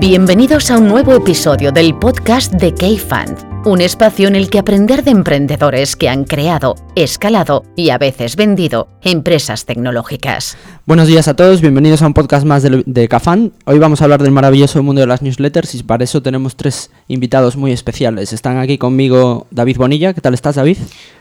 Bienvenidos 0.00 0.70
a 0.72 0.78
un 0.78 0.88
nuevo 0.88 1.14
episodio 1.14 1.70
del 1.70 1.96
podcast 1.96 2.52
de 2.54 2.74
K-Fund 2.74 3.49
un 3.64 3.82
espacio 3.82 4.26
en 4.26 4.36
el 4.36 4.48
que 4.48 4.58
aprender 4.58 5.04
de 5.04 5.10
emprendedores 5.10 5.94
que 5.94 6.08
han 6.08 6.24
creado, 6.24 6.76
escalado 6.96 7.64
y 7.76 7.90
a 7.90 7.98
veces 7.98 8.36
vendido 8.36 8.88
empresas 9.02 9.66
tecnológicas. 9.66 10.56
Buenos 10.86 11.08
días 11.08 11.28
a 11.28 11.36
todos, 11.36 11.60
bienvenidos 11.60 12.00
a 12.00 12.06
un 12.06 12.14
podcast 12.14 12.46
más 12.46 12.62
de, 12.62 12.82
de 12.86 13.08
Cafán. 13.08 13.52
Hoy 13.66 13.78
vamos 13.78 14.00
a 14.00 14.04
hablar 14.04 14.22
del 14.22 14.32
maravilloso 14.32 14.82
mundo 14.82 15.02
de 15.02 15.06
las 15.06 15.20
newsletters 15.20 15.74
y 15.74 15.82
para 15.82 16.04
eso 16.04 16.22
tenemos 16.22 16.56
tres 16.56 16.90
invitados 17.06 17.56
muy 17.56 17.72
especiales. 17.72 18.32
Están 18.32 18.56
aquí 18.56 18.78
conmigo 18.78 19.46
David 19.50 19.76
Bonilla, 19.76 20.14
¿qué 20.14 20.22
tal 20.22 20.32
estás 20.32 20.54
David? 20.54 20.78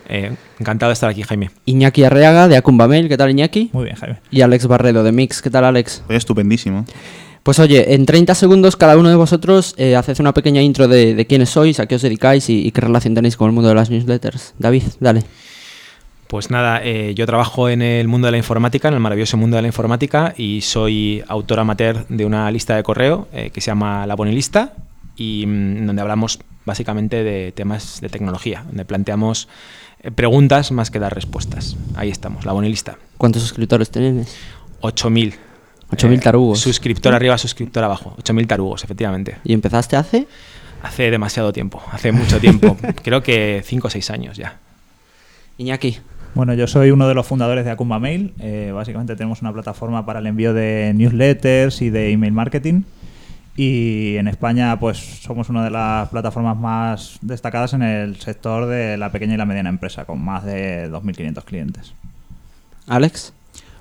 Eh, 0.08 0.34
encantado 0.60 0.92
de 0.92 0.94
estar 0.94 1.10
aquí, 1.10 1.24
Jaime. 1.24 1.52
Iñaki 1.66 2.06
Arreaga 2.06 2.48
de 2.48 2.56
Acumba 2.56 2.88
Mail, 2.88 3.10
¿qué 3.10 3.18
tal 3.18 3.32
Iñaki? 3.32 3.70
Muy 3.74 3.84
bien, 3.84 3.98
Jaime. 3.98 4.20
Y 4.32 4.42
Alex 4.42 4.66
Barredo 4.66 5.04
de 5.04 5.12
Mix, 5.12 5.42
¿qué 5.42 5.50
tal 5.50 5.66
Alex? 5.66 6.04
estupendísimo. 6.08 6.86
Pues 7.50 7.58
oye, 7.58 7.96
en 7.96 8.06
30 8.06 8.36
segundos 8.36 8.76
cada 8.76 8.96
uno 8.96 9.10
de 9.10 9.16
vosotros 9.16 9.74
eh, 9.78 9.96
haced 9.96 10.20
una 10.20 10.36
pequeña 10.36 10.62
intro 10.62 10.88
de, 10.88 11.26
quiénes 11.28 11.50
sois, 11.50 11.80
a 11.80 11.88
qué 11.88 11.96
os 11.96 12.04
dedicáis 12.04 12.48
y, 12.48 12.72
qué 12.72 12.80
relación 12.80 13.16
tenéis 13.16 13.38
con 13.38 13.48
el 13.48 13.54
mundo 13.54 13.70
de 13.70 13.74
las 13.74 13.90
newsletters. 13.90 14.54
David, 14.60 14.84
dale. 15.00 15.24
Pues 16.28 16.52
nada, 16.52 16.80
eh, 16.84 17.16
yo 17.16 17.26
trabajo 17.26 17.68
en 17.68 17.82
el 17.82 18.08
mundo 18.08 18.28
de 18.28 18.34
la 18.34 18.38
informática, 18.38 18.90
en 18.90 18.94
el 18.94 19.00
maravilloso 19.00 19.36
mundo 19.36 19.56
de 19.56 19.64
la 19.64 19.68
informática, 19.68 20.36
y 20.38 20.62
soy 20.62 21.24
autor 21.28 21.62
amateur 21.62 22.06
de 22.08 22.24
una 22.24 22.52
lista 22.52 22.76
de 22.76 22.84
correo 22.84 23.28
eh, 23.34 23.50
que 23.52 23.62
se 23.62 23.72
llama 23.72 24.06
La 24.06 24.14
Bonilista, 24.14 24.74
y 25.16 25.44
mm, 25.48 25.88
donde 25.88 26.04
hablamos 26.04 26.38
básicamente 26.68 27.24
de 27.24 27.52
temas 27.52 28.00
de 28.00 28.10
tecnología, 28.10 28.64
donde 28.68 28.86
planteamos 28.86 29.48
preguntas 30.14 30.72
más 30.72 30.92
que 30.92 31.00
dar 31.00 31.16
respuestas. 31.16 31.78
Ahí 31.96 32.12
estamos, 32.12 32.46
La 32.46 32.52
Bonilista. 32.52 33.00
¿Cuántos 33.18 33.42
suscriptores 33.42 33.90
tenéis? 33.90 34.38
8.000. 34.82 35.49
8.000 35.92 36.14
eh, 36.14 36.18
tarugos. 36.20 36.60
Suscriptor 36.60 37.14
arriba, 37.14 37.38
suscriptor 37.38 37.84
abajo. 37.84 38.16
8.000 38.22 38.48
tarugos, 38.48 38.84
efectivamente. 38.84 39.38
¿Y 39.44 39.54
empezaste 39.54 39.96
hace? 39.96 40.28
Hace 40.82 41.12
demasiado 41.12 41.52
tiempo, 41.52 41.82
hace 41.92 42.12
mucho 42.12 42.40
tiempo. 42.40 42.78
Creo 43.04 43.22
que 43.22 43.62
5 43.66 43.88
o 43.88 43.90
6 43.90 44.10
años 44.12 44.38
ya. 44.38 44.58
Iñaki. 45.58 45.98
Bueno, 46.36 46.54
yo 46.54 46.68
soy 46.68 46.92
uno 46.92 47.08
de 47.08 47.16
los 47.16 47.26
fundadores 47.26 47.66
de 47.66 47.72
Akumba 47.72 48.00
Mail. 48.00 48.34
Eh, 48.40 48.72
básicamente 48.74 49.16
tenemos 49.16 49.42
una 49.42 49.52
plataforma 49.52 50.06
para 50.06 50.20
el 50.20 50.28
envío 50.28 50.54
de 50.54 50.94
newsletters 50.96 51.82
y 51.82 51.90
de 51.90 52.12
email 52.12 52.32
marketing. 52.32 52.84
Y 53.58 54.16
en 54.16 54.28
España, 54.30 54.80
pues 54.80 54.98
somos 54.98 55.50
una 55.50 55.66
de 55.66 55.72
las 55.72 56.08
plataformas 56.10 56.56
más 56.56 57.18
destacadas 57.22 57.74
en 57.74 57.82
el 57.82 58.16
sector 58.18 58.68
de 58.68 58.96
la 58.96 59.12
pequeña 59.12 59.34
y 59.34 59.38
la 59.38 59.46
mediana 59.46 59.70
empresa, 59.70 60.06
con 60.06 60.24
más 60.24 60.46
de 60.46 60.90
2.500 60.90 61.44
clientes. 61.44 61.94
Alex. 62.88 63.34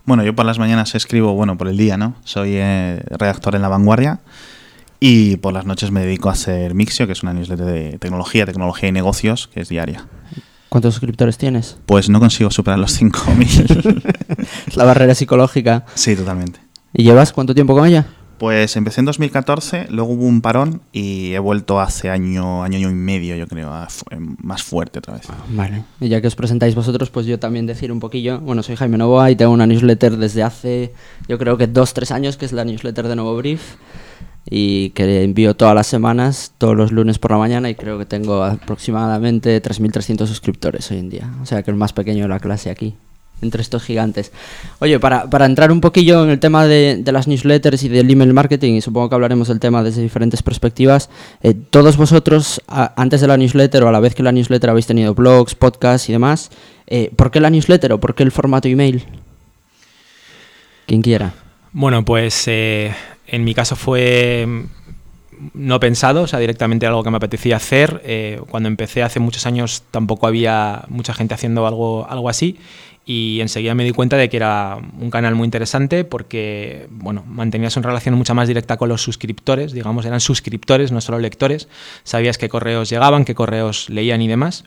Bueno, 0.08 0.24
yo 0.24 0.34
por 0.34 0.46
las 0.46 0.58
mañanas 0.58 0.94
escribo, 0.94 1.34
bueno, 1.34 1.58
por 1.58 1.68
el 1.68 1.76
día, 1.76 1.98
¿no? 1.98 2.14
Soy 2.24 2.52
eh, 2.54 2.98
redactor 3.10 3.56
en 3.56 3.60
La 3.60 3.68
Vanguardia 3.68 4.20
y 5.00 5.36
por 5.36 5.52
las 5.52 5.66
noches 5.66 5.90
me 5.90 6.00
dedico 6.00 6.30
a 6.30 6.32
hacer 6.32 6.72
Mixio, 6.72 7.06
que 7.06 7.12
es 7.12 7.22
una 7.22 7.34
newsletter 7.34 7.66
de 7.66 7.98
tecnología, 7.98 8.46
tecnología 8.46 8.88
y 8.88 8.92
negocios, 8.92 9.48
que 9.48 9.60
es 9.60 9.68
diaria. 9.68 10.06
¿Cuántos 10.70 10.94
suscriptores 10.94 11.36
tienes? 11.36 11.76
Pues 11.84 12.08
no 12.08 12.20
consigo 12.20 12.50
superar 12.50 12.78
los 12.78 12.98
5.000. 12.98 14.46
la 14.76 14.84
barrera 14.84 15.14
psicológica. 15.14 15.84
Sí, 15.94 16.16
totalmente. 16.16 16.58
¿Y 16.94 17.02
llevas 17.02 17.34
cuánto 17.34 17.54
tiempo 17.54 17.74
con 17.74 17.86
ella? 17.86 18.06
Pues 18.38 18.76
empecé 18.76 19.00
en 19.00 19.06
2014, 19.06 19.88
luego 19.90 20.12
hubo 20.12 20.24
un 20.24 20.40
parón 20.40 20.80
y 20.92 21.32
he 21.32 21.38
vuelto 21.40 21.80
hace 21.80 22.08
año, 22.08 22.62
año 22.62 22.78
y 22.78 22.94
medio, 22.94 23.34
yo 23.34 23.48
creo, 23.48 23.72
más 24.38 24.62
fuerte 24.62 25.00
otra 25.00 25.14
vez. 25.14 25.26
Vale, 25.48 25.82
y 26.00 26.08
ya 26.08 26.20
que 26.20 26.28
os 26.28 26.36
presentáis 26.36 26.76
vosotros, 26.76 27.10
pues 27.10 27.26
yo 27.26 27.40
también 27.40 27.66
decir 27.66 27.90
un 27.90 27.98
poquillo. 27.98 28.38
Bueno, 28.40 28.62
soy 28.62 28.76
Jaime 28.76 28.96
Novoa 28.96 29.30
y 29.32 29.36
tengo 29.36 29.52
una 29.52 29.66
newsletter 29.66 30.16
desde 30.16 30.44
hace, 30.44 30.92
yo 31.28 31.36
creo 31.36 31.56
que 31.56 31.66
dos, 31.66 31.94
tres 31.94 32.12
años, 32.12 32.36
que 32.36 32.44
es 32.44 32.52
la 32.52 32.64
newsletter 32.64 33.08
de 33.08 33.16
Nuevo 33.16 33.36
Brief 33.36 33.74
y 34.48 34.90
que 34.90 35.24
envío 35.24 35.56
todas 35.56 35.74
las 35.74 35.88
semanas, 35.88 36.52
todos 36.58 36.76
los 36.76 36.92
lunes 36.92 37.18
por 37.18 37.32
la 37.32 37.38
mañana 37.38 37.68
y 37.70 37.74
creo 37.74 37.98
que 37.98 38.06
tengo 38.06 38.44
aproximadamente 38.44 39.60
3.300 39.60 40.26
suscriptores 40.26 40.90
hoy 40.92 40.98
en 40.98 41.10
día. 41.10 41.30
O 41.42 41.46
sea 41.46 41.62
que 41.64 41.70
el 41.70 41.76
más 41.76 41.92
pequeño 41.92 42.22
de 42.22 42.28
la 42.28 42.38
clase 42.38 42.70
aquí 42.70 42.94
entre 43.42 43.62
estos 43.62 43.82
gigantes. 43.82 44.32
Oye, 44.80 44.98
para, 44.98 45.28
para, 45.30 45.46
entrar 45.46 45.70
un 45.70 45.80
poquillo 45.80 46.24
en 46.24 46.30
el 46.30 46.40
tema 46.40 46.66
de, 46.66 47.02
las 47.06 47.28
newsletters 47.28 47.82
y 47.84 47.88
del 47.88 48.10
email 48.10 48.32
marketing, 48.34 48.74
y 48.74 48.80
supongo 48.80 49.08
que 49.08 49.14
hablaremos 49.14 49.48
del 49.48 49.60
tema 49.60 49.82
desde 49.82 50.02
diferentes 50.02 50.42
perspectivas, 50.42 51.08
eh, 51.42 51.54
todos 51.70 51.96
vosotros, 51.96 52.60
antes 52.66 53.20
de 53.20 53.28
la 53.28 53.36
newsletter 53.36 53.84
o 53.84 53.88
a 53.88 53.92
la 53.92 54.00
vez 54.00 54.14
que 54.14 54.22
la 54.22 54.32
newsletter 54.32 54.70
habéis 54.70 54.86
tenido 54.86 55.14
blogs, 55.14 55.54
podcasts 55.54 56.08
y 56.08 56.12
demás, 56.12 56.50
eh, 56.86 57.10
¿por 57.14 57.30
qué 57.30 57.40
la 57.40 57.50
newsletter 57.50 57.92
o 57.92 58.00
por 58.00 58.14
qué 58.14 58.22
el 58.22 58.32
formato 58.32 58.68
email? 58.68 59.04
Quien 60.86 61.02
quiera. 61.02 61.34
Bueno, 61.72 62.04
pues 62.04 62.44
eh, 62.46 62.92
en 63.26 63.44
mi 63.44 63.54
caso 63.54 63.76
fue 63.76 64.46
mm, 64.46 64.62
no 65.54 65.78
pensado, 65.78 66.22
o 66.22 66.26
sea, 66.26 66.38
directamente 66.40 66.86
algo 66.86 67.04
que 67.04 67.10
me 67.10 67.18
apetecía 67.18 67.56
hacer. 67.56 68.02
cuando 68.50 68.68
empecé 68.68 69.04
hace 69.04 69.20
muchos 69.20 69.46
años 69.46 69.84
tampoco 69.92 70.26
había 70.26 70.84
mucha 70.88 71.14
gente 71.14 71.34
haciendo 71.34 71.66
algo, 71.66 72.08
algo 72.10 72.28
así 72.28 72.58
y 73.08 73.40
enseguida 73.40 73.74
me 73.74 73.84
di 73.84 73.92
cuenta 73.92 74.18
de 74.18 74.28
que 74.28 74.36
era 74.36 74.76
un 74.76 75.10
canal 75.10 75.34
muy 75.34 75.46
interesante 75.46 76.04
porque 76.04 76.88
bueno, 76.90 77.24
mantenías 77.26 77.74
una 77.78 77.88
relación 77.88 78.14
mucho 78.14 78.34
más 78.34 78.46
directa 78.46 78.76
con 78.76 78.90
los 78.90 79.00
suscriptores, 79.00 79.72
digamos, 79.72 80.04
eran 80.04 80.20
suscriptores, 80.20 80.92
no 80.92 81.00
solo 81.00 81.18
lectores, 81.18 81.68
sabías 82.04 82.36
qué 82.36 82.50
correos 82.50 82.90
llegaban, 82.90 83.24
qué 83.24 83.34
correos 83.34 83.88
leían 83.88 84.20
y 84.20 84.28
demás. 84.28 84.62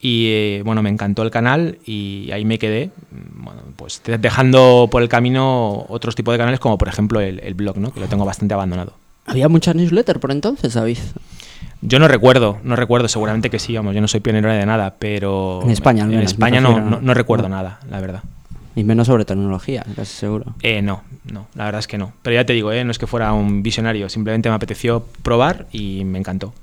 Y 0.00 0.26
eh, 0.28 0.62
bueno, 0.64 0.80
me 0.84 0.90
encantó 0.90 1.24
el 1.24 1.32
canal 1.32 1.78
y 1.84 2.30
ahí 2.32 2.44
me 2.44 2.60
quedé, 2.60 2.90
bueno, 3.10 3.62
pues 3.74 4.00
dejando 4.04 4.86
por 4.88 5.02
el 5.02 5.08
camino 5.08 5.84
otros 5.88 6.14
tipos 6.14 6.34
de 6.34 6.38
canales 6.38 6.60
como 6.60 6.78
por 6.78 6.86
ejemplo 6.86 7.20
el, 7.20 7.40
el 7.40 7.54
blog, 7.54 7.78
¿no? 7.78 7.92
que 7.92 7.98
lo 7.98 8.06
tengo 8.06 8.24
bastante 8.24 8.54
abandonado. 8.54 8.92
¿Había 9.26 9.48
muchas 9.48 9.74
newsletters 9.74 10.20
por 10.20 10.30
entonces, 10.30 10.74
David? 10.74 10.98
Yo 11.84 11.98
no 11.98 12.06
recuerdo, 12.06 12.58
no 12.62 12.76
recuerdo, 12.76 13.08
seguramente 13.08 13.50
que 13.50 13.58
sí, 13.58 13.74
vamos, 13.74 13.92
yo 13.94 14.00
no 14.00 14.06
soy 14.06 14.20
pionero 14.20 14.50
de 14.52 14.64
nada, 14.64 14.94
pero... 15.00 15.60
En 15.64 15.70
España, 15.70 16.04
En 16.04 16.20
España 16.20 16.60
no, 16.60 17.00
no, 17.00 17.14
recuerdo 17.14 17.48
nada, 17.48 17.80
la 17.90 18.00
verdad. 18.00 18.22
Y 18.76 18.84
menos 18.84 19.08
sobre 19.08 19.24
tecnología, 19.24 19.84
casi 19.96 20.14
seguro. 20.14 20.54
Eh, 20.62 20.80
no, 20.80 21.02
no, 21.30 21.48
la 21.56 21.64
verdad 21.64 21.80
es 21.80 21.88
que 21.88 21.98
no. 21.98 22.12
Pero 22.22 22.34
ya 22.34 22.46
te 22.46 22.52
digo, 22.52 22.70
eh, 22.72 22.84
no 22.84 22.92
es 22.92 22.98
que 22.98 23.08
fuera 23.08 23.32
un 23.32 23.64
visionario, 23.64 24.08
simplemente 24.08 24.48
me 24.48 24.54
apeteció 24.54 25.04
probar 25.22 25.66
y 25.72 26.04
me 26.04 26.20
encantó. 26.20 26.54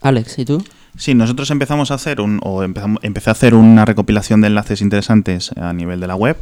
Alex, 0.00 0.40
¿y 0.40 0.44
tú? 0.44 0.62
Sí, 0.96 1.14
nosotros 1.14 1.50
empezamos 1.52 1.92
a 1.92 1.94
hacer 1.94 2.20
un, 2.20 2.40
o 2.42 2.64
empezamos, 2.64 3.02
empecé 3.04 3.30
a 3.30 3.32
hacer 3.32 3.54
una 3.54 3.84
recopilación 3.84 4.40
de 4.40 4.48
enlaces 4.48 4.80
interesantes 4.80 5.52
a 5.56 5.72
nivel 5.72 6.00
de 6.00 6.08
la 6.08 6.16
web 6.16 6.36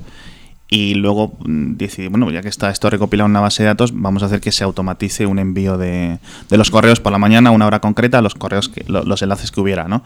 y 0.72 0.94
luego 0.94 1.34
mm, 1.44 1.74
decidí, 1.74 2.08
bueno, 2.08 2.30
ya 2.30 2.40
que 2.40 2.48
está 2.48 2.70
esto 2.70 2.88
recopilado 2.88 3.26
en 3.26 3.32
una 3.32 3.40
base 3.40 3.62
de 3.62 3.66
datos, 3.66 3.92
vamos 3.92 4.22
a 4.22 4.26
hacer 4.26 4.40
que 4.40 4.52
se 4.52 4.64
automatice 4.64 5.26
un 5.26 5.38
envío 5.38 5.76
de, 5.76 6.18
de 6.48 6.56
los 6.56 6.70
correos 6.70 6.98
por 6.98 7.12
la 7.12 7.18
mañana 7.18 7.50
a 7.50 7.52
una 7.52 7.66
hora 7.66 7.80
concreta, 7.80 8.22
los 8.22 8.34
correos 8.34 8.70
que, 8.70 8.82
los 8.88 9.20
enlaces 9.20 9.50
que 9.50 9.60
hubiera, 9.60 9.86
¿no? 9.86 10.02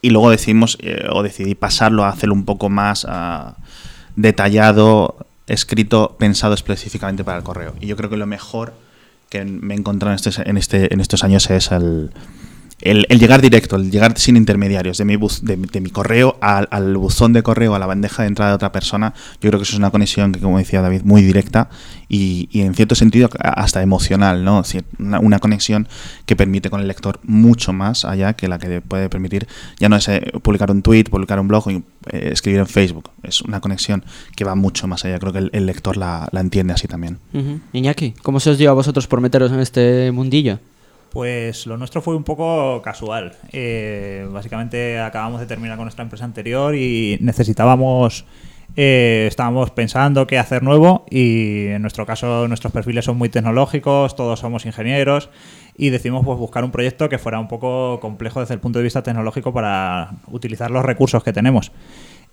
Y 0.00 0.08
luego 0.08 0.30
decidimos, 0.30 0.78
eh, 0.80 1.04
o 1.12 1.22
decidí 1.22 1.54
pasarlo 1.54 2.04
a 2.04 2.08
hacerlo 2.08 2.34
un 2.36 2.46
poco 2.46 2.70
más 2.70 3.06
ah, 3.06 3.56
detallado, 4.16 5.26
escrito, 5.46 6.16
pensado 6.18 6.54
específicamente 6.54 7.22
para 7.22 7.36
el 7.36 7.44
correo. 7.44 7.74
Y 7.82 7.86
yo 7.86 7.98
creo 7.98 8.08
que 8.08 8.16
lo 8.16 8.26
mejor 8.26 8.72
que 9.28 9.44
me 9.44 9.74
he 9.74 9.76
encontrado 9.76 10.16
en, 10.16 10.16
este, 10.16 10.48
en, 10.48 10.56
este, 10.56 10.94
en 10.94 11.00
estos 11.02 11.22
años 11.22 11.50
es 11.50 11.70
el 11.70 12.12
el, 12.82 13.04
llegar 13.18 13.42
directo, 13.42 13.76
el 13.76 13.90
llegar 13.90 14.18
sin 14.18 14.36
intermediarios, 14.36 14.98
de 14.98 15.04
mi, 15.04 15.16
de, 15.16 15.80
mi 15.80 15.90
correo 15.90 16.38
al, 16.40 16.96
buzón 16.96 17.32
de 17.32 17.42
correo, 17.42 17.74
a 17.74 17.78
la 17.78 17.86
bandeja 17.86 18.22
de 18.22 18.28
entrada 18.28 18.52
de 18.52 18.54
otra 18.54 18.72
persona, 18.72 19.14
yo 19.40 19.50
creo 19.50 19.58
que 19.58 19.64
eso 19.64 19.72
es 19.72 19.78
una 19.78 19.90
conexión 19.90 20.32
que, 20.32 20.40
como 20.40 20.58
decía 20.58 20.80
David, 20.80 21.02
muy 21.04 21.22
directa 21.22 21.68
y, 22.08 22.48
en 22.52 22.74
cierto 22.74 22.94
sentido 22.94 23.28
hasta 23.38 23.82
emocional, 23.82 24.44
¿no? 24.44 24.62
Una, 24.98 25.38
conexión 25.40 25.88
que 26.26 26.36
permite 26.36 26.68
con 26.68 26.80
el 26.80 26.88
lector 26.88 27.18
mucho 27.22 27.72
más 27.72 28.04
allá 28.04 28.34
que 28.34 28.46
la 28.46 28.58
que 28.58 28.80
puede 28.82 29.08
permitir, 29.08 29.46
ya 29.78 29.88
no 29.88 29.96
es 29.96 30.08
eh, 30.08 30.32
publicar 30.42 30.70
un 30.70 30.82
tweet, 30.82 31.04
publicar 31.04 31.40
un 31.40 31.48
blog 31.48 31.66
o 31.66 31.70
eh, 31.70 31.82
escribir 32.10 32.60
en 32.60 32.66
Facebook, 32.66 33.10
es 33.22 33.40
una 33.40 33.60
conexión 33.60 34.04
que 34.36 34.44
va 34.44 34.54
mucho 34.54 34.86
más 34.86 35.04
allá, 35.04 35.18
creo 35.18 35.32
que 35.32 35.50
el, 35.52 35.66
lector 35.66 35.96
la, 35.96 36.28
entiende 36.32 36.72
así 36.72 36.88
también. 36.88 37.18
Iñaki, 37.72 38.14
¿cómo 38.22 38.40
se 38.40 38.50
os 38.50 38.58
dio 38.58 38.70
a 38.70 38.74
vosotros 38.74 39.06
por 39.06 39.20
meteros 39.20 39.52
en 39.52 39.60
este 39.60 40.10
mundillo? 40.12 40.58
Pues 41.10 41.66
lo 41.66 41.76
nuestro 41.76 42.02
fue 42.02 42.14
un 42.14 42.22
poco 42.22 42.80
casual. 42.82 43.32
Eh, 43.52 44.28
básicamente 44.30 45.00
acabamos 45.00 45.40
de 45.40 45.46
terminar 45.46 45.76
con 45.76 45.84
nuestra 45.84 46.04
empresa 46.04 46.24
anterior 46.24 46.76
y 46.76 47.18
necesitábamos, 47.20 48.24
eh, 48.76 49.26
estábamos 49.28 49.72
pensando 49.72 50.28
qué 50.28 50.38
hacer 50.38 50.62
nuevo 50.62 51.04
y 51.10 51.66
en 51.66 51.82
nuestro 51.82 52.06
caso 52.06 52.46
nuestros 52.46 52.72
perfiles 52.72 53.04
son 53.04 53.18
muy 53.18 53.28
tecnológicos, 53.28 54.14
todos 54.14 54.38
somos 54.38 54.66
ingenieros 54.66 55.30
y 55.76 55.90
decidimos 55.90 56.24
pues, 56.24 56.38
buscar 56.38 56.62
un 56.62 56.70
proyecto 56.70 57.08
que 57.08 57.18
fuera 57.18 57.40
un 57.40 57.48
poco 57.48 57.98
complejo 57.98 58.38
desde 58.38 58.54
el 58.54 58.60
punto 58.60 58.78
de 58.78 58.84
vista 58.84 59.02
tecnológico 59.02 59.52
para 59.52 60.12
utilizar 60.28 60.70
los 60.70 60.84
recursos 60.84 61.24
que 61.24 61.32
tenemos. 61.32 61.72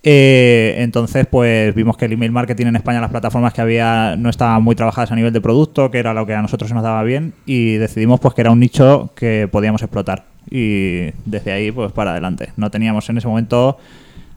Eh, 0.03 0.75
entonces, 0.79 1.25
pues 1.29 1.73
vimos 1.75 1.97
que 1.97 2.05
el 2.05 2.13
email 2.13 2.31
marketing 2.31 2.67
en 2.67 2.75
España, 2.77 3.01
las 3.01 3.09
plataformas 3.11 3.53
que 3.53 3.61
había 3.61 4.15
no 4.17 4.29
estaban 4.29 4.63
muy 4.63 4.75
trabajadas 4.75 5.11
a 5.11 5.15
nivel 5.15 5.33
de 5.33 5.41
producto, 5.41 5.91
que 5.91 5.97
era 5.99 6.13
lo 6.13 6.25
que 6.25 6.33
a 6.33 6.41
nosotros 6.41 6.69
se 6.69 6.75
nos 6.75 6.83
daba 6.83 7.03
bien, 7.03 7.33
y 7.45 7.73
decidimos 7.75 8.19
pues 8.19 8.33
que 8.33 8.41
era 8.41 8.51
un 8.51 8.59
nicho 8.59 9.09
que 9.15 9.49
podíamos 9.51 9.81
explotar. 9.81 10.25
Y 10.49 11.11
desde 11.25 11.51
ahí, 11.51 11.71
pues 11.71 11.91
para 11.91 12.11
adelante. 12.11 12.49
No 12.55 12.71
teníamos 12.71 13.09
en 13.09 13.17
ese 13.17 13.27
momento 13.27 13.77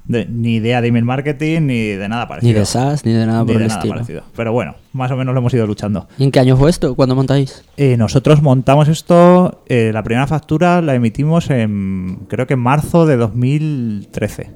de- 0.07 0.27
ni 0.27 0.55
idea 0.57 0.81
de 0.81 0.89
email 0.89 1.05
marketing 1.05 1.61
ni 1.67 1.85
de 1.91 2.09
nada 2.09 2.27
parecido. 2.27 2.53
Ni 2.53 2.59
de 2.59 2.67
SaaS, 2.67 3.05
ni 3.05 3.13
de 3.13 3.27
nada 3.27 3.41
Ni 3.43 3.47
por 3.47 3.59
de 3.59 3.63
el 3.63 3.69
nada 3.69 3.79
estilo. 3.79 3.95
parecido. 3.95 4.23
Pero 4.35 4.53
bueno, 4.53 4.75
más 4.93 5.13
o 5.13 5.17
menos 5.17 5.33
lo 5.35 5.39
hemos 5.39 5.55
ido 5.55 5.69
luchando. 5.69 6.09
¿Y 6.19 6.25
en 6.25 6.33
qué 6.33 6.41
año 6.41 6.57
fue 6.57 6.69
esto? 6.71 6.97
¿Cuándo 6.97 7.15
montáis? 7.15 7.63
Eh, 7.77 7.97
nosotros 7.97 8.43
montamos 8.43 8.89
esto, 8.89 9.63
eh, 9.69 9.91
la 9.95 10.03
primera 10.03 10.27
factura 10.27 10.83
la 10.83 10.97
emitimos 10.97 11.49
en, 11.51 12.19
creo 12.29 12.49
que 12.49 12.55
en 12.55 12.61
marzo 12.61 13.07
de 13.07 13.17
2013. 13.19 14.51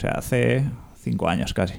O 0.00 0.02
sea, 0.02 0.12
hace 0.12 0.64
cinco 0.98 1.28
años 1.28 1.52
casi. 1.52 1.74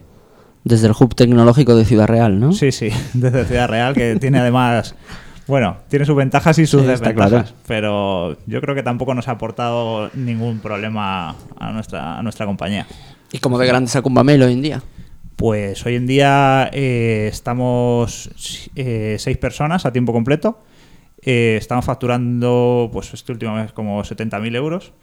Desde 0.64 0.86
el 0.86 0.94
hub 1.00 1.16
tecnológico 1.16 1.76
de 1.76 1.86
Ciudad 1.86 2.06
Real, 2.06 2.40
¿no? 2.40 2.52
Sí, 2.52 2.72
sí, 2.72 2.90
desde 3.16 3.46
Ciudad 3.46 3.68
Real, 3.68 3.96
que 3.96 4.16
tiene 4.18 4.38
además, 4.38 4.94
bueno, 5.48 5.78
tiene 5.90 6.06
sus 6.06 6.16
ventajas 6.16 6.60
y 6.60 6.68
sus 6.68 6.82
Sí, 6.82 6.88
desventajas. 6.88 7.30
claro. 7.32 7.48
Pero 7.66 8.38
yo 8.46 8.62
creo 8.62 8.76
que 8.76 8.84
tampoco 8.84 9.16
nos 9.16 9.28
ha 9.28 9.32
aportado 9.32 10.12
ningún 10.14 10.60
problema 10.60 11.36
a 11.58 11.72
nuestra, 11.72 12.20
a 12.20 12.22
nuestra 12.22 12.46
compañía. 12.46 12.86
¿Y 13.32 13.40
cómo 13.40 13.58
de 13.58 13.66
grande 13.66 13.90
es 13.92 14.24
Mail 14.24 14.44
hoy 14.44 14.54
en 14.54 14.62
día? 14.62 14.84
Pues 15.36 15.84
hoy 15.88 15.96
en 15.96 16.06
día 16.06 16.70
eh, 16.74 17.28
estamos 17.32 18.70
eh, 18.76 19.16
seis 19.18 19.38
personas 19.40 19.88
a 19.88 19.92
tiempo 19.92 20.14
completo. 20.14 20.60
Eh, 21.24 21.56
estamos 21.60 21.86
facturando, 21.86 22.88
pues 22.94 23.16
este 23.16 23.32
último 23.32 23.56
mes, 23.56 23.72
como 23.72 24.04
70.000 24.04 24.56
euros. 24.56 24.94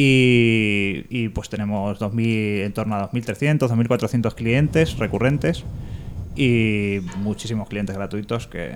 Y, 0.00 1.28
pues 1.30 1.48
tenemos 1.48 1.98
2000, 1.98 2.62
en 2.62 2.72
torno 2.72 2.94
a 2.94 3.10
2.300, 3.10 3.58
2.400 3.58 4.32
clientes 4.36 4.96
recurrentes 4.96 5.64
y 6.36 7.00
muchísimos 7.16 7.68
clientes 7.68 7.96
gratuitos 7.96 8.46
que 8.46 8.70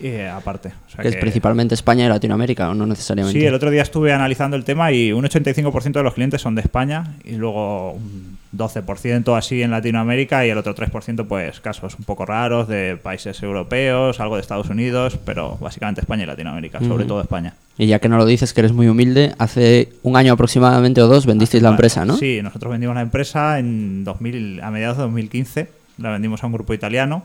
eh, 0.00 0.28
aparte. 0.28 0.68
O 0.86 0.90
sea 0.90 1.02
que 1.02 1.08
es 1.08 1.14
que- 1.14 1.20
principalmente 1.20 1.74
España 1.74 2.06
y 2.06 2.08
Latinoamérica, 2.08 2.72
no 2.74 2.86
necesariamente. 2.86 3.38
Sí, 3.38 3.44
el 3.44 3.54
otro 3.54 3.70
día 3.70 3.82
estuve 3.82 4.12
analizando 4.12 4.56
el 4.56 4.64
tema 4.64 4.92
y 4.92 5.12
un 5.12 5.24
85% 5.24 5.92
de 6.00 6.02
los 6.04 6.14
clientes 6.14 6.40
son 6.40 6.54
de 6.54 6.60
España 6.62 7.14
y 7.24 7.32
luego 7.36 7.92
un 7.92 8.38
12% 8.56 9.36
así 9.36 9.62
en 9.62 9.70
Latinoamérica 9.70 10.46
y 10.46 10.50
el 10.50 10.56
otro 10.58 10.74
3% 10.74 11.26
pues 11.26 11.60
casos 11.60 11.96
un 11.98 12.04
poco 12.04 12.24
raros 12.24 12.66
de 12.66 12.96
países 12.96 13.42
europeos, 13.42 14.20
algo 14.20 14.36
de 14.36 14.40
Estados 14.40 14.70
Unidos, 14.70 15.18
pero 15.24 15.58
básicamente 15.60 16.00
España 16.00 16.22
y 16.22 16.26
Latinoamérica, 16.26 16.80
sobre 16.80 17.04
todo 17.04 17.20
España. 17.20 17.54
Y 17.76 17.86
ya 17.86 17.98
que 17.98 18.08
no 18.08 18.16
lo 18.16 18.24
dices, 18.24 18.54
que 18.54 18.60
eres 18.62 18.72
muy 18.72 18.88
humilde, 18.88 19.34
hace 19.38 19.90
un 20.02 20.16
año 20.16 20.32
aproximadamente 20.32 21.02
o 21.02 21.08
dos 21.08 21.26
vendisteis 21.26 21.62
la 21.62 21.70
empresa, 21.70 22.04
¿no? 22.04 22.16
Sí, 22.16 22.40
nosotros 22.42 22.72
vendimos 22.72 22.94
la 22.96 23.02
empresa 23.02 23.58
en 23.58 24.02
2000, 24.04 24.60
a 24.62 24.70
mediados 24.70 24.96
de 24.96 25.02
2015, 25.04 25.68
la 25.98 26.10
vendimos 26.10 26.42
a 26.42 26.46
un 26.46 26.52
grupo 26.54 26.72
italiano 26.74 27.24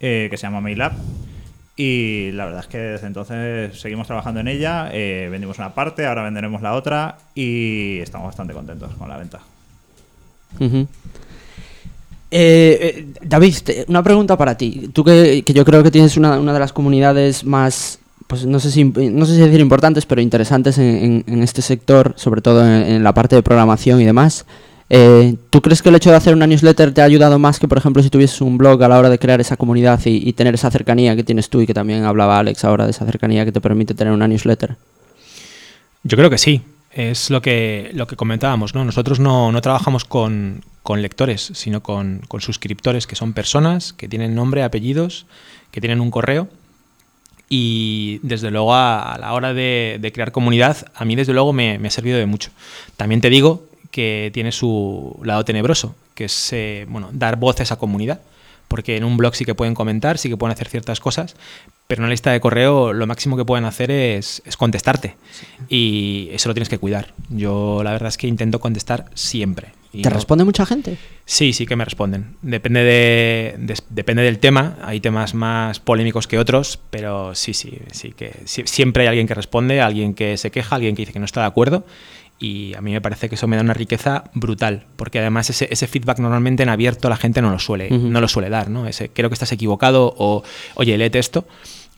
eh, 0.00 0.28
que 0.30 0.36
se 0.36 0.42
llama 0.46 0.60
Mailab. 0.60 0.92
Y 1.76 2.30
la 2.32 2.44
verdad 2.44 2.60
es 2.60 2.66
que 2.66 2.78
desde 2.78 3.06
entonces 3.06 3.80
seguimos 3.80 4.06
trabajando 4.06 4.40
en 4.40 4.48
ella, 4.48 4.90
eh, 4.92 5.28
vendimos 5.30 5.58
una 5.58 5.74
parte, 5.74 6.04
ahora 6.06 6.22
venderemos 6.22 6.60
la 6.60 6.74
otra 6.74 7.16
y 7.34 7.98
estamos 8.00 8.26
bastante 8.26 8.52
contentos 8.52 8.92
con 8.98 9.08
la 9.08 9.16
venta. 9.16 9.40
Eh, 12.30 12.78
eh, 12.80 13.06
David, 13.22 13.54
una 13.88 14.02
pregunta 14.02 14.36
para 14.36 14.56
ti. 14.56 14.90
Tú 14.92 15.04
que, 15.04 15.42
yo 15.46 15.64
creo 15.64 15.82
que 15.82 15.90
tienes 15.90 16.16
una, 16.16 16.38
una 16.38 16.52
de 16.52 16.60
las 16.60 16.72
comunidades 16.72 17.44
más, 17.44 17.98
pues 18.26 18.46
no 18.46 18.58
sé 18.58 18.70
si, 18.70 18.84
no 18.84 19.26
sé 19.26 19.34
si 19.34 19.40
decir 19.40 19.60
importantes, 19.60 20.06
pero 20.06 20.20
interesantes 20.20 20.78
en, 20.78 20.84
en- 20.86 21.24
en 21.26 21.42
este 21.42 21.62
sector, 21.62 22.14
sobre 22.16 22.40
todo 22.40 22.66
en 22.66 23.02
la 23.02 23.12
parte 23.14 23.36
de 23.36 23.42
programación 23.42 24.00
y 24.00 24.04
demás. 24.04 24.46
Eh, 24.88 25.36
¿Tú 25.50 25.62
crees 25.62 25.82
que 25.82 25.88
el 25.88 25.94
hecho 25.94 26.10
de 26.10 26.16
hacer 26.16 26.34
una 26.34 26.46
newsletter 26.46 26.92
te 26.92 27.00
ha 27.00 27.04
ayudado 27.04 27.38
más 27.38 27.58
que, 27.58 27.68
por 27.68 27.78
ejemplo, 27.78 28.02
si 28.02 28.10
tuvieses 28.10 28.40
un 28.40 28.58
blog 28.58 28.82
a 28.82 28.88
la 28.88 28.98
hora 28.98 29.08
de 29.08 29.18
crear 29.18 29.40
esa 29.40 29.56
comunidad 29.56 30.00
y, 30.04 30.32
tener 30.32 30.54
esa 30.54 30.70
cercanía 30.70 31.16
que 31.16 31.24
tienes 31.24 31.48
tú 31.48 31.60
y 31.60 31.66
que 31.66 31.74
también 31.74 32.04
hablaba 32.04 32.38
Alex 32.38 32.64
ahora 32.64 32.84
de 32.84 32.90
esa 32.90 33.06
cercanía 33.06 33.44
que 33.44 33.52
te 33.52 33.60
permite 33.60 33.94
tener 33.94 34.12
una 34.12 34.28
newsletter? 34.28 34.76
Yo 36.02 36.16
creo 36.16 36.30
que 36.30 36.38
sí. 36.38 36.62
Es 36.90 37.30
lo 37.30 37.40
que, 37.40 37.90
lo 37.94 38.06
que 38.06 38.16
comentábamos, 38.16 38.74
¿no? 38.74 38.84
Nosotros 38.84 39.18
no, 39.18 39.50
no 39.50 39.62
trabajamos 39.62 40.04
con, 40.04 40.62
con 40.82 41.00
lectores, 41.00 41.52
sino 41.54 41.82
con, 41.82 42.20
con 42.28 42.42
suscriptores, 42.42 43.06
que 43.06 43.16
son 43.16 43.32
personas 43.32 43.94
que 43.94 44.08
tienen 44.08 44.34
nombre, 44.34 44.62
apellidos, 44.62 45.24
que 45.70 45.80
tienen 45.80 46.02
un 46.02 46.10
correo. 46.10 46.48
Y 47.48 48.20
desde 48.22 48.50
luego 48.50 48.74
a, 48.74 49.16
la 49.18 49.32
hora 49.32 49.54
de, 49.54 50.10
crear 50.12 50.32
comunidad, 50.32 50.86
a 50.94 51.06
mí 51.06 51.16
desde 51.16 51.32
luego 51.32 51.54
me 51.54 51.80
ha 51.82 51.90
servido 51.90 52.18
de 52.18 52.26
mucho. 52.26 52.50
También 52.98 53.22
te 53.22 53.30
digo 53.30 53.71
que 53.92 54.30
tiene 54.34 54.50
su 54.50 55.20
lado 55.22 55.44
tenebroso, 55.44 55.94
que 56.16 56.24
es 56.24 56.52
eh, 56.52 56.86
bueno, 56.88 57.10
dar 57.12 57.36
voz 57.36 57.60
a 57.60 57.62
esa 57.62 57.76
comunidad. 57.76 58.20
Porque 58.68 58.96
en 58.96 59.04
un 59.04 59.18
blog 59.18 59.34
sí 59.36 59.44
que 59.44 59.54
pueden 59.54 59.74
comentar, 59.74 60.16
sí 60.16 60.30
que 60.30 60.36
pueden 60.38 60.54
hacer 60.54 60.66
ciertas 60.66 60.98
cosas, 60.98 61.36
pero 61.86 61.98
en 62.00 62.04
una 62.04 62.10
lista 62.10 62.32
de 62.32 62.40
correo 62.40 62.94
lo 62.94 63.06
máximo 63.06 63.36
que 63.36 63.44
pueden 63.44 63.66
hacer 63.66 63.90
es, 63.90 64.40
es 64.46 64.56
contestarte. 64.56 65.14
Y 65.68 66.28
eso 66.32 66.48
lo 66.48 66.54
tienes 66.54 66.70
que 66.70 66.78
cuidar. 66.78 67.12
Yo 67.28 67.82
la 67.84 67.92
verdad 67.92 68.08
es 68.08 68.16
que 68.16 68.26
intento 68.28 68.60
contestar 68.60 69.06
siempre. 69.12 69.72
¿Te 69.92 69.98
no- 70.08 70.10
responde 70.10 70.44
mucha 70.44 70.64
gente? 70.64 70.96
Sí, 71.26 71.52
sí 71.52 71.66
que 71.66 71.76
me 71.76 71.84
responden. 71.84 72.36
Depende, 72.40 72.82
de, 72.82 73.74
depende 73.90 74.22
del 74.22 74.38
tema. 74.38 74.78
Hay 74.82 75.00
temas 75.00 75.34
más 75.34 75.78
polémicos 75.78 76.26
que 76.26 76.38
otros, 76.38 76.78
pero 76.90 77.34
sí, 77.34 77.52
sí, 77.52 77.78
sí 77.92 78.12
que 78.16 78.32
sí- 78.46 78.62
siempre 78.64 79.02
hay 79.02 79.08
alguien 79.08 79.26
que 79.26 79.34
responde, 79.34 79.82
alguien 79.82 80.14
que 80.14 80.38
se 80.38 80.50
queja, 80.50 80.76
alguien 80.76 80.96
que 80.96 81.02
dice 81.02 81.12
que 81.12 81.18
no 81.18 81.26
está 81.26 81.42
de 81.42 81.46
acuerdo. 81.48 81.84
Y 82.42 82.74
a 82.74 82.80
mí 82.80 82.90
me 82.90 83.00
parece 83.00 83.28
que 83.28 83.36
eso 83.36 83.46
me 83.46 83.54
da 83.54 83.62
una 83.62 83.72
riqueza 83.72 84.24
brutal, 84.34 84.84
porque 84.96 85.20
además 85.20 85.48
ese, 85.48 85.68
ese 85.70 85.86
feedback 85.86 86.18
normalmente 86.18 86.64
en 86.64 86.70
abierto 86.70 87.08
la 87.08 87.16
gente 87.16 87.40
no 87.40 87.52
lo 87.52 87.60
suele, 87.60 87.88
no 87.88 88.20
lo 88.20 88.26
suele 88.26 88.50
dar, 88.50 88.68
¿no? 88.68 88.88
Ese, 88.88 89.10
creo 89.10 89.30
que 89.30 89.34
estás 89.34 89.52
equivocado 89.52 90.12
o, 90.18 90.42
oye, 90.74 90.98
léete 90.98 91.20
esto. 91.20 91.46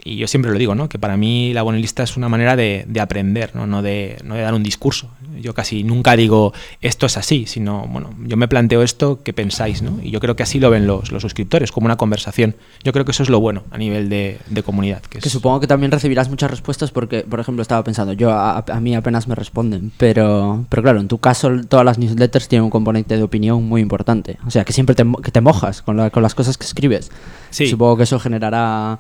Y 0.05 0.17
yo 0.17 0.29
siempre 0.29 0.53
lo 0.53 0.59
digo, 0.59 0.75
¿no? 0.75 0.91
Que 0.91 0.99
para 0.99 1.17
mí 1.17 1.55
la 1.55 1.63
buena 1.63 1.79
lista 1.79 2.03
es 2.03 2.19
una 2.19 2.29
manera 2.29 2.57
de, 2.57 2.85
de 2.87 3.01
aprender, 3.01 3.57
¿no? 3.57 3.67
No 3.67 3.81
de, 3.81 4.19
no 4.23 4.35
de 4.35 4.43
dar 4.43 4.53
un 4.53 4.63
discurso. 4.63 5.09
Yo 5.41 5.55
casi 5.55 5.83
nunca 5.85 6.17
digo 6.17 6.53
esto 6.81 7.07
es 7.07 7.17
así, 7.17 7.47
sino, 7.47 7.87
bueno, 7.89 8.11
yo 8.25 8.37
me 8.37 8.49
planteo 8.49 8.83
esto, 8.83 9.21
¿qué 9.23 9.33
pensáis, 9.33 9.83
no? 9.83 9.99
Y 10.03 10.11
yo 10.11 10.21
creo 10.21 10.37
que 10.37 10.43
así 10.43 10.61
lo 10.61 10.71
ven 10.71 10.87
los, 10.87 11.11
los 11.13 11.23
suscriptores, 11.23 11.73
como 11.73 11.87
una 11.87 11.97
conversación. 11.97 12.57
Yo 12.83 12.93
creo 12.93 13.05
que 13.05 13.11
eso 13.13 13.23
es 13.23 13.29
lo 13.31 13.41
bueno 13.41 13.63
a 13.71 13.79
nivel 13.79 14.09
de, 14.09 14.39
de 14.49 14.63
comunidad. 14.63 15.03
Que, 15.03 15.19
Que 15.19 15.29
es- 15.29 15.33
supongo 15.33 15.61
que 15.61 15.67
también 15.67 15.91
recibirás 15.93 16.29
muchas 16.29 16.51
respuestas 16.51 16.91
porque, 16.91 17.21
por 17.23 17.41
ejemplo, 17.41 17.63
estaba 17.63 17.83
pensando, 17.85 18.13
yo 18.13 18.31
a, 18.31 18.59
a 18.59 18.81
mí 18.81 18.95
apenas 18.95 19.27
me 19.29 19.35
responden, 19.35 19.93
pero, 19.99 20.65
pero 20.69 20.83
claro, 20.83 21.01
en 21.01 21.09
tu 21.09 21.19
caso 21.19 21.51
todas 21.69 21.85
las 21.85 21.99
newsletters 21.99 22.49
tienen 22.49 22.65
un 22.65 22.71
componente 22.71 23.17
de 23.17 23.23
opinión 23.23 23.63
muy 23.65 23.81
importante. 23.81 24.39
O 24.47 24.51
sea, 24.51 24.65
que 24.65 24.73
siempre 24.73 24.95
te, 24.95 25.05
que 25.23 25.31
te 25.31 25.41
mojas 25.41 25.83
con, 25.83 25.97
la- 25.97 26.11
con 26.11 26.23
las 26.23 26.35
cosas 26.35 26.57
que 26.59 26.65
escribes. 26.67 27.11
Sí. 27.51 27.67
Supongo 27.67 27.97
que 27.97 28.03
eso 28.05 28.19
generará 28.19 28.99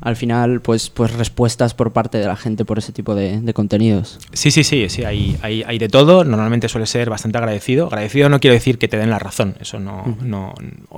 al 0.00 0.16
final 0.16 0.60
pues, 0.60 0.90
pues 0.90 1.12
respuestas 1.12 1.74
por 1.74 1.92
parte 1.92 2.18
de 2.18 2.26
la 2.26 2.36
gente 2.36 2.64
por 2.64 2.78
ese 2.78 2.92
tipo 2.92 3.14
de, 3.14 3.40
de 3.40 3.54
contenidos. 3.54 4.18
Sí, 4.32 4.50
sí, 4.50 4.64
sí, 4.64 4.88
sí, 4.88 5.04
hay, 5.04 5.38
hay, 5.42 5.62
hay 5.66 5.78
de 5.78 5.88
todo. 5.88 6.24
Normalmente 6.24 6.68
suele 6.68 6.86
ser 6.86 7.10
bastante 7.10 7.38
agradecido. 7.38 7.86
Agradecido 7.86 8.28
no 8.28 8.40
quiero 8.40 8.54
decir 8.54 8.78
que 8.78 8.88
te 8.88 8.96
den 8.96 9.10
la 9.10 9.18
razón, 9.18 9.56
eso 9.60 9.80
no, 9.80 10.16
no 10.22 10.54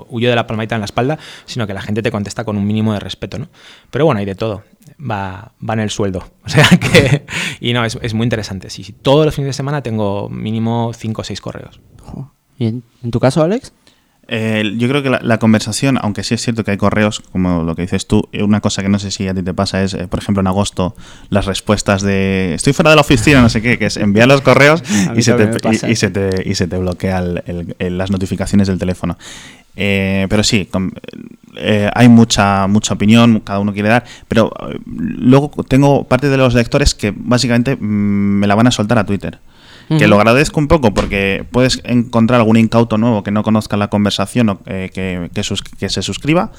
huyo 0.09 0.29
de 0.29 0.37
la 0.37 0.47
palmadita 0.47 0.75
en 0.75 0.81
la 0.81 0.87
espalda, 0.87 1.19
sino 1.47 1.67
que 1.67 1.75
la 1.75 1.83
gente 1.83 2.03
te 2.03 2.11
contesta 2.11 2.45
con 2.45 2.57
un 2.57 2.67
mínimo 2.67 2.93
de 2.93 3.01
respeto, 3.01 3.39
¿no? 3.39 3.49
Pero 3.91 4.05
bueno, 4.05 4.21
hay 4.21 4.27
de 4.27 4.35
todo. 4.35 4.63
Va, 5.01 5.53
va 5.67 5.75
en 5.75 5.81
el 5.81 5.91
sueldo. 5.91 6.25
O 6.45 6.49
sea 6.53 6.67
que. 6.67 7.27
Y 7.61 7.73
no, 7.73 7.85
es, 7.85 7.97
es 8.03 8.13
muy 8.13 8.25
interesante. 8.25 8.71
Sí, 8.71 8.83
sí, 8.83 8.93
todos 8.93 9.25
los 9.25 9.35
fines 9.35 9.51
de 9.51 9.53
semana 9.53 9.83
tengo 9.83 10.29
mínimo 10.29 10.93
5 10.93 11.21
o 11.21 11.25
6 11.25 11.41
correos. 11.41 11.81
¿Y 12.59 12.67
en, 12.67 12.83
en 13.05 13.11
tu 13.11 13.21
caso, 13.21 13.43
Alex? 13.43 13.73
Eh, 14.33 14.75
yo 14.79 14.89
creo 14.89 15.03
que 15.03 15.11
la, 15.11 15.19
la 15.23 15.39
conversación, 15.39 15.99
aunque 16.01 16.23
sí 16.23 16.35
es 16.35 16.41
cierto 16.43 16.63
que 16.63 16.71
hay 16.71 16.77
correos, 16.77 17.21
como 17.33 17.65
lo 17.65 17.75
que 17.75 17.83
dices 17.83 18.07
tú, 18.07 18.29
eh, 18.31 18.45
una 18.45 18.61
cosa 18.61 18.81
que 18.81 18.89
no 18.89 19.01
sé 19.01 19.11
si 19.11 19.27
a 19.27 19.35
ti 19.35 19.43
te 19.43 19.53
pasa 19.53 19.83
es, 19.83 19.93
eh, 19.95 20.07
por 20.07 20.21
ejemplo, 20.21 20.41
en 20.41 20.47
agosto, 20.47 20.95
las 21.31 21.47
respuestas 21.47 22.01
de 22.03 22.55
estoy 22.55 22.73
fuera 22.73 22.91
de 22.91 22.97
la 22.97 23.03
oficina, 23.03 23.43
no 23.43 23.49
sé 23.49 23.61
qué, 23.61 23.77
que 23.77 23.87
es 23.87 23.97
enviar 23.97 24.29
los 24.29 24.41
correos 24.43 24.85
y 25.17 25.23
se, 25.23 25.33
te, 25.37 25.51
y, 25.89 25.93
y 25.93 25.97
se 25.97 26.11
te, 26.11 26.49
y 26.49 26.55
se 26.55 26.69
te 26.69 26.79
bloquea 26.79 27.19
el- 27.19 27.43
el- 27.47 27.77
el- 27.81 27.99
las 27.99 28.13
notificaciones 28.13 28.69
del 28.69 28.79
teléfono. 28.79 29.19
Eh, 29.75 30.27
pero 30.31 30.45
sí, 30.45 30.69
eh, 31.57 31.91
hay 31.95 32.09
mucha, 32.09 32.67
mucha 32.69 32.95
opinión, 32.95 33.41
cada 33.41 33.59
uno 33.59 33.73
quiere 33.73 33.89
dar, 33.89 34.05
pero 34.29 34.53
eh, 34.71 34.79
luego 34.87 35.51
tengo 35.67 36.05
parte 36.05 36.29
de 36.29 36.37
los 36.37 36.55
lectores 36.55 36.95
que 36.95 37.13
básicamente 37.17 37.77
mm, 37.77 37.81
me 38.41 38.47
la 38.47 38.55
van 38.55 38.67
a 38.69 38.71
soltar 38.71 38.99
a 38.99 39.05
Twitter. 39.05 39.39
Que 39.99 40.07
lo 40.07 40.17
agradezco 40.17 40.61
un 40.61 40.69
poco 40.69 40.95
porque 40.95 41.45
puedes 41.51 41.81
encontrar 41.85 42.39
algún 42.41 42.57
incauto 42.57 42.97
nuevo 42.97 43.25
que 43.25 43.33
no 43.33 43.43
conozca 43.43 43.77
la 43.77 43.89
conversación 43.89 44.49
o 44.51 44.61
eh, 44.67 44.91
que, 44.95 45.31
que 45.35 45.43
sus- 45.43 45.63
que 45.63 45.89
se 45.89 46.01
suscriba, 46.03 46.53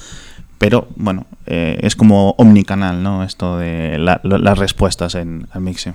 pero 0.58 0.88
bueno, 0.98 1.26
eh, 1.46 1.80
es 1.82 1.96
como 1.96 2.32
omnicanal, 2.38 3.02
¿no? 3.02 3.24
Esto 3.24 3.58
de 3.58 3.98
la- 3.98 4.20
lo- 4.24 4.38
las 4.38 4.58
respuestas 4.60 5.16
en 5.16 5.48
al 5.52 5.62
Mixi. 5.62 5.92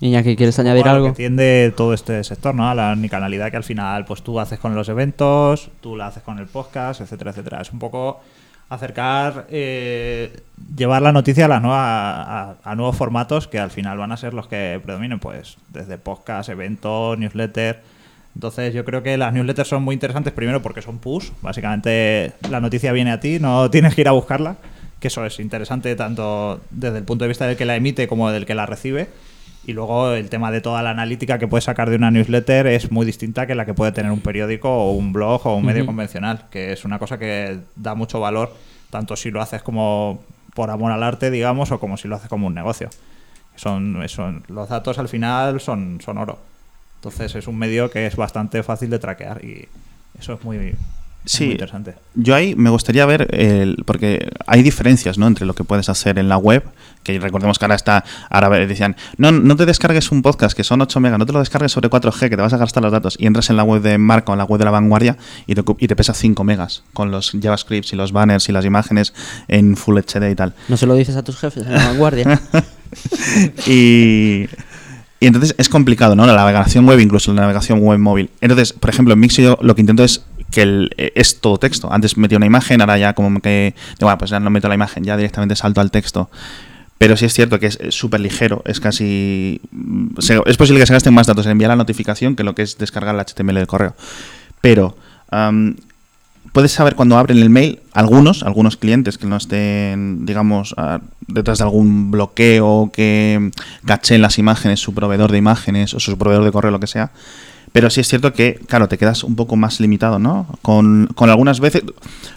Iñaki, 0.00 0.36
¿quieres 0.36 0.58
añadir 0.58 0.82
Bueno, 0.82 0.96
algo? 0.96 1.06
Que 1.08 1.12
tiende 1.16 1.72
todo 1.74 1.94
este 1.94 2.22
sector, 2.24 2.54
¿no? 2.54 2.68
A 2.68 2.74
la 2.74 2.92
unicanalidad 2.92 3.50
que 3.50 3.56
al 3.56 3.64
final 3.64 4.04
pues 4.04 4.22
tú 4.22 4.38
haces 4.40 4.58
con 4.58 4.74
los 4.74 4.88
eventos, 4.88 5.70
tú 5.80 5.96
la 5.96 6.08
haces 6.08 6.22
con 6.22 6.38
el 6.38 6.46
podcast, 6.46 7.00
etcétera, 7.00 7.30
etcétera. 7.30 7.62
Es 7.62 7.72
un 7.72 7.78
poco 7.78 8.20
acercar, 8.68 9.46
eh, 9.50 10.42
llevar 10.76 11.02
la 11.02 11.12
noticia 11.12 11.44
a, 11.44 11.48
la 11.48 11.60
nueva, 11.60 12.22
a, 12.22 12.56
a 12.62 12.74
nuevos 12.74 12.96
formatos 12.96 13.48
que 13.48 13.58
al 13.58 13.70
final 13.70 13.98
van 13.98 14.12
a 14.12 14.16
ser 14.16 14.34
los 14.34 14.48
que 14.48 14.80
predominen, 14.82 15.18
pues 15.18 15.58
desde 15.70 15.98
podcast, 15.98 16.48
eventos, 16.48 17.18
newsletter. 17.18 17.82
Entonces 18.34 18.74
yo 18.74 18.84
creo 18.84 19.02
que 19.02 19.16
las 19.16 19.32
newsletters 19.32 19.68
son 19.68 19.82
muy 19.82 19.94
interesantes 19.94 20.32
primero 20.32 20.60
porque 20.60 20.82
son 20.82 20.98
push, 20.98 21.30
básicamente 21.40 22.32
la 22.50 22.60
noticia 22.60 22.92
viene 22.92 23.12
a 23.12 23.20
ti, 23.20 23.38
no 23.38 23.70
tienes 23.72 23.94
que 23.94 24.00
ir 24.00 24.08
a 24.08 24.12
buscarla, 24.12 24.56
que 24.98 25.08
eso 25.08 25.24
es 25.24 25.38
interesante 25.38 25.94
tanto 25.94 26.60
desde 26.70 26.98
el 26.98 27.04
punto 27.04 27.24
de 27.24 27.28
vista 27.28 27.46
del 27.46 27.56
que 27.56 27.64
la 27.64 27.76
emite 27.76 28.08
como 28.08 28.30
del 28.30 28.46
que 28.46 28.54
la 28.54 28.66
recibe. 28.66 29.08
Y 29.66 29.72
luego 29.72 30.12
el 30.12 30.28
tema 30.28 30.50
de 30.50 30.60
toda 30.60 30.82
la 30.82 30.90
analítica 30.90 31.38
que 31.38 31.48
puedes 31.48 31.64
sacar 31.64 31.88
de 31.88 31.96
una 31.96 32.10
newsletter 32.10 32.66
es 32.66 32.92
muy 32.92 33.06
distinta 33.06 33.46
que 33.46 33.54
la 33.54 33.64
que 33.64 33.72
puede 33.72 33.92
tener 33.92 34.12
un 34.12 34.20
periódico 34.20 34.68
o 34.68 34.92
un 34.92 35.12
blog 35.12 35.46
o 35.46 35.56
un 35.56 35.64
medio 35.64 35.86
convencional, 35.86 36.46
que 36.50 36.72
es 36.72 36.84
una 36.84 36.98
cosa 36.98 37.18
que 37.18 37.60
da 37.74 37.94
mucho 37.94 38.20
valor, 38.20 38.54
tanto 38.90 39.16
si 39.16 39.30
lo 39.30 39.40
haces 39.40 39.62
como 39.62 40.22
por 40.54 40.70
amor 40.70 40.92
al 40.92 41.02
arte, 41.02 41.30
digamos, 41.30 41.72
o 41.72 41.80
como 41.80 41.96
si 41.96 42.08
lo 42.08 42.16
haces 42.16 42.28
como 42.28 42.46
un 42.46 42.54
negocio. 42.54 42.90
Son, 43.56 44.02
son, 44.08 44.44
los 44.48 44.68
datos 44.68 44.98
al 44.98 45.08
final 45.08 45.60
son, 45.60 46.00
son 46.04 46.18
oro. 46.18 46.38
Entonces 46.96 47.34
es 47.34 47.46
un 47.46 47.58
medio 47.58 47.90
que 47.90 48.06
es 48.06 48.16
bastante 48.16 48.62
fácil 48.62 48.90
de 48.90 48.98
traquear 48.98 49.44
y 49.44 49.68
eso 50.18 50.34
es 50.34 50.44
muy, 50.44 50.74
es 51.24 51.32
Sí. 51.32 51.44
muy 51.44 51.52
interesante. 51.52 51.94
Yo 52.14 52.34
ahí 52.34 52.54
me 52.54 52.70
gustaría 52.70 53.06
ver, 53.06 53.28
el, 53.34 53.82
porque 53.86 54.28
hay 54.46 54.62
diferencias 54.62 55.16
¿no? 55.18 55.26
entre 55.26 55.46
lo 55.46 55.54
que 55.54 55.64
puedes 55.64 55.88
hacer 55.88 56.18
en 56.18 56.28
la 56.28 56.36
web, 56.36 56.62
que 57.02 57.18
recordemos 57.18 57.58
que 57.58 57.64
ahora 57.64 57.74
está, 57.74 58.04
ahora 58.30 58.48
decían, 58.66 58.96
no, 59.18 59.30
no 59.32 59.56
te 59.56 59.66
descargues 59.66 60.10
un 60.12 60.22
podcast 60.22 60.56
que 60.56 60.64
son 60.64 60.80
8 60.80 61.00
megas, 61.00 61.18
no 61.18 61.26
te 61.26 61.32
lo 61.32 61.38
descargues 61.38 61.72
sobre 61.72 61.90
4G, 61.90 62.28
que 62.30 62.36
te 62.36 62.42
vas 62.42 62.52
a 62.52 62.56
gastar 62.58 62.82
los 62.82 62.92
datos, 62.92 63.16
y 63.18 63.26
entras 63.26 63.50
en 63.50 63.56
la 63.56 63.62
web 63.64 63.82
de 63.82 63.98
marca 63.98 64.32
o 64.32 64.34
en 64.34 64.38
la 64.38 64.44
web 64.44 64.58
de 64.58 64.64
la 64.64 64.70
vanguardia 64.70 65.16
y 65.46 65.54
te, 65.54 65.62
ocu- 65.64 65.76
y 65.80 65.86
te 65.88 65.96
pesa 65.96 66.14
5 66.14 66.44
megas, 66.44 66.82
con 66.92 67.10
los 67.10 67.32
JavaScripts 67.40 67.92
y 67.92 67.96
los 67.96 68.12
banners 68.12 68.48
y 68.48 68.52
las 68.52 68.64
imágenes 68.64 69.12
en 69.48 69.76
Full 69.76 69.98
HD 69.98 70.30
y 70.30 70.34
tal. 70.34 70.54
¿No 70.68 70.76
se 70.76 70.86
lo 70.86 70.94
dices 70.94 71.16
a 71.16 71.22
tus 71.24 71.36
jefes 71.38 71.66
en 71.66 71.72
la 71.74 71.84
vanguardia? 71.88 72.40
y, 73.66 74.46
y 75.20 75.26
entonces 75.26 75.54
es 75.58 75.68
complicado, 75.68 76.14
¿no? 76.16 76.26
La 76.26 76.34
navegación 76.34 76.86
web, 76.86 77.00
incluso 77.00 77.32
la 77.32 77.42
navegación 77.42 77.80
web 77.80 77.98
móvil. 77.98 78.30
Entonces, 78.40 78.72
por 78.72 78.90
ejemplo, 78.90 79.14
en 79.14 79.20
Mixo 79.20 79.42
yo 79.42 79.58
lo 79.62 79.74
que 79.74 79.80
intento 79.82 80.04
es 80.04 80.24
que 80.54 80.62
el- 80.62 80.90
eh, 80.96 81.12
es 81.16 81.40
todo 81.40 81.58
texto. 81.58 81.92
Antes 81.92 82.16
metía 82.16 82.38
una 82.38 82.46
imagen, 82.46 82.80
ahora 82.80 82.96
ya 82.96 83.12
como 83.12 83.40
que, 83.40 83.74
bueno, 84.00 84.16
pues 84.16 84.30
ya 84.30 84.40
no 84.40 84.48
meto 84.50 84.68
la 84.68 84.74
imagen, 84.74 85.04
ya 85.04 85.16
directamente 85.16 85.56
salto 85.56 85.80
al 85.80 85.90
texto. 85.90 86.30
Pero 86.96 87.16
sí 87.16 87.24
es 87.26 87.34
cierto 87.34 87.58
que 87.58 87.66
es 87.66 87.78
súper 87.90 88.20
ligero, 88.20 88.62
es 88.64 88.78
casi... 88.80 89.60
mm, 89.72 90.16
es 90.46 90.56
posible 90.56 90.80
que 90.80 90.86
se 90.86 90.92
gasten 90.94 91.12
más 91.12 91.26
datos 91.26 91.44
en 91.46 91.52
enviar 91.52 91.68
la 91.70 91.76
notificación 91.76 92.36
que 92.36 92.44
lo 92.44 92.54
que 92.54 92.62
es 92.62 92.78
descargar 92.78 93.14
el 93.14 93.20
HTML 93.20 93.54
del 93.58 93.66
correo. 93.66 93.94
Pero 94.60 94.96
am, 95.30 95.74
puedes 96.52 96.70
saber 96.70 96.94
cuando 96.94 97.18
abren 97.18 97.38
el 97.38 97.50
mail, 97.50 97.80
algunos, 97.92 98.44
algunos 98.44 98.76
clientes 98.76 99.18
que 99.18 99.26
no 99.26 99.36
estén, 99.36 100.24
digamos, 100.24 100.72
ah, 100.78 101.00
detrás 101.26 101.58
de 101.58 101.64
algún 101.64 102.12
bloqueo 102.12 102.90
que 102.92 103.50
caché 103.84 104.14
en 104.14 104.22
las 104.22 104.38
imágenes 104.38 104.78
su 104.78 104.94
proveedor 104.94 105.32
de 105.32 105.38
imágenes 105.38 105.94
o 105.94 106.00
su 106.00 106.16
proveedor 106.16 106.44
de 106.44 106.52
correo, 106.52 106.70
lo 106.70 106.80
que 106.80 106.86
sea. 106.86 107.10
Pero 107.74 107.90
sí 107.90 108.00
es 108.00 108.06
cierto 108.06 108.32
que, 108.32 108.60
claro, 108.68 108.86
te 108.86 108.96
quedas 108.98 109.24
un 109.24 109.34
poco 109.34 109.56
más 109.56 109.80
limitado, 109.80 110.20
¿no? 110.20 110.46
Con, 110.62 111.08
con 111.16 111.28
algunas 111.28 111.58
veces, 111.58 111.82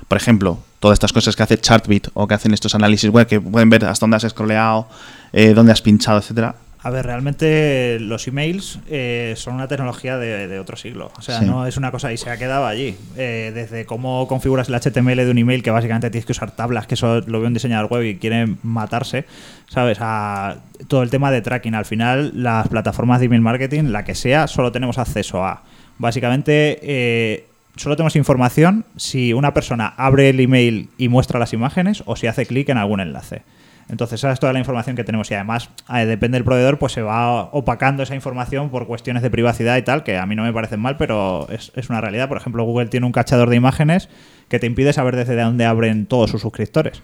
por 0.08 0.18
ejemplo, 0.18 0.58
todas 0.80 0.96
estas 0.96 1.14
cosas 1.14 1.36
que 1.36 1.44
hace 1.44 1.60
Chartbeat 1.60 2.08
o 2.16 2.28
que 2.28 2.34
hacen 2.34 2.56
estos 2.56 2.74
análisis 2.74 3.12
web 3.12 3.28
que 3.28 3.40
pueden 3.40 3.70
ver 3.70 3.86
hasta 3.86 4.04
dónde 4.04 4.18
has 4.18 4.24
scrolleado, 4.28 4.88
eh, 5.34 5.54
dónde 5.54 5.74
has 5.74 5.84
pinchado, 5.84 6.18
etcétera. 6.18 6.56
A 6.88 6.90
ver, 6.90 7.06
realmente 7.06 7.98
los 8.00 8.30
emails 8.30 8.80
eh, 8.90 9.34
son 9.36 9.56
una 9.56 9.68
tecnología 9.68 10.18
de, 10.18 10.48
de 10.48 10.58
otro 10.58 10.78
siglo. 10.78 11.12
O 11.18 11.22
sea, 11.22 11.40
Sí. 11.40 11.46
no 11.46 11.68
es 11.68 11.76
una 11.76 11.92
cosa 11.92 12.14
y 12.14 12.18
se 12.18 12.30
ha 12.30 12.38
quedado 12.38 12.66
allí. 12.66 12.96
Eh, 13.18 13.52
desde 13.54 13.86
cómo 13.86 14.26
configuras 14.30 14.70
el 14.70 14.76
HTML 14.76 15.18
de 15.26 15.30
un 15.32 15.38
email, 15.38 15.64
que 15.64 15.70
básicamente 15.72 16.10
tienes 16.10 16.26
que 16.26 16.32
usar 16.32 16.52
tablas, 16.52 16.88
que 16.88 16.94
eso 16.94 17.20
lo 17.28 17.42
ve 17.42 17.48
un 17.48 17.54
diseñador 17.54 17.92
web 17.92 18.04
y 18.04 18.16
quiere 18.16 18.48
matarse, 18.64 19.26
¿sabes? 19.68 19.98
A 20.00 20.60
todo 20.88 21.04
el 21.04 21.10
tema 21.10 21.30
de 21.30 21.42
tracking. 21.42 21.76
Al 21.76 21.84
final, 21.84 22.32
las 22.36 22.70
plataformas 22.70 23.20
de 23.20 23.26
email 23.26 23.42
marketing, 23.42 23.86
la 23.92 24.06
que 24.06 24.16
sea, 24.16 24.48
solo 24.48 24.72
tenemos 24.72 24.98
acceso 24.98 25.44
a. 25.46 25.64
Básicamente, 25.98 26.80
eh, 26.84 27.48
solo 27.76 27.98
tenemos 27.98 28.16
información 28.16 28.86
si 28.96 29.34
una 29.34 29.54
persona 29.54 29.94
abre 29.98 30.30
el 30.30 30.40
email 30.40 30.88
y 30.98 31.10
muestra 31.10 31.38
las 31.38 31.52
imágenes 31.52 32.02
o 32.06 32.16
si 32.16 32.28
hace 32.28 32.46
clic 32.46 32.70
en 32.70 32.78
algún 32.78 33.02
enlace. 33.02 33.42
Entonces, 33.90 34.20
esa 34.20 34.32
es 34.32 34.40
toda 34.40 34.54
la 34.54 34.60
información 34.60 34.96
que 34.96 35.04
tenemos 35.04 35.32
y 35.32 35.36
además, 35.36 35.70
eh, 35.94 36.06
depende 36.06 36.38
del 36.38 36.44
proveedor, 36.44 36.78
pues 36.78 36.92
se 36.94 37.02
va 37.02 37.44
opacando 37.52 38.04
esa 38.04 38.16
información 38.16 38.70
por 38.70 38.86
cuestiones 38.86 39.24
de 39.24 39.30
privacidad 39.30 39.78
y 39.78 39.82
tal, 39.82 40.04
que 40.04 40.18
a 40.18 40.26
mí 40.26 40.36
no 40.36 40.44
me 40.44 40.52
parecen 40.52 40.80
mal, 40.80 40.98
pero 40.98 41.48
es, 41.50 41.72
es 41.76 41.90
una 41.90 42.02
realidad. 42.02 42.28
Por 42.28 42.38
ejemplo, 42.38 42.64
Google 42.64 42.88
tiene 42.88 43.06
un 43.06 43.14
cachador 43.14 43.50
de 43.50 43.56
imágenes 43.56 44.10
que 44.50 44.60
te 44.60 44.68
impide 44.68 44.92
saber 44.94 45.16
desde 45.16 45.36
dónde 45.42 45.66
abren 45.66 46.06
todos 46.06 46.32
sus 46.32 46.42
suscriptores. 46.42 47.02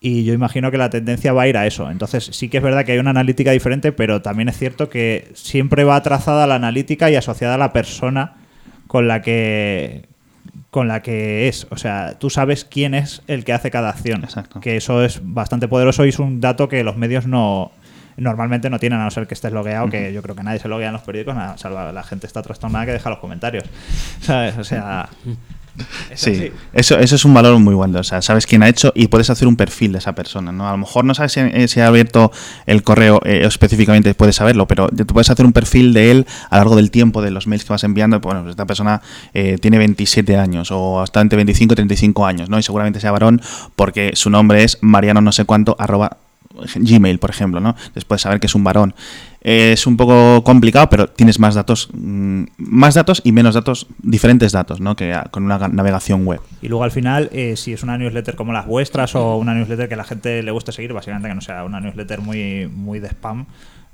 Y 0.00 0.24
yo 0.24 0.32
imagino 0.32 0.70
que 0.70 0.78
la 0.78 0.90
tendencia 0.90 1.32
va 1.32 1.42
a 1.42 1.48
ir 1.48 1.56
a 1.56 1.66
eso. 1.66 1.90
Entonces, 1.90 2.24
sí 2.32 2.48
que 2.48 2.58
es 2.58 2.62
verdad 2.62 2.84
que 2.84 2.92
hay 2.92 2.98
una 2.98 3.10
analítica 3.10 3.50
diferente, 3.50 3.90
pero 3.92 4.22
también 4.22 4.48
es 4.48 4.56
cierto 4.56 4.88
que 4.88 5.30
siempre 5.34 5.84
va 5.84 6.00
trazada 6.02 6.46
la 6.46 6.54
analítica 6.54 7.10
y 7.10 7.16
asociada 7.16 7.54
a 7.54 7.58
la 7.58 7.72
persona 7.72 8.36
con 8.86 9.08
la 9.08 9.22
que 9.22 10.06
con 10.70 10.88
la 10.88 11.02
que 11.02 11.48
es. 11.48 11.66
O 11.70 11.76
sea, 11.76 12.18
tú 12.18 12.30
sabes 12.30 12.64
quién 12.64 12.94
es 12.94 13.22
el 13.26 13.44
que 13.44 13.52
hace 13.52 13.70
cada 13.70 13.90
acción. 13.90 14.24
Exacto. 14.24 14.60
Que 14.60 14.76
eso 14.76 15.04
es 15.04 15.20
bastante 15.22 15.68
poderoso 15.68 16.04
y 16.04 16.10
es 16.10 16.18
un 16.18 16.40
dato 16.40 16.68
que 16.68 16.84
los 16.84 16.96
medios 16.96 17.26
no 17.26 17.72
normalmente 18.16 18.68
no 18.68 18.80
tienen 18.80 18.98
a 18.98 19.04
no 19.04 19.10
ser 19.12 19.28
que 19.28 19.34
estés 19.34 19.52
logueado, 19.52 19.88
que 19.88 20.12
yo 20.12 20.22
creo 20.22 20.34
que 20.34 20.42
nadie 20.42 20.58
se 20.58 20.66
loguea 20.66 20.88
en 20.88 20.92
los 20.92 21.02
periódicos, 21.02 21.36
nada, 21.36 21.56
salvo 21.56 21.92
la 21.92 22.02
gente 22.02 22.26
está 22.26 22.42
trastornada 22.42 22.84
que 22.84 22.92
deja 22.92 23.10
los 23.10 23.20
comentarios. 23.20 23.64
¿Sabes? 24.20 24.58
O 24.58 24.64
sea, 24.64 25.08
Sí, 26.14 26.50
eso, 26.72 26.98
eso 26.98 27.14
es 27.14 27.24
un 27.24 27.32
valor 27.34 27.58
muy 27.58 27.74
bueno. 27.74 28.00
O 28.00 28.02
sea, 28.02 28.22
sabes 28.22 28.46
quién 28.46 28.62
ha 28.62 28.68
hecho 28.68 28.92
y 28.94 29.08
puedes 29.08 29.30
hacer 29.30 29.46
un 29.46 29.56
perfil 29.56 29.92
de 29.92 29.98
esa 29.98 30.14
persona. 30.14 30.52
¿no? 30.52 30.68
A 30.68 30.72
lo 30.72 30.78
mejor 30.78 31.04
no 31.04 31.14
sabes 31.14 31.32
si, 31.32 31.40
eh, 31.40 31.68
si 31.68 31.80
ha 31.80 31.86
abierto 31.86 32.32
el 32.66 32.82
correo 32.82 33.20
eh, 33.24 33.42
específicamente, 33.44 34.14
puedes 34.14 34.36
saberlo, 34.36 34.66
pero 34.66 34.88
tú 34.88 35.06
puedes 35.06 35.30
hacer 35.30 35.46
un 35.46 35.52
perfil 35.52 35.92
de 35.92 36.10
él 36.10 36.26
a 36.50 36.56
lo 36.56 36.60
largo 36.60 36.76
del 36.76 36.90
tiempo 36.90 37.22
de 37.22 37.30
los 37.30 37.46
mails 37.46 37.64
que 37.64 37.72
vas 37.72 37.84
enviando. 37.84 38.20
Bueno, 38.20 38.42
pues 38.42 38.50
esta 38.50 38.66
persona 38.66 39.00
eh, 39.34 39.58
tiene 39.60 39.78
27 39.78 40.36
años 40.36 40.70
o 40.70 41.00
hasta 41.00 41.20
entre 41.20 41.36
25 41.36 41.74
y 41.74 41.76
35 41.76 42.26
años, 42.26 42.48
¿no? 42.48 42.58
Y 42.58 42.62
seguramente 42.62 43.00
sea 43.00 43.12
varón 43.12 43.40
porque 43.76 44.12
su 44.14 44.30
nombre 44.30 44.64
es 44.64 44.78
Mariano 44.80 45.20
no 45.20 45.32
sé 45.32 45.44
cuánto 45.44 45.76
arroba 45.78 46.18
Gmail, 46.74 47.18
por 47.18 47.30
ejemplo, 47.30 47.60
¿no? 47.60 47.76
Puedes 48.06 48.22
saber 48.22 48.40
que 48.40 48.46
es 48.46 48.54
un 48.54 48.64
varón. 48.64 48.94
Es 49.50 49.86
un 49.86 49.96
poco 49.96 50.44
complicado, 50.44 50.90
pero 50.90 51.08
tienes 51.08 51.38
más 51.38 51.54
datos, 51.54 51.88
mm, 51.94 52.42
más 52.58 52.94
datos 52.94 53.22
y 53.24 53.32
menos 53.32 53.54
datos, 53.54 53.86
diferentes 54.02 54.52
datos, 54.52 54.78
¿no? 54.78 54.94
Que 54.94 55.18
con 55.30 55.42
una 55.44 55.58
ga- 55.58 55.72
navegación 55.72 56.26
web. 56.26 56.40
Y 56.60 56.68
luego 56.68 56.84
al 56.84 56.90
final, 56.90 57.30
eh, 57.32 57.54
si 57.56 57.72
es 57.72 57.82
una 57.82 57.96
newsletter 57.96 58.34
como 58.36 58.52
las 58.52 58.66
vuestras 58.66 59.14
o 59.14 59.36
una 59.36 59.54
newsletter 59.54 59.88
que 59.88 59.94
a 59.94 59.96
la 59.96 60.04
gente 60.04 60.42
le 60.42 60.50
guste 60.50 60.70
seguir, 60.72 60.92
básicamente 60.92 61.28
que 61.30 61.34
no 61.34 61.40
sea 61.40 61.64
una 61.64 61.80
newsletter 61.80 62.20
muy, 62.20 62.68
muy 62.70 62.98
de 63.00 63.08
spam, 63.08 63.46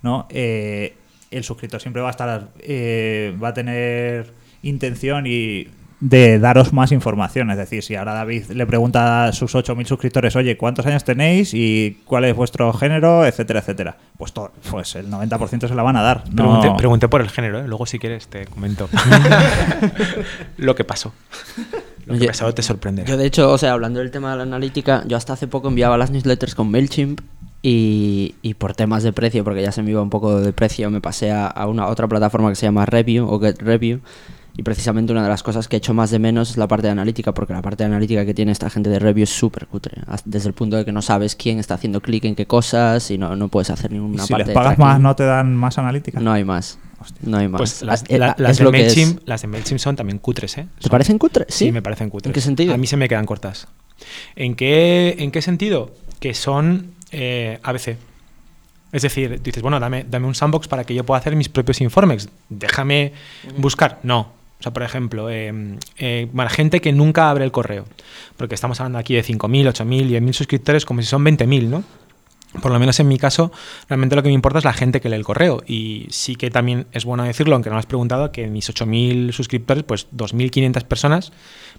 ¿no? 0.03 0.27
Eh, 0.31 0.95
el 1.31 1.45
suscriptor 1.45 1.81
siempre 1.81 2.03
va 2.03 2.09
a 2.09 2.11
estar, 2.11 2.49
eh, 2.61 3.37
va 3.43 3.49
a 3.49 3.55
tener 3.55 4.33
intención 4.63 5.25
y 5.29 5.69
de 6.01 6.39
daros 6.39 6.73
más 6.73 6.93
información. 6.93 7.51
Es 7.51 7.57
decir, 7.57 7.83
si 7.83 7.95
ahora 7.95 8.13
David 8.15 8.51
le 8.51 8.67
pregunta 8.67 9.25
a 9.27 9.33
sus 9.33 9.55
8.000 9.55 9.87
suscriptores, 9.87 10.37
oye, 10.37 10.57
¿cuántos 10.57 10.85
años 10.87 11.03
tenéis 11.05 11.55
y 11.55 11.99
cuál 12.05 12.25
es 12.25 12.37
vuestro 12.37 12.73
género, 12.73 13.25
etcétera, 13.25 13.61
etcétera? 13.61 13.97
Pues, 14.19 14.33
to- 14.33 14.53
pues 14.71 14.95
el 14.97 15.09
90% 15.11 15.69
se 15.69 15.75
la 15.75 15.83
van 15.83 15.97
a 15.97 16.03
dar. 16.03 16.25
No- 16.31 16.35
Pregunté, 16.61 16.71
pregunté 16.77 17.09
por 17.09 17.21
el 17.21 17.31
género, 17.31 17.61
¿eh? 17.61 17.69
luego 17.69 17.87
si 17.87 17.99
quieres 17.99 18.27
te 18.29 18.45
comento 18.47 18.89
lo 20.59 20.75
que 20.75 20.85
pasó. 20.85 21.13
Lo 22.07 22.19
que 22.19 22.27
pasó 22.27 22.53
te 22.53 22.63
sorprenderá. 22.63 23.09
Yo, 23.09 23.17
de 23.17 23.27
hecho, 23.27 23.51
o 23.51 23.59
sea, 23.59 23.73
hablando 23.73 24.01
del 24.01 24.11
tema 24.11 24.33
de 24.33 24.37
la 24.39 24.43
analítica, 24.43 25.05
yo 25.07 25.17
hasta 25.17 25.33
hace 25.33 25.47
poco 25.49 25.69
enviaba 25.69 25.97
las 25.97 26.11
newsletters 26.11 26.55
con 26.55 26.71
MailChimp 26.71 27.21
y, 27.63 28.35
y 28.43 28.55
por 28.55 28.75
temas 28.75 29.03
de 29.03 29.13
precio, 29.15 29.43
porque 29.43 29.63
ya 29.63 29.73
se 29.73 29.83
me 29.83 29.91
iba 29.91 30.03
un 30.03 30.11
poco 30.11 30.39
de 30.41 30.53
precio, 30.53 30.91
me 30.91 31.01
pasé 31.01 31.31
a, 31.31 31.47
a 31.47 31.67
una 31.67 31.87
otra 31.87 32.07
plataforma 32.07 32.51
que 32.51 32.57
se 32.57 32.67
llama 32.67 32.85
Review 32.85 33.27
o 33.27 33.41
Get 33.41 33.61
Review. 33.63 34.01
Y 34.57 34.63
precisamente 34.63 35.13
una 35.13 35.23
de 35.25 35.29
las 35.29 35.43
cosas 35.43 35.67
que 35.67 35.75
he 35.77 35.79
hecho 35.79 35.95
más 35.95 36.11
de 36.13 36.19
menos 36.21 36.51
es 36.51 36.57
la 36.57 36.69
parte 36.69 36.87
de 36.87 36.93
analítica, 36.93 37.35
porque 37.35 37.53
la 37.53 37.61
parte 37.63 37.83
de 37.83 37.87
analítica 37.87 38.25
que 38.25 38.35
tiene 38.35 38.53
esta 38.53 38.71
gente 38.71 38.89
de 38.89 39.01
Review 39.01 39.25
es 39.25 39.31
súper 39.31 39.67
cutre. 39.67 40.01
Desde 40.25 40.47
el 40.49 40.55
punto 40.55 40.77
de 40.77 40.85
que 40.85 40.93
no 40.93 41.03
sabes 41.03 41.35
quién 41.35 41.59
está 41.59 41.75
haciendo 41.75 42.01
clic 42.01 42.25
en 42.25 42.37
qué 42.37 42.47
cosas 42.47 43.11
y 43.11 43.19
no, 43.19 43.35
no 43.35 43.49
puedes 43.49 43.71
hacer 43.71 43.91
y 43.91 43.95
ninguna 43.95 44.23
si 44.25 44.33
parte 44.33 44.43
les 44.45 44.49
de 44.49 44.55
pagas 44.55 44.77
tracking. 44.77 44.85
más, 44.87 45.01
¿no 45.01 45.17
te 45.17 45.25
dan 45.25 45.57
más 45.57 45.77
analítica? 45.79 46.21
No 46.21 46.33
hay 46.33 46.45
más. 46.45 46.79
Hostia. 47.01 47.19
No 47.29 47.37
hay 47.39 47.49
más. 47.49 47.59
Pues 47.59 47.83
las, 47.83 48.05
eh, 48.09 48.17
la- 48.19 48.31
ah, 48.31 48.35
las 48.39 48.59
de. 48.59 48.71
MailChimp, 48.71 49.21
las 49.27 49.43
de 49.43 49.49
MailChimp 49.49 49.81
son 49.81 49.97
también 49.97 50.19
cutres, 50.21 50.57
¿eh? 50.57 50.69
¿Te 50.81 50.89
parecen 50.89 51.19
cutres? 51.19 51.53
Sí, 51.53 51.73
me 51.73 51.83
parecen 51.83 52.09
cutres. 52.09 52.29
¿En 52.31 52.33
qué 52.33 52.41
sentido? 52.41 52.73
A 52.75 52.77
mí 52.79 52.87
se 52.87 52.97
me 52.97 53.09
quedan 53.09 53.27
cortas. 53.27 53.67
¿En 54.37 54.55
qué, 54.55 55.17
en 55.19 55.33
qué 55.33 55.43
sentido? 55.43 55.93
Que 56.21 56.33
son 56.33 56.93
eh, 57.11 57.59
ABC. 57.65 57.97
Es 58.93 59.03
decir, 59.03 59.43
dices, 59.43 59.61
bueno, 59.61 59.81
dame, 59.81 60.07
dame 60.09 60.29
un 60.29 60.37
sandbox 60.37 60.69
para 60.69 60.85
que 60.85 60.95
yo 60.95 61.03
pueda 61.05 61.19
hacer 61.19 61.35
mis 61.35 61.49
propios 61.49 61.81
informes. 61.81 62.29
Déjame 62.49 63.13
buscar. 63.59 63.99
No. 64.05 64.33
O 64.65 64.67
sea, 64.67 64.73
por 64.73 64.83
ejemplo, 64.83 65.29
eh, 65.29 65.53
eh, 65.99 66.27
gente 66.49 66.81
que 66.81 66.91
nunca 66.91 67.29
abre 67.29 67.45
el 67.45 67.53
correo. 67.53 67.85
Porque 68.39 68.55
estamos 68.55 68.81
hablando 68.81 68.99
aquí 68.99 69.13
de 69.13 69.23
5.000, 69.23 69.69
8.000, 69.75 70.09
10.000 70.09 70.33
suscriptores 70.33 70.87
como 70.87 71.03
si 71.03 71.07
son 71.07 71.23
20.000, 71.23 71.69
¿no? 71.69 71.85
por 72.63 72.73
lo 72.73 72.79
menos 72.79 72.99
en 72.99 73.09
mi 73.09 73.19
caso, 73.19 73.53
realmente 73.91 74.17
lo 74.17 74.23
que 74.23 74.29
me 74.29 74.35
importa 74.35 74.61
es 74.61 74.65
la 74.65 74.73
gente 74.73 75.03
que 75.03 75.11
lee 75.11 75.17
el 75.17 75.25
correo. 75.25 75.63
Y 75.67 76.07
sí 76.09 76.37
que 76.37 76.51
también 76.51 76.87
es 76.93 77.05
bueno 77.05 77.25
decirlo, 77.25 77.57
aunque 77.57 77.69
no 77.69 77.75
lo 77.75 77.81
has 77.81 77.85
preguntado, 77.85 78.33
que 78.33 78.47
mis 78.47 78.71
8.000 78.71 79.33
suscriptores, 79.33 79.85
pues 79.85 80.09
2.500 80.13 80.85
personas, 80.85 81.33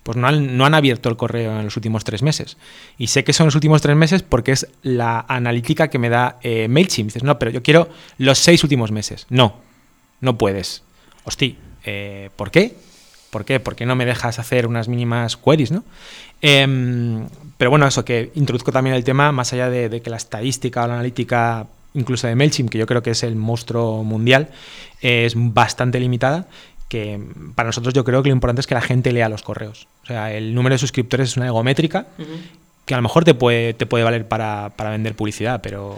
pues 0.04 0.16
no 0.16 0.28
han, 0.28 0.58
no 0.58 0.66
han 0.68 0.76
abierto 0.76 1.10
el 1.10 1.18
correo 1.18 1.58
en 1.58 1.66
los 1.66 1.76
últimos 1.78 2.04
tres 2.04 2.22
meses. 2.22 2.58
Y 3.00 3.08
sé 3.08 3.24
que 3.24 3.34
son 3.34 3.48
los 3.48 3.56
últimos 3.56 3.82
tres 3.82 3.96
meses 3.96 4.22
porque 4.22 4.52
es 4.52 4.68
la 4.84 5.26
analítica 5.28 5.88
que 5.88 5.98
me 5.98 6.10
da 6.10 6.38
eh, 6.44 6.68
MailChimp. 6.68 7.08
Dices, 7.08 7.24
no, 7.24 7.40
pero 7.40 7.50
yo 7.50 7.64
quiero 7.64 7.90
los 8.20 8.38
seis 8.38 8.62
últimos 8.62 8.92
meses. 8.92 9.26
No, 9.32 9.56
no 10.22 10.38
puedes. 10.38 10.84
Hostia, 11.24 11.56
eh, 11.86 12.30
¿por 12.36 12.52
qué? 12.52 12.76
¿Por 13.30 13.46
qué? 13.46 13.60
¿Por 13.60 13.76
qué 13.76 13.86
no 13.86 13.96
me 13.96 14.06
dejas 14.06 14.40
hacer 14.40 14.68
unas 14.68 14.88
mínimas 14.88 15.38
queries, 15.38 15.72
no? 15.72 15.84
Em, 16.42 17.28
pero 17.58 17.70
bueno, 17.70 17.88
eso 17.88 18.06
que 18.06 18.32
introduzco 18.36 18.72
también 18.72 18.96
el 18.96 19.04
tema, 19.04 19.32
más 19.32 19.54
allá 19.54 19.70
de, 19.70 20.02
que 20.02 20.10
la 20.10 20.18
estadística 20.18 20.84
o 20.84 20.88
la 20.88 20.96
analítica, 20.96 21.68
incluso 21.94 22.28
de 22.28 22.36
MailChimp, 22.36 22.70
que 22.70 22.78
yo 22.78 22.86
creo 22.86 23.04
que 23.04 23.12
es 23.12 23.24
el 23.24 23.36
monstruo 23.36 24.04
mundial, 24.04 24.50
es 25.02 25.34
bastante 25.36 26.00
limitada, 26.00 26.48
que 26.88 27.20
para 27.56 27.68
nosotros 27.68 27.94
yo 27.94 28.04
creo 28.04 28.22
que 28.24 28.30
lo 28.30 28.36
importante 28.36 28.62
es 28.62 28.68
que 28.68 28.76
la 28.76 28.82
gente 28.82 29.12
lea 29.12 29.28
los 29.28 29.42
correos. 29.42 29.88
O 30.04 30.08
sea, 30.08 30.32
el 30.32 30.54
número 30.54 30.76
de 30.76 30.80
suscriptores 30.80 31.32
es 31.32 31.38
una 31.38 31.48
egométrica 31.48 32.08
que 32.86 32.94
a 32.94 32.98
lo 32.98 33.04
mejor 33.04 33.24
te 33.24 33.34
puede, 33.34 33.74
te 33.74 33.86
puede 33.86 34.04
valer 34.04 34.28
para, 34.28 34.72
para, 34.76 34.92
vender 34.92 35.16
publicidad, 35.16 35.62
pero, 35.62 35.98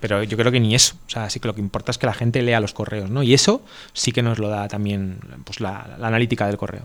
pero 0.00 0.22
yo 0.22 0.36
creo 0.36 0.52
que 0.52 0.60
ni 0.60 0.74
eso. 0.74 0.94
O 1.06 1.10
sea, 1.10 1.30
sí 1.30 1.40
que 1.40 1.48
lo 1.48 1.54
que 1.54 1.60
importa 1.60 1.90
es 1.90 1.98
que 1.98 2.06
la 2.06 2.14
gente 2.14 2.42
lea 2.42 2.60
los 2.60 2.74
correos, 2.74 3.10
¿no? 3.10 3.22
Y 3.22 3.34
eso 3.34 3.62
sí 3.94 4.12
que 4.12 4.22
nos 4.22 4.38
lo 4.38 4.48
da 4.48 4.68
también 4.68 5.20
pues, 5.44 5.60
la, 5.60 5.96
la 5.98 6.08
analítica 6.08 6.46
del 6.46 6.58
correo. 6.58 6.82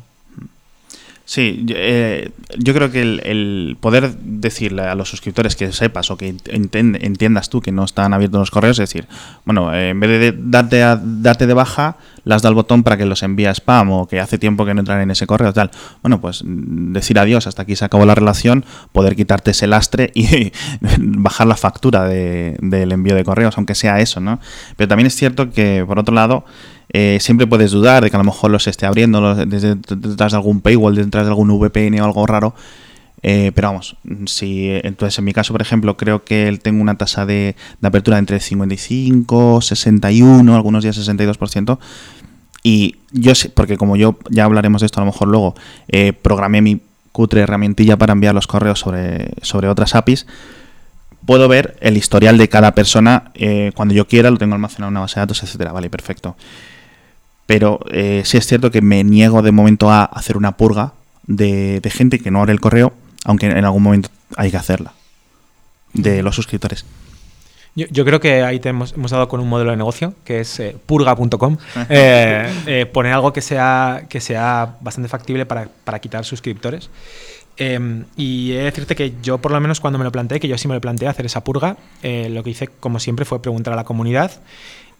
Sí, 1.25 1.65
eh, 1.70 2.32
yo 2.58 2.74
creo 2.74 2.92
que 2.92 3.01
el, 3.01 3.77
poder 3.80 4.13
decirle 4.18 4.82
a 4.82 4.94
los 4.94 5.10
suscriptores 5.10 5.56
que 5.56 5.72
sepas 5.72 6.12
o 6.12 6.18
que 6.18 6.36
entiendas 6.48 7.50
tú 7.50 7.62
que 7.62 7.72
no 7.72 7.86
están 7.86 8.13
abiertos 8.13 8.39
los 8.39 8.51
correos, 8.51 8.77
es 8.80 8.89
decir, 8.89 9.08
bueno, 9.46 9.74
eh, 9.74 9.89
en 9.89 10.00
vez 10.01 10.10
de 10.20 10.38
darte, 10.38 10.84
a, 10.84 11.00
darte 11.01 11.48
de 11.48 11.53
baja, 11.53 11.96
las 12.25 12.42
da 12.42 12.50
el 12.50 12.56
botón 12.56 12.84
para 12.84 12.98
que 12.98 13.06
los 13.06 13.24
envíe 13.24 13.46
a 13.46 13.51
spam 13.51 13.92
o 13.92 14.08
que 14.08 14.20
hace 14.20 14.38
tiempo 14.38 14.65
que 14.65 14.74
no 14.74 14.82
entran 14.82 15.00
en 15.00 15.12
ese 15.12 15.25
correo, 15.25 15.53
tal. 15.53 15.72
Bueno, 16.01 16.20
pues 16.20 16.44
mm, 16.44 16.92
decir 16.92 17.18
adiós, 17.18 17.48
hasta 17.48 17.62
aquí 17.62 17.77
se 17.77 17.86
acabó 17.86 18.06
la 18.06 18.15
relación, 18.15 18.65
poder 18.92 19.15
quitarte 19.15 19.51
ese 19.51 19.65
lastre 19.65 20.12
y 20.13 20.51
bajar 21.00 21.48
la 21.48 21.56
factura 21.56 22.03
del 22.06 22.92
envío 22.92 23.15
de 23.15 23.24
correos, 23.24 23.58
aunque 23.58 23.75
sea 23.75 24.01
eso, 24.01 24.20
¿no? 24.20 24.42
Pero 24.75 24.89
también 24.89 25.08
es 25.08 25.15
cierto 25.15 25.51
que, 25.51 25.86
por 25.88 26.00
otro 26.00 26.13
lado, 26.13 26.44
eh, 26.96 27.18
siempre 27.20 27.48
puedes 27.48 27.72
dudar 27.72 28.04
de 28.04 28.12
que 28.12 28.16
a 28.16 28.20
lo 28.20 28.24
mejor 28.24 28.52
los 28.52 28.68
esté 28.68 28.86
abriendo 28.86 29.34
desde, 29.48 29.74
detrás 29.76 30.32
de 30.32 30.38
algún 30.38 30.62
paywall, 30.62 30.94
detrás 30.96 31.26
de 31.26 31.30
algún 31.30 31.50
VPN 31.50 32.00
o 32.00 32.06
algo 32.06 32.28
raro. 32.28 32.54
Eh, 33.24 33.52
pero 33.56 33.70
vamos, 33.70 33.96
si 34.26 34.70
entonces 34.70 35.18
en 35.18 35.26
mi 35.26 35.34
caso, 35.34 35.54
por 35.54 35.62
ejemplo, 35.62 35.98
creo 35.98 36.24
que 36.24 36.60
tengo 36.62 36.82
una 36.82 36.96
tasa 36.96 37.26
de, 37.26 37.56
apertura 37.82 38.20
entre 38.20 38.40
55, 38.40 39.62
61, 39.62 40.56
algunos 40.56 40.84
días 40.84 40.98
62%. 40.98 41.80
Y 42.62 42.98
yo 43.12 43.34
sé, 43.34 43.50
porque 43.50 43.78
como 43.78 43.96
yo 43.96 44.20
ya 44.30 44.44
hablaremos 44.46 44.82
de 44.82 44.86
esto 44.86 45.00
a 45.00 45.06
lo 45.06 45.12
mejor 45.12 45.30
luego, 45.30 45.56
eh, 45.88 46.14
programé 46.14 46.62
mi 46.62 46.80
cutre 47.12 47.42
herramientilla 47.42 47.98
para 47.98 48.14
enviar 48.14 48.36
los 48.36 48.46
correos 48.46 48.80
sobre, 48.80 49.32
sobre 49.42 49.68
otras 49.68 49.96
APIs 49.96 50.26
puedo 51.26 51.48
ver 51.48 51.78
el 51.80 51.96
historial 51.96 52.38
de 52.38 52.50
cada 52.50 52.74
persona 52.74 53.32
cuando 53.76 53.94
yo 53.94 54.08
quiera, 54.08 54.30
lo 54.30 54.38
tengo 54.38 54.56
almacenado 54.56 54.90
en 54.90 54.94
una 54.94 55.00
base 55.02 55.16
de 55.16 55.22
datos, 55.22 55.42
etcétera. 55.42 55.72
Vale, 55.72 55.90
perfecto 55.90 56.36
pero 57.46 57.80
eh, 57.92 58.24
sí 58.26 58.38
es 58.38 58.48
cierto 58.48 58.72
que 58.72 58.82
me 58.82 59.04
niego 59.04 59.42
de 59.42 59.52
momento 59.52 59.92
a 59.92 60.06
hacer 60.06 60.38
una 60.38 60.56
purga 60.58 60.94
de, 61.28 61.82
gente 61.92 62.20
que 62.20 62.32
no 62.32 62.40
abre 62.40 62.54
el 62.54 62.62
correo, 62.62 62.94
aunque 63.26 63.48
en 63.48 63.66
algún 63.66 63.84
momento 63.84 64.10
hay 64.36 64.52
que 64.52 64.58
hacerla, 64.58 64.94
de 65.94 66.24
los 66.24 66.36
suscriptores. 66.36 66.86
Yo, 67.76 68.06
creo 68.06 68.20
que 68.20 68.44
ahí 68.44 68.60
te 68.60 68.70
hemos, 68.70 68.94
dado 69.10 69.28
con 69.28 69.40
un 69.40 69.50
modelo 69.50 69.72
de 69.72 69.78
negocio 69.78 70.14
que 70.24 70.42
es 70.42 70.60
eh, 70.60 70.76
purga.com. 70.86 71.58
Eh, 71.90 72.86
poner 72.94 73.14
algo 73.14 73.34
que 73.34 73.42
sea, 73.42 74.06
que 74.10 74.22
sea 74.22 74.78
bastante 74.82 75.10
factible 75.10 75.46
para, 75.46 75.68
para 75.84 76.00
quitar 76.00 76.24
suscriptores. 76.24 76.92
Em, 77.58 78.06
y 78.16 78.52
he 78.52 78.58
de 78.58 78.64
decirte 78.66 78.96
que 78.96 79.14
yo, 79.24 79.40
por 79.40 79.52
lo 79.52 79.60
menos, 79.60 79.80
cuando 79.80 79.98
me 79.98 80.06
lo 80.06 80.12
planteé, 80.12 80.40
que 80.40 80.48
yo 80.48 80.58
sí 80.58 80.68
me 80.68 80.76
lo 80.76 80.82
planteé 80.82 81.08
hacer 81.08 81.26
esa 81.26 81.44
purga, 81.44 81.78
lo 82.04 82.44
que 82.44 82.52
hice, 82.52 82.68
como 82.68 83.00
siempre, 83.00 83.26
fue 83.26 83.42
preguntar 83.42 83.74
a 83.74 83.76
la 83.76 83.84
comunidad 83.84 84.32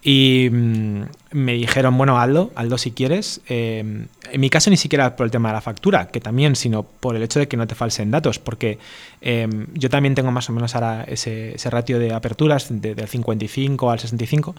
y 0.04 0.50
mm, 0.52 1.04
me 1.32 1.54
dijeron, 1.54 1.98
bueno, 1.98 2.20
Aldo, 2.20 2.52
Aldo 2.56 2.78
si 2.78 2.92
quieres. 2.92 3.40
Em, 3.48 4.08
en 4.32 4.42
mi 4.42 4.50
caso 4.50 4.70
ni 4.70 4.78
siquiera 4.78 5.16
por 5.16 5.26
el 5.26 5.32
tema 5.32 5.50
de 5.50 5.54
la 5.54 5.62
factura, 5.62 6.08
que 6.08 6.20
también, 6.20 6.56
sino 6.58 6.84
por 6.84 7.16
el 7.16 7.24
hecho 7.24 7.40
de 7.40 7.48
que 7.48 7.56
no 7.56 7.66
te 7.68 7.76
falsen 7.76 8.12
datos, 8.12 8.38
porque 8.38 8.80
em, 9.22 9.68
yo 9.74 9.90
también 9.90 10.14
tengo 10.14 10.32
más 10.32 10.50
o 10.50 10.54
menos 10.54 10.76
ahora 10.76 11.06
ese, 11.08 11.56
ratio 11.70 12.00
de 12.00 12.14
aperturas 12.14 12.68
de, 12.70 12.96
del 12.96 13.08
55 13.08 13.92
al 13.92 14.00
65, 14.00 14.56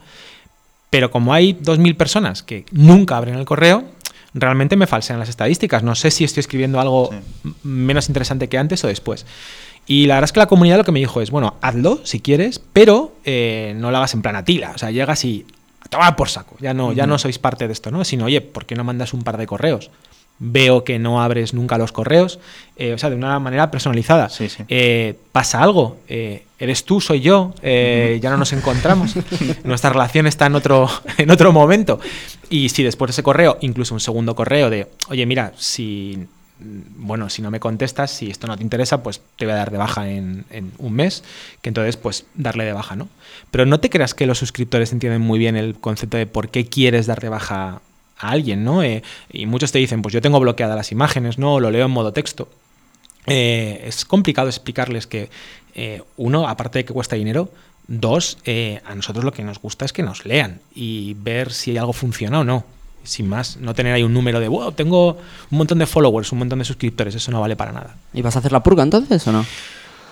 pero 0.88 1.11
como 1.11 1.35
hay 1.35 1.54
2.000 1.54 1.96
personas 1.96 2.42
que 2.42 2.64
nunca 2.72 3.16
abren 3.16 3.35
el 3.35 3.44
correo, 3.44 3.85
realmente 4.33 4.76
me 4.76 4.87
falsean 4.87 5.18
las 5.18 5.28
estadísticas. 5.28 5.83
No 5.83 5.94
sé 5.94 6.11
si 6.11 6.24
estoy 6.24 6.40
escribiendo 6.40 6.80
algo 6.80 7.11
menos 7.62 8.09
interesante 8.09 8.48
que 8.48 8.57
antes 8.59 8.83
o 8.85 8.88
después. 8.88 9.26
Y 9.86 10.06
la 10.06 10.14
verdad 10.14 10.28
es 10.28 10.32
que 10.32 10.40
la 10.40 10.46
comunidad 10.46 10.78
lo 10.78 10.84
que 10.84 10.92
me 10.92 11.00
dijo 11.00 11.20
es, 11.20 11.30
bueno, 11.30 11.56
hazlo 11.60 12.00
si 12.04 12.20
quieres, 12.20 12.60
pero 12.72 13.14
eh, 13.24 13.74
no 13.76 13.90
lo 13.90 13.98
hagas 13.98 14.14
en 14.14 14.22
plan 14.22 14.36
atila. 14.36 14.72
O 14.74 14.78
sea, 14.78 14.90
llegas 14.90 15.24
y 15.24 15.46
toma 15.90 16.16
por 16.16 16.28
saco. 16.28 16.56
Ya 16.60 16.72
no, 16.72 16.92
ya 16.92 17.06
no 17.06 17.18
sois 17.18 17.38
parte 17.38 17.66
de 17.66 17.72
esto, 17.72 17.90
¿no? 17.90 18.04
Sino, 18.04 18.24
oye, 18.24 18.40
¿por 18.40 18.64
qué 18.64 18.74
no 18.74 18.84
mandas 18.84 19.12
un 19.12 19.22
par 19.22 19.36
de 19.36 19.46
correos? 19.46 19.90
Veo 20.38 20.82
que 20.82 20.98
no 20.98 21.22
abres 21.22 21.54
nunca 21.54 21.78
los 21.78 21.92
correos, 21.92 22.40
eh, 22.76 22.92
o 22.92 22.98
sea, 22.98 23.08
de 23.08 23.14
una 23.14 23.38
manera 23.38 23.70
personalizada. 23.70 24.28
Eh, 24.68 25.16
¿Pasa 25.30 25.62
algo? 25.62 25.98
¿Eres 26.08 26.84
tú, 26.84 27.00
soy 27.00 27.20
yo? 27.20 27.54
Ya 27.62 28.30
no 28.30 28.36
nos 28.38 28.52
encontramos. 28.52 29.14
Nuestra 29.64 29.90
relación 29.90 30.26
está 30.26 30.46
en 30.46 30.56
otro, 30.56 30.88
en 31.18 31.30
otro 31.30 31.52
momento. 31.52 32.00
Y 32.50 32.70
si 32.70 32.82
después 32.82 33.10
de 33.10 33.12
ese 33.12 33.22
correo, 33.22 33.58
incluso 33.60 33.94
un 33.94 34.00
segundo 34.00 34.34
correo 34.34 34.70
de, 34.70 34.88
oye, 35.08 35.24
mira, 35.24 35.52
si 35.56 36.26
bueno, 36.58 37.30
si 37.30 37.42
no 37.42 37.50
me 37.50 37.60
contestas, 37.60 38.10
si 38.10 38.30
esto 38.30 38.46
no 38.46 38.56
te 38.56 38.62
interesa, 38.62 39.02
pues 39.02 39.20
te 39.36 39.44
voy 39.44 39.54
a 39.54 39.56
dar 39.56 39.70
de 39.70 39.78
baja 39.78 40.08
en, 40.08 40.44
un 40.78 40.92
mes, 40.92 41.24
que 41.62 41.70
entonces 41.70 41.96
pues 41.96 42.26
darle 42.34 42.64
de 42.64 42.72
baja, 42.72 42.96
¿no? 42.96 43.08
Pero 43.50 43.66
no 43.66 43.80
te 43.80 43.90
creas 43.90 44.14
que 44.14 44.26
los 44.26 44.38
suscriptores 44.38 44.92
entienden 44.92 45.20
muy 45.20 45.38
bien 45.38 45.56
el 45.56 45.74
concepto 45.74 46.16
de 46.16 46.26
por 46.26 46.48
qué 46.50 46.66
quieres 46.66 47.06
dar 47.06 47.20
de 47.20 47.28
baja 47.28 47.82
a 48.18 48.30
alguien, 48.30 48.64
¿no? 48.64 48.82
Eh, 48.82 49.02
y 49.32 49.46
muchos 49.46 49.72
te 49.72 49.78
dicen, 49.78 50.02
pues 50.02 50.12
yo 50.12 50.20
tengo 50.20 50.38
bloqueadas 50.38 50.76
las 50.76 50.92
imágenes, 50.92 51.38
¿no? 51.38 51.54
O 51.54 51.60
lo 51.60 51.70
leo 51.70 51.86
en 51.86 51.90
modo 51.90 52.12
texto. 52.12 52.48
Eh, 53.26 53.82
es 53.86 54.04
complicado 54.04 54.48
explicarles 54.48 55.06
que, 55.06 55.30
eh, 55.74 56.02
uno, 56.16 56.48
aparte 56.48 56.80
de 56.80 56.84
que 56.84 56.92
cuesta 56.92 57.16
dinero, 57.16 57.50
dos, 57.88 58.38
a 58.84 58.94
nosotros 58.94 59.24
lo 59.24 59.32
que 59.32 59.42
nos 59.42 59.60
gusta 59.60 59.84
es 59.84 59.92
que 59.92 60.02
nos 60.02 60.24
lean 60.24 60.60
y 60.74 61.14
ver 61.14 61.52
si 61.52 61.76
algo 61.76 61.92
funciona 61.92 62.40
o 62.40 62.44
no 62.44 62.64
sin 63.04 63.28
más, 63.28 63.56
no 63.58 63.74
tener 63.74 63.94
ahí 63.94 64.02
un 64.02 64.12
número 64.12 64.40
de, 64.40 64.48
wow, 64.48 64.72
tengo 64.72 65.18
un 65.50 65.58
montón 65.58 65.78
de 65.78 65.86
followers, 65.86 66.32
un 66.32 66.40
montón 66.40 66.58
de 66.58 66.64
suscriptores, 66.64 67.14
eso 67.14 67.30
no 67.30 67.40
vale 67.40 67.56
para 67.56 67.72
nada. 67.72 67.96
¿Y 68.12 68.22
vas 68.22 68.36
a 68.36 68.40
hacer 68.40 68.52
la 68.52 68.62
purga 68.62 68.82
entonces 68.82 69.26
o 69.26 69.32
no? 69.32 69.44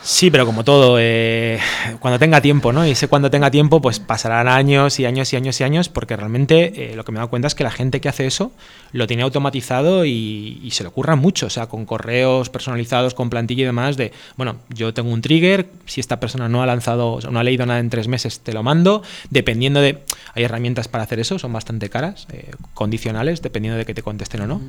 Sí, 0.04 0.32
pero 0.32 0.44
como 0.44 0.64
todo, 0.64 0.96
eh, 0.98 1.60
cuando 2.00 2.18
tenga 2.18 2.40
tiempo, 2.40 2.72
¿no? 2.72 2.84
Y 2.84 2.96
sé 2.96 3.06
cuando 3.06 3.30
tenga 3.30 3.52
tiempo, 3.52 3.80
pues 3.80 4.00
pasarán 4.00 4.48
años 4.48 4.98
y 4.98 5.06
años 5.06 5.32
y 5.32 5.36
años 5.36 5.60
y 5.60 5.64
años, 5.64 5.88
porque 5.88 6.16
realmente 6.16 6.90
eh, 6.90 6.96
lo 6.96 7.04
que 7.04 7.12
me 7.12 7.18
he 7.18 7.20
dado 7.20 7.30
cuenta 7.30 7.46
es 7.46 7.54
que 7.54 7.62
la 7.62 7.70
gente 7.70 8.00
que 8.00 8.08
hace 8.08 8.26
eso 8.26 8.50
lo 8.90 9.06
tiene 9.06 9.22
automatizado 9.22 10.04
y, 10.04 10.68
se 10.72 10.82
le 10.82 10.88
ocurra 10.88 11.14
mucho, 11.14 11.46
o 11.46 11.50
sea, 11.50 11.68
con 11.68 11.86
correos 11.86 12.48
personalizados, 12.48 13.14
con 13.14 13.30
plantilla 13.30 13.62
y 13.62 13.66
demás, 13.66 13.96
de, 13.96 14.10
bueno, 14.36 14.56
yo 14.70 14.92
tengo 14.92 15.10
un 15.10 15.22
trigger, 15.22 15.68
si 15.86 16.00
esta 16.00 16.18
persona 16.18 16.48
no 16.48 16.62
ha 16.62 16.66
lanzado, 16.66 17.20
no 17.30 17.38
ha 17.38 17.44
leído 17.44 17.64
nada 17.64 17.78
en 17.78 17.88
tres 17.88 18.08
meses, 18.08 18.40
te 18.40 18.52
lo 18.52 18.62
mando, 18.62 19.02
dependiendo 19.30 19.80
de, 19.80 20.02
hay 20.34 20.44
herramientas 20.44 20.88
para 20.88 21.04
hacer 21.04 21.20
eso, 21.20 21.38
son 21.38 21.52
bastante 21.52 21.90
caras, 21.90 22.26
eh, 22.32 22.50
condicionales, 22.74 23.40
dependiendo 23.40 23.78
de 23.78 23.84
que 23.84 23.94
te 23.94 24.02
contesten 24.02 24.40
o 24.40 24.46
no. 24.46 24.62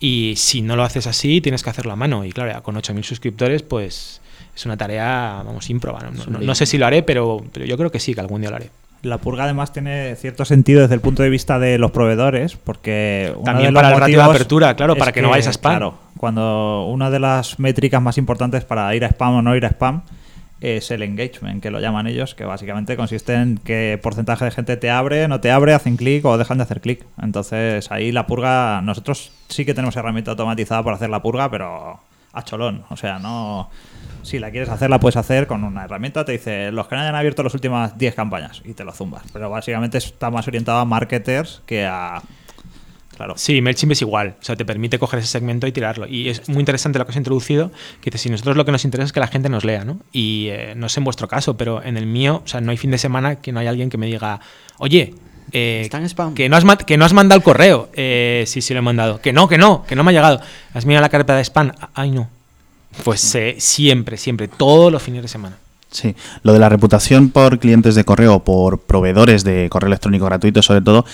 Y 0.00 0.34
si 0.36 0.62
no 0.62 0.74
lo 0.74 0.82
haces 0.82 1.06
así, 1.06 1.40
tienes 1.40 1.62
que 1.62 1.70
hacerlo 1.70 1.92
a 1.92 1.96
mano, 1.96 2.24
y 2.24 2.32
claro, 2.32 2.62
con 2.62 2.74
8.000 2.74 3.02
suscriptores, 3.04 3.62
pues 3.62 4.21
es 4.54 4.66
una 4.66 4.76
tarea, 4.76 5.42
vamos, 5.44 5.68
ímproba. 5.70 6.00
No, 6.28 6.54
sé 6.54 6.66
si 6.66 6.78
lo 6.78 6.86
haré, 6.86 7.02
pero, 7.02 7.42
pero 7.52 7.64
yo 7.64 7.76
creo 7.76 7.90
que 7.90 8.00
sí, 8.00 8.14
que 8.14 8.20
algún 8.20 8.40
día 8.40 8.50
lo 8.50 8.56
haré. 8.56 8.70
La 9.02 9.18
purga 9.18 9.44
además 9.44 9.72
tiene 9.72 10.14
cierto 10.14 10.44
sentido 10.44 10.82
desde 10.82 10.94
el 10.94 11.00
punto 11.00 11.24
de 11.24 11.30
vista 11.30 11.58
de 11.58 11.76
los 11.76 11.90
proveedores, 11.90 12.56
porque 12.56 13.34
también 13.44 13.74
para 13.74 13.92
el 13.92 13.98
ratio 13.98 14.18
de 14.18 14.24
apertura, 14.24 14.76
claro, 14.76 14.94
para 14.94 15.10
que, 15.10 15.22
no 15.22 15.30
vayas 15.30 15.48
a 15.48 15.50
spam. 15.50 15.72
Claro, 15.72 15.94
cuando 16.16 16.86
una 16.86 17.10
de 17.10 17.18
las 17.18 17.58
métricas 17.58 18.00
más 18.00 18.16
importantes 18.16 18.64
para 18.64 18.94
ir 18.94 19.04
a 19.04 19.08
spam 19.08 19.34
o 19.34 19.42
no 19.42 19.56
ir 19.56 19.64
a 19.64 19.70
spam 19.70 20.02
es 20.60 20.92
el 20.92 21.02
engagement, 21.02 21.60
que 21.60 21.72
lo 21.72 21.80
llaman 21.80 22.06
ellos, 22.06 22.36
que 22.36 22.44
básicamente 22.44 22.96
consiste 22.96 23.34
en 23.34 23.58
qué 23.58 23.98
porcentaje 24.00 24.44
de 24.44 24.52
gente 24.52 24.76
te 24.76 24.90
abre, 24.90 25.26
no 25.26 25.40
te 25.40 25.50
abre, 25.50 25.74
hacen 25.74 25.96
clic 25.96 26.24
o 26.24 26.38
dejan 26.38 26.58
de 26.58 26.62
hacer 26.62 26.80
clic. 26.80 27.04
Entonces 27.20 27.90
ahí 27.90 28.12
la 28.12 28.26
purga, 28.26 28.80
nosotros 28.82 29.32
sí 29.48 29.64
que 29.64 29.74
tenemos 29.74 29.96
herramienta 29.96 30.30
automatizada 30.30 30.84
para 30.84 30.94
hacer 30.94 31.10
la 31.10 31.20
purga, 31.20 31.50
pero 31.50 31.98
a 32.32 32.44
cholón, 32.44 32.84
o 32.88 32.96
sea, 32.96 33.18
no 33.18 33.68
si 34.22 34.38
la 34.38 34.50
quieres 34.50 34.68
hacer, 34.68 34.90
la 34.90 35.00
puedes 35.00 35.16
hacer 35.16 35.46
con 35.46 35.64
una 35.64 35.84
herramienta. 35.84 36.24
Te 36.24 36.32
dice 36.32 36.72
los 36.72 36.88
que 36.88 36.94
no 36.94 37.02
hayan 37.02 37.14
abierto 37.14 37.42
las 37.42 37.54
últimas 37.54 37.96
10 37.98 38.14
campañas 38.14 38.62
y 38.64 38.74
te 38.74 38.84
lo 38.84 38.92
zumbas. 38.92 39.22
Pero 39.32 39.50
básicamente 39.50 39.98
está 39.98 40.30
más 40.30 40.46
orientado 40.48 40.78
a 40.78 40.84
marketers 40.84 41.62
que 41.66 41.86
a. 41.86 42.22
claro. 43.16 43.34
Sí, 43.36 43.60
MailChimp 43.60 43.92
es 43.92 44.02
igual. 44.02 44.36
O 44.40 44.44
sea, 44.44 44.56
te 44.56 44.64
permite 44.64 44.98
coger 44.98 45.20
ese 45.20 45.28
segmento 45.28 45.66
y 45.66 45.72
tirarlo. 45.72 46.06
Y 46.06 46.28
es 46.28 46.48
muy 46.48 46.60
interesante 46.60 46.98
lo 46.98 47.04
que 47.06 47.10
has 47.10 47.16
introducido, 47.16 47.70
que 48.00 48.10
dice, 48.10 48.18
si 48.18 48.30
nosotros 48.30 48.56
lo 48.56 48.64
que 48.64 48.72
nos 48.72 48.84
interesa 48.84 49.06
es 49.06 49.12
que 49.12 49.20
la 49.20 49.28
gente 49.28 49.48
nos 49.48 49.64
lea, 49.64 49.84
¿no? 49.84 49.98
Y 50.12 50.48
eh, 50.50 50.74
no 50.76 50.88
sé 50.88 51.00
en 51.00 51.04
vuestro 51.04 51.28
caso, 51.28 51.56
pero 51.56 51.82
en 51.82 51.96
el 51.96 52.06
mío, 52.06 52.42
o 52.44 52.48
sea, 52.48 52.60
no 52.60 52.70
hay 52.70 52.76
fin 52.76 52.90
de 52.90 52.98
semana 52.98 53.36
que 53.36 53.52
no 53.52 53.60
haya 53.60 53.70
alguien 53.70 53.90
que 53.90 53.98
me 53.98 54.06
diga, 54.06 54.40
oye, 54.78 55.14
eh, 55.52 55.82
Está 55.84 55.98
en 55.98 56.04
spam. 56.04 56.34
Que 56.34 56.48
no, 56.48 56.56
has, 56.56 56.64
que 56.86 56.96
no 56.96 57.04
has 57.04 57.12
mandado 57.12 57.36
el 57.36 57.44
correo. 57.44 57.90
Eh, 57.92 58.44
sí, 58.46 58.62
sí 58.62 58.72
lo 58.72 58.78
he 58.78 58.82
mandado. 58.82 59.20
Que 59.20 59.32
no, 59.32 59.48
que 59.48 59.58
no, 59.58 59.84
que 59.84 59.94
no 59.94 60.02
me 60.02 60.10
ha 60.10 60.14
llegado. 60.14 60.40
Has 60.72 60.86
mirado 60.86 61.02
la 61.02 61.10
carpeta 61.10 61.36
de 61.36 61.44
spam. 61.44 61.72
Ay, 61.94 62.10
no. 62.10 62.30
Pues 63.04 63.34
eh, 63.34 63.56
siempre, 63.58 64.16
siempre, 64.16 64.48
todos 64.48 64.92
los 64.92 65.02
fines 65.02 65.22
de 65.22 65.28
semana. 65.28 65.56
Sí, 65.90 66.14
lo 66.42 66.54
de 66.54 66.58
la 66.58 66.70
reputación 66.70 67.28
por 67.28 67.58
clientes 67.58 67.94
de 67.94 68.04
correo, 68.04 68.42
por 68.44 68.78
proveedores 68.80 69.44
de 69.44 69.68
correo 69.68 69.88
electrónico 69.88 70.24
gratuito, 70.24 70.62
sobre 70.62 70.80
todo, 70.80 71.04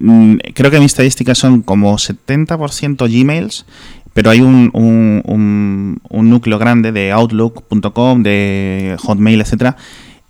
mm, 0.00 0.36
creo 0.54 0.70
que 0.72 0.80
mis 0.80 0.86
estadísticas 0.92 1.38
son 1.38 1.62
como 1.62 1.96
70% 1.98 3.06
Gmails, 3.06 3.64
pero 4.12 4.30
hay 4.30 4.40
un, 4.40 4.70
un- 4.72 5.22
un- 5.24 6.00
un 6.08 6.30
núcleo 6.30 6.58
grande 6.58 6.90
de 6.90 7.12
Outlook.com, 7.12 8.22
de 8.24 8.96
Hotmail, 9.04 9.40
etcétera. 9.40 9.76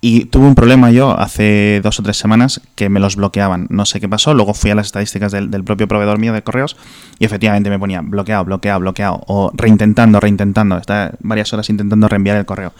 Y 0.06 0.26
tuve 0.26 0.44
un 0.44 0.54
problema 0.54 0.90
yo 0.90 1.18
hace 1.18 1.80
dos 1.82 1.98
o 1.98 2.02
tres 2.02 2.18
semanas 2.18 2.60
que 2.74 2.90
me 2.90 3.00
los 3.00 3.16
bloqueaban. 3.16 3.68
No 3.70 3.86
sé 3.86 4.00
qué 4.00 4.06
pasó. 4.06 4.34
Luego 4.34 4.52
fui 4.52 4.70
a 4.70 4.74
las 4.74 4.84
estadísticas 4.84 5.32
del, 5.32 5.50
del 5.50 5.64
propio 5.64 5.88
proveedor 5.88 6.18
mío 6.18 6.34
de 6.34 6.42
correos 6.42 6.76
y 7.18 7.24
efectivamente 7.24 7.70
me 7.70 7.78
ponía 7.78 8.02
bloqueado, 8.02 8.44
bloqueado, 8.44 8.80
bloqueado. 8.80 9.22
O 9.28 9.50
reintentando, 9.54 10.20
reintentando. 10.20 10.76
Está 10.76 11.12
varias 11.20 11.50
horas 11.54 11.70
intentando 11.70 12.06
reenviar 12.06 12.36
el 12.36 12.44
correo. 12.44 12.74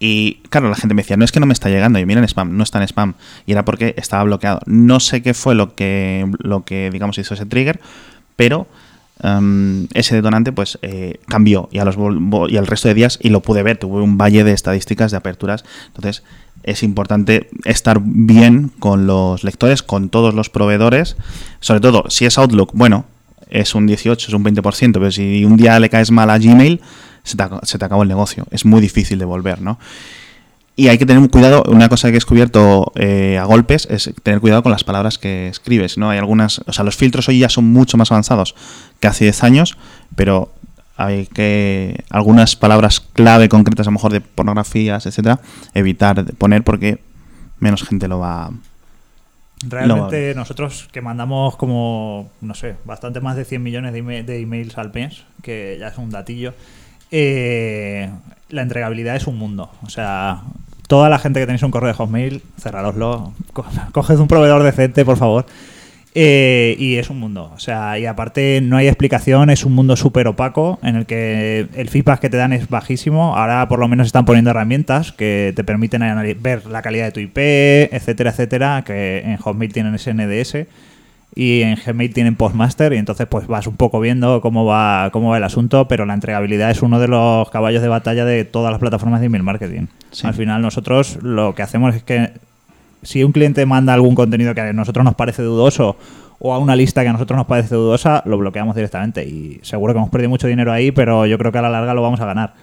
Y 0.00 0.38
claro, 0.50 0.68
la 0.68 0.74
gente 0.74 0.92
me 0.96 1.02
decía, 1.02 1.16
no 1.16 1.24
es 1.24 1.30
que 1.30 1.38
no 1.38 1.46
me 1.46 1.52
está 1.52 1.68
llegando, 1.68 2.00
y 2.00 2.04
mira 2.04 2.18
en 2.18 2.24
spam, 2.24 2.56
no 2.56 2.64
está 2.64 2.78
en 2.78 2.88
spam. 2.88 3.14
Y 3.46 3.52
era 3.52 3.64
porque 3.64 3.94
estaba 3.96 4.24
bloqueado. 4.24 4.58
No 4.66 4.98
sé 4.98 5.22
qué 5.22 5.34
fue 5.34 5.54
lo 5.54 5.76
que, 5.76 6.28
lo 6.40 6.64
que 6.64 6.90
digamos, 6.90 7.16
hizo 7.18 7.34
ese 7.34 7.46
trigger, 7.46 7.78
pero 8.34 8.66
em, 9.22 9.86
ese 9.94 10.16
detonante 10.16 10.50
pues 10.50 10.80
eh, 10.82 11.20
cambió 11.28 11.68
y, 11.70 11.78
a 11.78 11.84
los, 11.84 11.96
y 12.48 12.56
al 12.56 12.66
resto 12.66 12.88
de 12.88 12.94
días, 12.94 13.20
y 13.22 13.28
lo 13.28 13.40
pude 13.40 13.62
ver, 13.62 13.76
tuve 13.76 14.02
un 14.02 14.18
valle 14.18 14.42
de 14.42 14.50
estadísticas 14.50 15.12
de 15.12 15.18
aperturas. 15.18 15.64
Entonces 15.94 16.24
es 16.66 16.82
importante 16.82 17.48
estar 17.64 18.00
bien 18.02 18.70
con 18.78 19.06
los 19.06 19.44
lectores, 19.44 19.82
con 19.82 20.10
todos 20.10 20.34
los 20.34 20.50
proveedores. 20.50 21.16
Sobre 21.60 21.80
todo, 21.80 22.04
si 22.10 22.26
es 22.26 22.36
Outlook, 22.38 22.72
bueno, 22.74 23.06
es 23.48 23.74
un 23.74 23.86
18, 23.86 24.28
es 24.28 24.34
un 24.34 24.44
20%, 24.44 24.92
pero 24.92 25.10
si 25.10 25.44
un 25.44 25.56
día 25.56 25.78
le 25.78 25.88
caes 25.88 26.10
mal 26.10 26.28
a 26.28 26.38
Gmail, 26.38 26.80
se 27.22 27.36
te, 27.36 27.44
se 27.62 27.78
te 27.78 27.84
acabó 27.84 28.02
el 28.02 28.08
negocio. 28.08 28.46
Es 28.50 28.64
muy 28.64 28.80
difícil 28.80 29.18
de 29.18 29.24
volver, 29.24 29.62
¿no? 29.62 29.78
Y 30.78 30.88
hay 30.88 30.98
que 30.98 31.06
tener 31.06 31.30
cuidado, 31.30 31.62
una 31.68 31.88
cosa 31.88 32.08
que 32.08 32.10
he 32.10 32.12
descubierto 32.14 32.92
eh, 32.96 33.38
a 33.40 33.44
golpes 33.44 33.88
es 33.90 34.12
tener 34.22 34.40
cuidado 34.40 34.62
con 34.62 34.72
las 34.72 34.84
palabras 34.84 35.16
que 35.16 35.48
escribes, 35.48 35.96
¿no? 35.96 36.10
Hay 36.10 36.18
algunas, 36.18 36.60
o 36.66 36.72
sea, 36.72 36.84
los 36.84 36.96
filtros 36.96 37.28
hoy 37.30 37.38
ya 37.38 37.48
son 37.48 37.64
mucho 37.72 37.96
más 37.96 38.10
avanzados 38.12 38.54
que 39.00 39.06
hace 39.06 39.24
10 39.24 39.42
años, 39.44 39.78
pero 40.16 40.52
hay 40.96 41.26
que 41.26 42.04
algunas 42.10 42.56
palabras 42.56 43.00
clave 43.00 43.48
concretas, 43.48 43.86
a 43.86 43.90
lo 43.90 43.94
mejor 43.94 44.12
de 44.12 44.20
pornografías, 44.20 45.06
etcétera, 45.06 45.40
evitar 45.74 46.24
poner 46.34 46.62
porque 46.64 46.98
menos 47.60 47.82
gente 47.82 48.08
lo 48.08 48.18
va 48.18 48.50
Realmente 49.66 50.34
nosotros 50.34 50.88
que 50.92 51.00
mandamos 51.00 51.56
como, 51.56 52.30
no 52.42 52.54
sé, 52.54 52.76
bastante 52.84 53.20
más 53.20 53.36
de 53.36 53.44
100 53.46 53.62
millones 53.62 53.92
de, 53.94 53.98
email- 54.00 54.26
de 54.26 54.40
emails 54.40 54.76
al 54.76 54.92
mes, 54.92 55.22
que 55.42 55.76
ya 55.80 55.88
es 55.88 55.96
un 55.98 56.10
datillo, 56.10 56.52
eh, 57.10 58.10
la 58.50 58.62
entregabilidad 58.62 59.16
es 59.16 59.26
un 59.26 59.38
mundo. 59.38 59.70
O 59.82 59.88
sea, 59.88 60.42
toda 60.88 61.08
la 61.08 61.18
gente 61.18 61.40
que 61.40 61.46
tenéis 61.46 61.62
un 61.62 61.70
correo 61.70 61.88
de 61.88 61.94
Hotmail, 61.94 62.42
cerraroslo, 62.60 63.32
co- 63.54 63.64
coged 63.92 64.18
un 64.18 64.28
proveedor 64.28 64.62
decente, 64.62 65.04
por 65.06 65.16
favor. 65.16 65.46
Eh, 66.18 66.76
y 66.78 66.96
es 66.96 67.10
un 67.10 67.20
mundo. 67.20 67.52
O 67.54 67.58
sea, 67.58 67.98
y 67.98 68.06
aparte 68.06 68.60
no 68.62 68.78
hay 68.78 68.88
explicación, 68.88 69.50
es 69.50 69.66
un 69.66 69.74
mundo 69.74 69.96
súper 69.96 70.28
opaco 70.28 70.78
en 70.82 70.96
el 70.96 71.04
que 71.04 71.68
el 71.74 71.90
feedback 71.90 72.20
que 72.20 72.30
te 72.30 72.38
dan 72.38 72.54
es 72.54 72.70
bajísimo. 72.70 73.36
Ahora 73.36 73.68
por 73.68 73.78
lo 73.78 73.86
menos 73.86 74.06
están 74.06 74.24
poniendo 74.24 74.50
herramientas 74.50 75.12
que 75.12 75.52
te 75.54 75.62
permiten 75.62 76.00
ver 76.40 76.64
la 76.64 76.80
calidad 76.80 77.04
de 77.04 77.12
tu 77.12 77.20
IP, 77.20 77.36
etcétera, 77.92 78.30
etcétera, 78.30 78.82
que 78.82 79.18
en 79.26 79.36
Hotmail 79.36 79.74
tienen 79.74 79.94
ese 79.94 80.14
NDS 80.14 80.66
y 81.34 81.60
en 81.60 81.76
Gmail 81.76 82.14
tienen 82.14 82.34
Postmaster 82.34 82.94
y 82.94 82.96
entonces 82.96 83.26
pues 83.26 83.46
vas 83.46 83.66
un 83.66 83.76
poco 83.76 84.00
viendo 84.00 84.40
cómo 84.40 84.64
va, 84.64 85.10
cómo 85.12 85.28
va 85.28 85.36
el 85.36 85.44
asunto, 85.44 85.86
pero 85.86 86.06
la 86.06 86.14
entregabilidad 86.14 86.70
es 86.70 86.80
uno 86.80 86.98
de 86.98 87.08
los 87.08 87.50
caballos 87.50 87.82
de 87.82 87.88
batalla 87.88 88.24
de 88.24 88.46
todas 88.46 88.70
las 88.70 88.80
plataformas 88.80 89.20
de 89.20 89.26
email 89.26 89.42
marketing. 89.42 89.88
Sí. 90.12 90.26
Al 90.26 90.32
final 90.32 90.62
nosotros 90.62 91.18
lo 91.20 91.54
que 91.54 91.60
hacemos 91.60 91.94
es 91.94 92.02
que 92.02 92.30
si 93.02 93.22
un 93.24 93.32
cliente 93.32 93.64
manda 93.66 93.94
algún 93.94 94.14
contenido 94.14 94.54
que 94.54 94.60
a 94.60 94.72
nosotros 94.72 95.04
nos 95.04 95.14
parece 95.14 95.42
dudoso 95.42 95.96
o 96.38 96.52
a 96.52 96.58
una 96.58 96.76
lista 96.76 97.02
que 97.02 97.08
a 97.08 97.12
nosotros 97.12 97.36
nos 97.36 97.46
parece 97.46 97.74
dudosa, 97.74 98.22
lo 98.26 98.36
bloqueamos 98.38 98.74
directamente. 98.76 99.24
Y 99.24 99.58
seguro 99.62 99.92
que 99.94 99.98
hemos 99.98 100.10
perdido 100.10 100.30
mucho 100.30 100.46
dinero 100.46 100.72
ahí, 100.72 100.90
pero 100.90 101.26
yo 101.26 101.38
creo 101.38 101.52
que 101.52 101.58
a 101.58 101.62
la 101.62 101.70
larga 101.70 101.94
lo 101.94 102.02
vamos 102.02 102.20
a 102.20 102.26
ganar. 102.26 102.54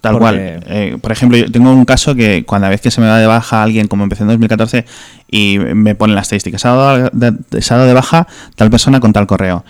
Tal 0.00 0.12
Porque- 0.12 0.22
cual. 0.24 0.64
Eh, 0.66 0.96
por 1.00 1.12
ejemplo, 1.12 1.36
yo 1.36 1.50
tengo 1.52 1.70
un 1.70 1.84
caso 1.84 2.14
que 2.14 2.44
cuando 2.46 2.68
vez 2.70 2.80
que 2.80 2.90
se 2.90 3.00
me 3.02 3.06
da 3.06 3.18
de 3.18 3.26
baja 3.26 3.62
alguien, 3.62 3.86
como 3.86 4.04
empecé 4.04 4.22
en 4.22 4.28
2014, 4.28 4.86
y 5.30 5.58
me 5.58 5.94
pone 5.94 6.14
la 6.14 6.22
estadística, 6.22 6.56
se 6.58 6.68
ha 6.68 6.72
dado 6.72 7.10
de, 7.12 7.62
se 7.62 7.74
ha 7.74 7.76
dado 7.76 7.88
de 7.88 7.94
baja 7.94 8.26
tal 8.56 8.70
persona 8.70 9.00
con 9.00 9.12
tal 9.12 9.26
correo. 9.26 9.64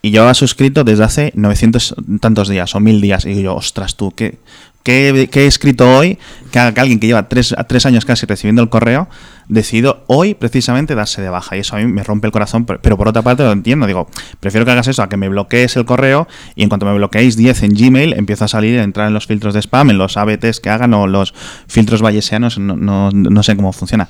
Y 0.00 0.12
yo 0.12 0.32
suscrito 0.34 0.84
desde 0.84 1.04
hace 1.04 1.32
900 1.34 1.96
tantos 2.20 2.48
días 2.48 2.74
o 2.74 2.80
1000 2.80 3.00
días. 3.00 3.26
Y 3.26 3.42
yo, 3.42 3.56
ostras, 3.56 3.96
tú, 3.96 4.12
¿qué, 4.12 4.38
qué 4.86 5.42
he 5.42 5.46
escrito 5.46 5.96
hoy? 5.96 6.18
Que, 6.50 6.72
que 6.74 6.80
alguien 6.80 7.00
que 7.00 7.06
lleva 7.06 7.28
tres, 7.28 7.54
tres 7.68 7.86
años 7.86 8.04
casi 8.04 8.24
recibiendo 8.26 8.62
el 8.62 8.68
correo, 8.68 9.08
decidido 9.48 10.04
hoy 10.06 10.34
precisamente 10.34 10.94
darse 10.94 11.22
de 11.22 11.28
baja. 11.28 11.56
Y 11.56 11.60
eso 11.60 11.76
a 11.76 11.78
mí 11.80 11.86
me 11.86 12.02
rompe 12.02 12.26
el 12.26 12.32
corazón, 12.32 12.64
pero, 12.64 12.80
pero 12.80 12.96
por 12.96 13.08
otra 13.08 13.22
parte 13.22 13.42
lo 13.42 13.52
entiendo. 13.52 13.86
Digo, 13.86 14.08
prefiero 14.40 14.64
que 14.64 14.72
hagas 14.72 14.88
eso 14.88 15.02
a 15.02 15.08
que 15.08 15.16
me 15.16 15.28
bloquees 15.28 15.76
el 15.76 15.84
correo 15.84 16.28
y 16.54 16.62
en 16.62 16.68
cuanto 16.68 16.86
me 16.86 16.94
bloqueéis 16.94 17.36
10 17.36 17.62
en 17.64 17.74
Gmail, 17.74 18.12
empiezo 18.14 18.44
a 18.44 18.48
salir, 18.48 18.78
a 18.78 18.82
entrar 18.82 19.08
en 19.08 19.14
los 19.14 19.26
filtros 19.26 19.54
de 19.54 19.60
spam, 19.60 19.90
en 19.90 19.98
los 19.98 20.16
ABTs 20.16 20.60
que 20.60 20.70
hagan 20.70 20.94
o 20.94 21.06
los 21.06 21.34
filtros 21.66 22.02
bayesianos, 22.02 22.58
no, 22.58 22.76
no, 22.76 23.10
no 23.10 23.42
sé 23.42 23.56
cómo 23.56 23.72
funciona. 23.72 24.08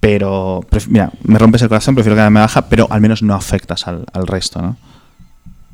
Pero, 0.00 0.64
mira, 0.88 1.10
me 1.24 1.38
rompes 1.38 1.62
el 1.62 1.68
corazón, 1.68 1.94
prefiero 1.94 2.14
que 2.16 2.22
darme 2.22 2.40
baja, 2.40 2.68
pero 2.68 2.86
al 2.90 3.00
menos 3.00 3.22
no 3.22 3.34
afectas 3.34 3.86
al, 3.86 4.04
al 4.12 4.26
resto, 4.26 4.62
¿no? 4.62 4.76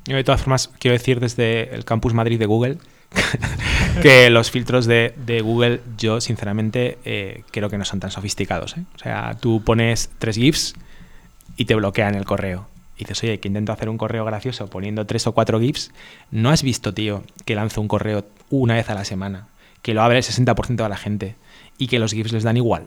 Yo 0.07 0.17
de 0.17 0.25
todas 0.25 0.43
formas 0.43 0.71
quiero 0.79 0.93
decir 0.93 1.19
desde 1.19 1.75
el 1.75 1.87
campus 1.87 2.13
Madrid 2.13 2.39
de 2.39 2.45
Google 2.45 2.79
que 4.03 4.31
los 4.31 4.51
filtros 4.51 4.87
de, 4.87 5.41
Google 5.43 5.81
yo 5.97 6.21
sinceramente 6.21 6.99
eh, 7.05 7.43
creo 7.51 7.71
que 7.71 7.79
no 7.79 7.85
son 7.85 8.01
tan 8.01 8.11
sofisticados. 8.11 8.77
¿eh? 8.77 8.85
O 8.95 8.99
sea, 8.99 9.37
tú 9.41 9.63
pones 9.65 10.11
tres 10.19 10.37
GIFs 10.37 10.75
y 11.57 11.65
te 11.65 11.75
bloquean 11.75 12.15
el 12.15 12.25
correo. 12.25 12.69
Y 12.97 13.01
dices, 13.01 13.23
oye, 13.25 13.41
que 13.41 13.49
intento 13.49 13.73
hacer 13.73 13.89
un 13.89 13.99
correo 13.99 14.25
gracioso 14.25 14.69
poniendo 14.69 15.07
tres 15.07 15.27
o 15.27 15.33
cuatro 15.33 15.61
GIFs. 15.61 15.91
¿No 16.31 16.51
has 16.51 16.63
visto, 16.63 16.95
tío, 16.95 17.25
que 17.45 17.55
lanzo 17.55 17.81
un 17.81 17.89
correo 17.89 18.25
una 18.51 18.75
vez 18.75 18.89
a 18.91 18.95
la 18.95 19.05
semana? 19.05 19.49
Que 19.83 19.95
lo 19.95 20.03
abre 20.03 20.19
el 20.19 20.25
60% 20.25 20.83
de 20.83 20.89
la 20.89 20.97
gente 20.97 21.35
y 21.77 21.89
que 21.89 21.99
los 21.99 22.13
GIFs 22.13 22.33
les 22.33 22.45
dan 22.45 22.57
igual. 22.57 22.87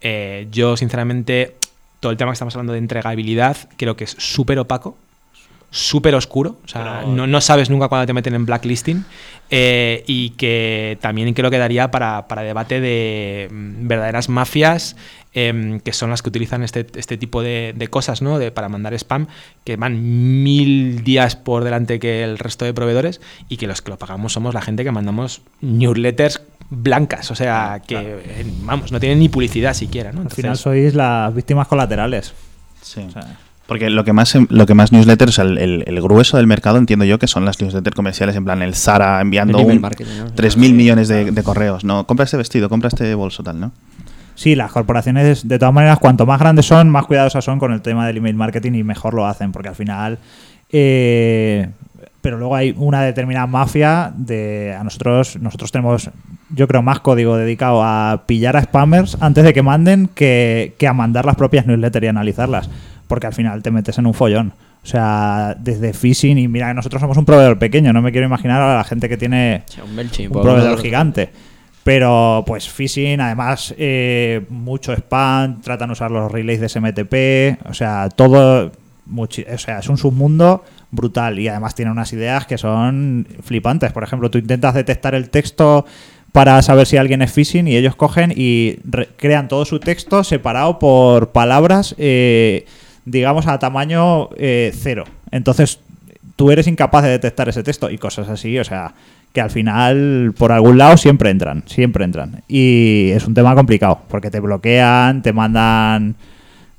Eh, 0.00 0.48
yo, 0.50 0.76
sinceramente, 0.76 1.56
todo 2.00 2.12
el 2.12 2.18
tema 2.18 2.30
que 2.30 2.34
estamos 2.34 2.54
hablando 2.54 2.72
de 2.72 2.78
entregabilidad 2.78 3.56
creo 3.76 3.96
que 3.96 4.04
es 4.04 4.16
súper 4.18 4.58
opaco 4.58 4.96
súper 5.70 6.14
oscuro, 6.14 6.58
o 6.64 6.68
sea, 6.68 7.00
Pero- 7.00 7.12
no, 7.14 7.26
no 7.26 7.40
sabes 7.40 7.70
nunca 7.70 7.88
cuándo 7.88 8.06
te 8.06 8.12
meten 8.12 8.34
en 8.34 8.44
blacklisting 8.44 9.04
eh, 9.50 10.02
y 10.06 10.30
que 10.30 10.98
también 11.00 11.32
creo 11.34 11.50
que 11.50 11.58
daría 11.58 11.90
para, 11.90 12.26
para 12.28 12.42
debate 12.42 12.80
de 12.80 13.48
mm, 13.50 13.86
verdaderas 13.88 14.28
mafias 14.28 14.96
em, 15.32 15.78
que 15.80 15.92
son 15.92 16.10
las 16.10 16.22
que 16.22 16.28
utilizan 16.28 16.64
este, 16.64 16.86
este 16.96 17.16
tipo 17.16 17.40
de, 17.42 17.72
de 17.76 17.88
cosas, 17.88 18.20
¿no? 18.20 18.38
De, 18.40 18.50
para 18.50 18.68
mandar 18.68 18.94
spam, 18.94 19.28
que 19.62 19.76
van 19.76 20.42
mil 20.42 21.04
días 21.04 21.36
por 21.36 21.62
delante 21.62 22.00
que 22.00 22.24
el 22.24 22.36
resto 22.38 22.64
de 22.64 22.74
proveedores 22.74 23.20
y 23.48 23.56
que 23.56 23.68
los 23.68 23.80
que 23.80 23.90
lo 23.90 23.98
pagamos 23.98 24.32
somos 24.32 24.54
la 24.54 24.62
gente 24.62 24.82
que 24.82 24.90
mandamos 24.90 25.42
newsletters 25.60 26.42
blancas, 26.68 27.30
o 27.30 27.34
sea, 27.36 27.80
que, 27.86 27.96
eh, 27.96 28.46
vamos, 28.62 28.90
no 28.92 28.98
tienen 29.00 29.18
ni 29.20 29.28
publicidad 29.28 29.74
siquiera, 29.74 30.12
¿no? 30.12 30.22
Al 30.22 30.30
final 30.30 30.56
sois 30.56 30.94
las 30.94 31.32
víctimas 31.34 31.66
colaterales. 31.68 32.32
Sí. 32.82 33.00
O 33.08 33.10
sea, 33.10 33.38
Porque 33.70 33.88
lo 33.88 34.02
que 34.02 34.12
más 34.12 34.36
lo 34.48 34.66
que 34.66 34.74
más 34.74 34.90
newsletters, 34.90 35.38
el, 35.38 35.56
el- 35.56 35.84
el 35.86 36.02
grueso 36.02 36.36
del 36.38 36.48
mercado 36.48 36.76
entiendo 36.76 37.04
yo 37.04 37.20
que 37.20 37.28
son 37.28 37.44
las 37.44 37.60
newsletters 37.60 37.94
comerciales, 37.94 38.34
en 38.34 38.44
plan 38.44 38.62
el 38.62 38.74
Zara 38.74 39.20
enviando 39.20 39.58
un- 39.76 39.80
¿no? 40.18 40.30
3.000 40.34 40.72
millones 40.74 41.06
de, 41.06 41.30
de 41.30 41.42
correos, 41.44 41.84
¿no? 41.84 42.04
Compra 42.04 42.24
este 42.24 42.36
vestido, 42.36 42.68
compra 42.68 42.88
este 42.88 43.14
bolso, 43.14 43.44
tal, 43.44 43.60
¿no? 43.60 43.70
Sí, 44.34 44.56
las 44.56 44.72
corporaciones, 44.72 45.46
de 45.46 45.58
todas 45.60 45.72
maneras, 45.72 46.00
cuanto 46.00 46.26
más 46.26 46.40
grandes 46.40 46.66
son, 46.66 46.88
más 46.90 47.04
cuidadosas 47.06 47.44
son 47.44 47.60
con 47.60 47.72
el 47.72 47.80
tema 47.80 48.06
del 48.08 48.16
email 48.16 48.34
marketing 48.34 48.72
y 48.72 48.82
mejor 48.82 49.14
lo 49.14 49.24
hacen, 49.26 49.52
porque 49.52 49.68
al 49.68 49.76
final. 49.76 50.18
eh, 50.70 51.68
pero 52.22 52.36
luego 52.38 52.54
hay 52.54 52.74
una 52.76 53.00
determinada 53.02 53.46
mafia 53.46 54.12
de. 54.14 54.76
A 54.78 54.84
nosotros, 54.84 55.38
nosotros 55.40 55.72
tenemos, 55.72 56.10
yo 56.54 56.68
creo, 56.68 56.82
más 56.82 57.00
código 57.00 57.36
dedicado 57.38 57.82
a 57.82 58.24
pillar 58.26 58.56
a 58.58 58.62
spammers 58.62 59.16
antes 59.20 59.42
de 59.42 59.54
que 59.54 59.62
manden 59.62 60.06
que, 60.14 60.74
que 60.78 60.86
a 60.86 60.92
mandar 60.92 61.24
las 61.24 61.36
propias 61.36 61.66
newsletters 61.66 62.04
y 62.04 62.08
analizarlas, 62.08 62.68
porque 63.10 63.26
al 63.26 63.34
final 63.34 63.60
te 63.60 63.72
metes 63.72 63.98
en 63.98 64.06
un 64.06 64.14
follón. 64.14 64.52
O 64.84 64.86
sea, 64.86 65.56
desde 65.58 65.92
phishing 65.92 66.38
y 66.38 66.46
mira, 66.46 66.68
que 66.68 66.74
nosotros 66.74 67.00
somos 67.00 67.16
un 67.16 67.24
proveedor 67.24 67.58
pequeño, 67.58 67.92
no 67.92 68.02
me 68.02 68.12
quiero 68.12 68.28
imaginar 68.28 68.62
a 68.62 68.76
la 68.76 68.84
gente 68.84 69.08
que 69.08 69.16
tiene 69.16 69.64
Sí, 69.66 69.80
un 70.26 70.40
proveedor 70.40 70.80
gigante. 70.80 71.28
Pero 71.82 72.44
pues 72.46 72.70
phishing, 72.70 73.20
además 73.20 73.74
eh, 73.76 74.46
mucho 74.48 74.92
spam, 74.92 75.60
tratan 75.60 75.88
de 75.88 75.92
usar 75.94 76.12
los 76.12 76.30
relays 76.30 76.60
de 76.60 76.68
SMTP, 76.68 77.68
o 77.68 77.74
sea, 77.74 78.08
todo 78.10 78.70
o 79.16 79.58
sea, 79.58 79.80
es 79.80 79.88
un 79.88 79.98
submundo 79.98 80.62
brutal 80.92 81.40
y 81.40 81.48
además 81.48 81.74
tiene 81.74 81.90
unas 81.90 82.12
ideas 82.12 82.46
que 82.46 82.58
son 82.58 83.26
flipantes. 83.42 83.92
Por 83.92 84.04
ejemplo, 84.04 84.30
tú 84.30 84.38
intentas 84.38 84.74
detectar 84.74 85.16
el 85.16 85.30
texto 85.30 85.84
para 86.30 86.62
saber 86.62 86.86
si 86.86 86.96
alguien 86.96 87.22
es 87.22 87.32
phishing 87.32 87.66
y 87.66 87.76
ellos 87.76 87.96
cogen 87.96 88.32
y 88.34 88.76
crean 89.16 89.48
todo 89.48 89.64
su 89.64 89.80
texto 89.80 90.22
separado 90.22 90.78
por 90.78 91.30
palabras, 91.32 91.94
eh, 91.98 92.66
digamos, 93.04 93.46
a 93.46 93.58
tamaño 93.58 94.30
eh, 94.36 94.72
cero. 94.74 95.04
Entonces, 95.30 95.80
tú 96.36 96.50
eres 96.50 96.66
incapaz 96.66 97.04
de 97.04 97.10
detectar 97.10 97.48
ese 97.48 97.62
texto 97.62 97.90
y 97.90 97.98
cosas 97.98 98.28
así, 98.28 98.58
o 98.58 98.64
sea, 98.64 98.94
que 99.32 99.40
al 99.40 99.50
final 99.50 100.34
por 100.36 100.52
algún 100.52 100.78
lado 100.78 100.96
siempre 100.96 101.30
entran, 101.30 101.62
siempre 101.66 102.04
entran. 102.04 102.42
Y 102.48 103.10
es 103.10 103.26
un 103.26 103.34
tema 103.34 103.54
complicado, 103.54 104.00
porque 104.08 104.30
te 104.30 104.40
bloquean, 104.40 105.22
te 105.22 105.32
mandan 105.32 106.16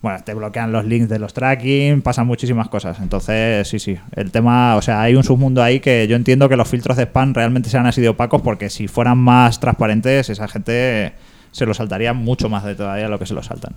bueno, 0.01 0.17
te 0.23 0.33
bloquean 0.33 0.71
los 0.71 0.83
links 0.83 1.09
de 1.09 1.19
los 1.19 1.33
tracking, 1.33 2.01
pasan 2.01 2.25
muchísimas 2.25 2.69
cosas. 2.69 2.99
Entonces, 2.99 3.67
sí, 3.67 3.77
sí, 3.77 3.97
el 4.15 4.31
tema, 4.31 4.75
o 4.75 4.81
sea, 4.81 5.01
hay 5.01 5.15
un 5.15 5.23
submundo 5.23 5.61
ahí 5.61 5.79
que 5.79 6.07
yo 6.07 6.15
entiendo 6.15 6.49
que 6.49 6.55
los 6.55 6.67
filtros 6.67 6.97
de 6.97 7.03
spam 7.03 7.35
realmente 7.35 7.69
se 7.69 7.77
han 7.77 7.91
sido 7.93 8.11
opacos 8.11 8.41
porque 8.41 8.69
si 8.69 8.87
fueran 8.87 9.19
más 9.19 9.59
transparentes, 9.59 10.29
esa 10.29 10.47
gente 10.47 11.13
se 11.51 11.65
lo 11.67 11.73
saltaría 11.75 12.13
mucho 12.13 12.49
más 12.49 12.63
de 12.63 12.73
todavía 12.73 13.09
lo 13.09 13.19
que 13.19 13.27
se 13.27 13.35
lo 13.35 13.43
saltan. 13.43 13.75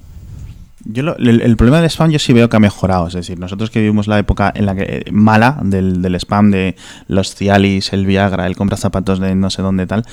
Yo 0.87 1.15
el, 1.17 1.57
problema 1.57 1.81
del 1.81 1.89
spam 1.89 2.11
yo 2.11 2.19
sí 2.19 2.33
veo 2.33 2.49
que 2.51 2.57
ha 2.57 2.61
mejorado. 2.61 3.07
Es 3.07 3.15
decir, 3.15 3.39
nosotros 3.39 3.71
que 3.71 3.81
vivimos 3.81 4.07
la 4.07 4.19
época 4.19 4.53
en 4.55 4.67
la 4.67 4.75
que 4.75 4.83
eh, 5.07 5.13
mala 5.13 5.59
del, 5.63 6.03
del 6.03 6.15
spam 6.17 6.51
de 6.51 6.77
los 7.09 7.35
Cialis, 7.35 7.93
el 7.93 8.05
Viagra, 8.05 8.47
el 8.47 8.55
compra 8.55 8.77
zapatos 8.77 9.19
de 9.19 9.35
no 9.35 9.49
sé 9.49 9.63
dónde 9.63 9.87
tal, 9.87 10.05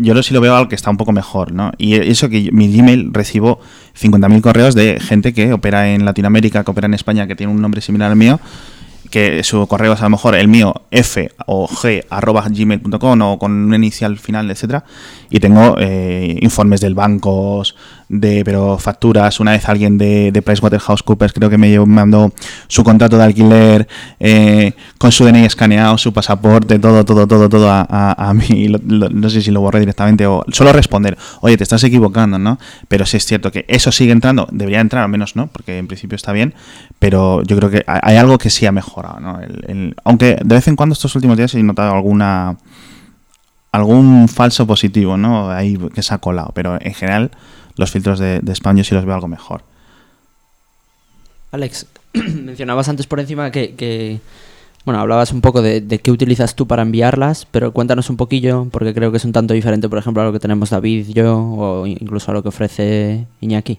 yo 0.00 0.20
sí 0.22 0.32
lo 0.32 0.40
veo 0.40 0.54
algo 0.54 0.68
que 0.68 0.74
está 0.74 0.90
un 0.90 0.96
poco 0.96 1.12
mejor, 1.12 1.52
¿no? 1.52 1.72
Y 1.78 1.94
eso 1.94 2.28
que 2.28 2.50
mi 2.52 2.74
Gmail 2.74 3.12
recibo 3.12 3.60
50.000 4.00 4.40
correos 4.40 4.74
de 4.74 4.98
gente 5.00 5.34
que 5.34 5.52
opera 5.52 5.92
en 5.92 6.04
Latinoamérica, 6.04 6.64
que 6.64 6.70
opera 6.70 6.86
en 6.86 6.94
España, 6.94 7.26
que 7.26 7.36
tiene 7.36 7.52
un 7.52 7.60
nombre 7.60 7.80
similar 7.80 8.10
al 8.10 8.16
mío, 8.16 8.40
que 9.10 9.44
su 9.44 9.66
correo 9.66 9.92
es 9.92 10.00
a 10.00 10.04
lo 10.04 10.10
mejor 10.10 10.34
el 10.34 10.48
mío 10.48 10.74
f 10.90 11.30
o 11.46 11.68
g 11.68 12.04
arroba 12.10 12.48
gmail.com 12.48 13.22
o 13.22 13.38
con 13.38 13.52
un 13.52 13.74
inicial 13.74 14.18
final, 14.18 14.50
etcétera, 14.50 14.84
y 15.30 15.38
tengo 15.38 15.76
eh, 15.78 16.36
informes 16.40 16.80
del 16.80 16.94
banco, 16.94 17.62
de 18.20 18.44
pero 18.44 18.78
facturas. 18.78 19.40
Una 19.40 19.52
vez 19.52 19.68
alguien 19.68 19.98
de, 19.98 20.30
de 20.32 20.42
PricewaterhouseCoopers 20.42 21.32
creo 21.32 21.50
que 21.50 21.58
me 21.58 21.78
mandó 21.80 22.32
su 22.68 22.84
contrato 22.84 23.18
de 23.18 23.24
alquiler 23.24 23.88
eh, 24.20 24.72
con 24.98 25.12
su 25.12 25.24
DNI 25.24 25.44
escaneado, 25.44 25.98
su 25.98 26.12
pasaporte, 26.12 26.78
todo, 26.78 27.04
todo, 27.04 27.26
todo, 27.26 27.48
todo 27.48 27.70
a, 27.70 27.84
a, 28.12 28.34
mí. 28.34 28.68
no 28.88 29.30
sé 29.30 29.42
si 29.42 29.50
lo 29.50 29.60
borré 29.60 29.80
directamente 29.80 30.26
o 30.26 30.44
solo 30.52 30.72
responder, 30.72 31.18
oye, 31.40 31.56
te 31.56 31.64
estás 31.64 31.82
equivocando, 31.84 32.38
¿no? 32.38 32.58
Pero 32.88 33.04
sí 33.06 33.16
es 33.16 33.26
cierto 33.26 33.50
que 33.50 33.64
eso 33.68 33.90
sigue 33.90 34.12
entrando, 34.12 34.46
debería 34.50 34.80
entrar 34.80 35.02
al 35.04 35.10
menos, 35.10 35.36
¿no? 35.36 35.48
Porque 35.48 35.78
en 35.78 35.86
principio 35.86 36.16
está 36.16 36.32
bien, 36.32 36.54
pero 36.98 37.42
yo 37.42 37.56
creo 37.56 37.70
que 37.70 37.84
hay 37.86 38.16
algo 38.16 38.38
que 38.38 38.50
sí 38.50 38.66
ha 38.66 38.72
mejorado, 38.72 39.20
¿no? 39.20 39.40
aunque 40.04 40.38
de 40.44 40.54
vez 40.54 40.68
en 40.68 40.76
cuando 40.76 40.92
estos 40.92 41.14
últimos 41.14 41.36
días 41.36 41.54
he 41.54 41.62
notado 41.62 41.92
alguna 41.92 42.56
algún 43.74 44.28
falso 44.28 44.68
positivo, 44.68 45.16
¿no? 45.16 45.50
Ahí 45.50 45.76
que 45.92 46.02
se 46.02 46.14
ha 46.14 46.18
colado, 46.18 46.52
pero 46.54 46.78
en 46.80 46.94
general 46.94 47.32
los 47.76 47.90
filtros 47.90 48.18
de, 48.18 48.40
de 48.40 48.52
spam 48.54 48.76
yo 48.76 48.84
sí 48.84 48.94
los 48.94 49.04
veo 49.04 49.14
algo 49.14 49.28
mejor. 49.28 49.62
Alex, 51.54 51.86
mencionabas 52.12 52.88
antes 52.88 53.06
por 53.06 53.20
encima 53.20 53.52
que, 53.52 54.20
bueno, 54.84 55.00
hablabas 55.00 55.32
un 55.32 55.40
poco 55.40 55.62
de, 55.62 56.00
qué 56.02 56.10
utilizas 56.10 56.56
tú 56.56 56.66
para 56.66 56.82
enviarlas, 56.82 57.46
pero 57.50 57.72
cuéntanos 57.72 58.10
un 58.10 58.16
poquillo, 58.16 58.66
porque 58.72 58.92
creo 58.92 59.10
que 59.12 59.18
es 59.18 59.24
un 59.24 59.32
tanto 59.32 59.54
diferente, 59.54 59.88
por 59.88 59.98
ejemplo, 59.98 60.22
a 60.22 60.26
lo 60.26 60.32
que 60.32 60.40
tenemos 60.40 60.70
David, 60.70 61.08
yo, 61.10 61.38
o 61.38 61.86
incluso 61.86 62.30
a 62.30 62.34
lo 62.34 62.42
que 62.42 62.48
ofrece 62.48 63.26
Iñaki. 63.40 63.78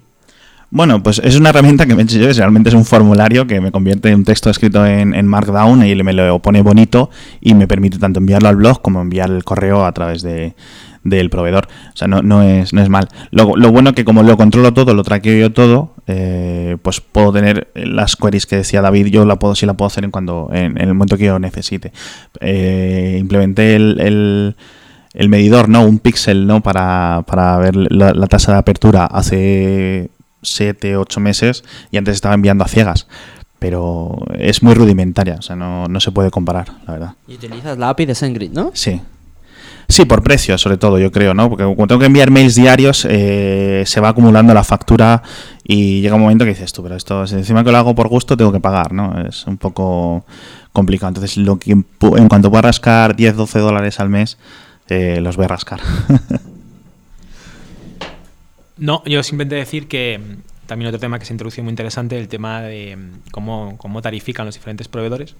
Bueno, 0.75 1.01
pues 1.01 1.21
es 1.23 1.37
una 1.37 1.51
herramienta 1.51 1.85
que 1.85 1.95
me 1.95 2.01
he 2.01 2.03
hecho 2.03 2.17
yo, 2.17 2.33
realmente 2.33 2.67
es 2.67 2.75
un 2.75 2.83
formulario 2.83 3.47
que 3.47 3.61
me 3.61 3.71
convierte 3.71 4.09
en 4.09 4.15
un 4.15 4.23
texto 4.25 4.49
escrito 4.49 4.85
en, 4.85 5.25
Markdown 5.25 5.85
y 5.85 5.95
me 6.03 6.11
lo 6.11 6.39
pone 6.39 6.61
bonito 6.63 7.09
y 7.39 7.53
me 7.53 7.65
permite 7.65 7.97
tanto 7.97 8.19
enviarlo 8.19 8.49
al 8.49 8.57
blog 8.57 8.81
como 8.81 8.99
enviar 8.99 9.29
el 9.29 9.45
correo 9.45 9.85
a 9.85 9.93
través 9.93 10.21
de, 10.21 10.53
del 11.05 11.29
proveedor. 11.29 11.69
O 11.93 11.95
sea, 11.95 12.09
no, 12.09 12.21
no, 12.21 12.43
es, 12.43 12.73
no 12.73 12.81
es 12.81 12.89
mal. 12.89 13.07
Lo, 13.31 13.55
lo 13.55 13.71
bueno 13.71 13.95
que 13.95 14.03
como 14.03 14.21
lo 14.21 14.35
controlo 14.35 14.73
todo, 14.73 14.93
lo 14.93 15.03
traqueo 15.03 15.39
yo 15.39 15.53
todo, 15.53 15.93
eh, 16.07 16.75
pues 16.81 16.99
puedo 16.99 17.31
tener 17.31 17.69
las 17.73 18.17
queries 18.17 18.45
que 18.45 18.57
decía 18.57 18.81
David, 18.81 19.05
yo 19.05 19.23
la 19.23 19.39
puedo, 19.39 19.55
sí 19.55 19.65
la 19.65 19.75
puedo 19.75 19.87
hacer 19.87 20.03
en, 20.03 20.11
cuando, 20.11 20.49
en, 20.51 20.77
el 20.77 20.87
momento 20.89 21.15
que 21.15 21.23
yo 21.23 21.39
necesite. 21.39 21.93
Eh, 22.41 23.15
implementé 23.17 23.77
el, 23.77 24.53
el, 25.13 25.29
medidor, 25.29 25.69
¿no? 25.69 25.85
Un 25.85 25.99
píxel, 25.99 26.45
¿no? 26.45 26.61
Para, 26.61 27.23
para 27.25 27.55
ver 27.59 27.77
la 27.77 28.27
tasa 28.27 28.51
de 28.51 28.57
apertura 28.57 29.05
hace 29.05 30.09
7, 30.45 30.97
8 30.97 31.19
meses 31.19 31.63
y 31.91 31.97
antes 31.97 32.15
estaba 32.15 32.35
enviando 32.35 32.63
a 32.63 32.67
ciegas 32.67 33.07
pero 33.57 34.19
es 34.37 34.61
muy 34.61 34.75
rudimentaria, 34.75 35.37
o 35.39 35.41
sea, 35.41 35.55
no, 35.55 35.87
no, 35.87 35.99
se 35.99 36.11
puede 36.11 36.29
comparar, 36.29 36.67
la 36.85 36.93
verdad. 36.93 37.13
Y 37.27 37.35
utilizas 37.35 37.77
la 37.79 37.89
API 37.89 38.05
de 38.05 38.13
SendGrid, 38.13 38.51
¿no? 38.51 38.69
Sí, 38.75 39.01
Sí, 39.87 40.05
por 40.05 40.23
precio, 40.23 40.57
sobre 40.57 40.77
todo, 40.77 40.97
yo 40.97 41.11
creo, 41.11 41.33
¿no? 41.33 41.49
Porque 41.49 41.63
cuando 41.63 41.87
tengo 41.87 41.99
que 41.99 42.05
enviar 42.07 42.31
mails 42.31 42.55
diarios, 42.55 43.05
eh, 43.09 43.83
se 43.85 44.01
va 44.01 44.09
acumulando 44.09 44.53
la 44.53 44.63
factura 44.63 45.21
y 45.63 46.01
llega 46.01 46.15
un 46.15 46.21
momento 46.21 46.43
que 46.43 46.51
dices 46.51 46.73
tú, 46.73 46.81
pero 46.81 46.95
esto, 46.95 47.27
si 47.27 47.35
encima 47.35 47.63
que 47.63 47.71
lo 47.71 47.77
hago 47.77 47.93
por 47.93 48.07
gusto, 48.07 48.35
tengo 48.35 48.51
que 48.51 48.59
pagar, 48.59 48.93
¿no? 48.93 49.21
Es 49.27 49.45
un 49.45 49.57
poco 49.57 50.25
complicado. 50.71 51.09
Entonces, 51.09 51.37
lo 51.37 51.59
que 51.59 51.71
en 51.71 52.27
cuanto 52.27 52.49
pueda 52.49 52.63
rascar 52.63 53.15
10, 53.15 53.35
12 53.35 53.59
dólares 53.59 53.99
al 53.99 54.09
mes, 54.09 54.37
eh, 54.89 55.19
los 55.21 55.35
voy 55.35 55.45
a 55.45 55.49
rascar. 55.49 55.81
no, 58.77 59.03
yo 59.05 59.23
simplemente 59.23 59.55
decir 59.55 59.87
que 59.87 60.19
mm, 60.19 60.67
también 60.67 60.87
otro 60.89 60.99
tema 60.99 61.19
que 61.19 61.25
se 61.25 61.33
introdujo 61.33 61.61
muy 61.63 61.71
interesante, 61.71 62.17
el 62.17 62.27
tema 62.27 62.61
de 62.61 62.95
mm, 62.95 63.29
cómo, 63.31 63.75
cómo 63.77 64.01
tarifican 64.01 64.45
los 64.45 64.55
diferentes 64.55 64.87
proveedores. 64.87 65.35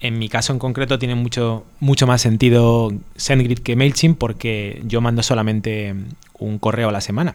En 0.00 0.18
mi 0.18 0.28
caso 0.28 0.52
en 0.52 0.60
concreto 0.60 0.98
tiene 0.98 1.16
mucho, 1.16 1.64
mucho 1.80 2.06
más 2.06 2.22
sentido 2.22 2.92
SendGrid 3.16 3.58
que 3.58 3.74
MailChimp 3.74 4.16
porque 4.16 4.80
yo 4.84 5.00
mando 5.00 5.24
solamente 5.24 5.94
un 6.38 6.58
correo 6.58 6.90
a 6.90 6.92
la 6.92 7.00
semana 7.00 7.34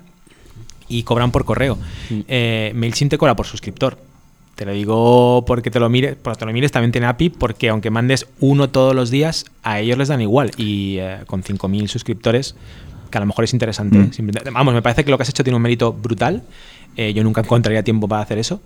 y 0.87 1.03
cobran 1.03 1.31
por 1.31 1.43
correo. 1.43 1.77
Mm. 2.09 2.19
Eh, 2.27 2.71
MailChimp 2.75 3.11
te 3.11 3.17
cobra 3.17 3.35
por 3.35 3.47
suscriptor. 3.47 3.97
Te 4.55 4.65
lo 4.65 4.71
digo 4.71 5.43
porque 5.47 5.71
te 5.71 5.79
lo 5.79 5.89
mires, 5.89 6.15
porque 6.21 6.39
te 6.39 6.45
lo 6.45 6.53
mires 6.53 6.71
también 6.71 6.91
tiene 6.91 7.07
API, 7.07 7.31
porque 7.31 7.69
aunque 7.69 7.89
mandes 7.89 8.27
uno 8.39 8.69
todos 8.69 8.95
los 8.95 9.09
días, 9.09 9.45
a 9.63 9.79
ellos 9.79 9.97
les 9.97 10.09
dan 10.09 10.21
igual. 10.21 10.51
Y 10.57 10.97
eh, 10.99 11.21
con 11.25 11.43
5.000 11.43 11.87
suscriptores, 11.87 12.55
que 13.13 13.17
a 13.19 13.21
lo 13.21 13.27
mejor 13.27 13.43
es 13.43 13.53
interesante. 13.53 13.99
Mm. 13.99 14.51
Vamos, 14.51 14.73
me 14.73 14.81
parece 14.81 15.05
que 15.05 15.11
lo 15.11 15.17
que 15.17 15.23
has 15.23 15.29
hecho 15.29 15.43
tiene 15.43 15.55
un 15.55 15.61
mérito 15.61 15.93
brutal. 15.93 16.41
Eh, 16.97 17.13
yo 17.13 17.23
nunca 17.23 17.41
encontraría 17.41 17.83
tiempo 17.83 18.07
para 18.07 18.23
hacer 18.23 18.39
eso. 18.39 18.59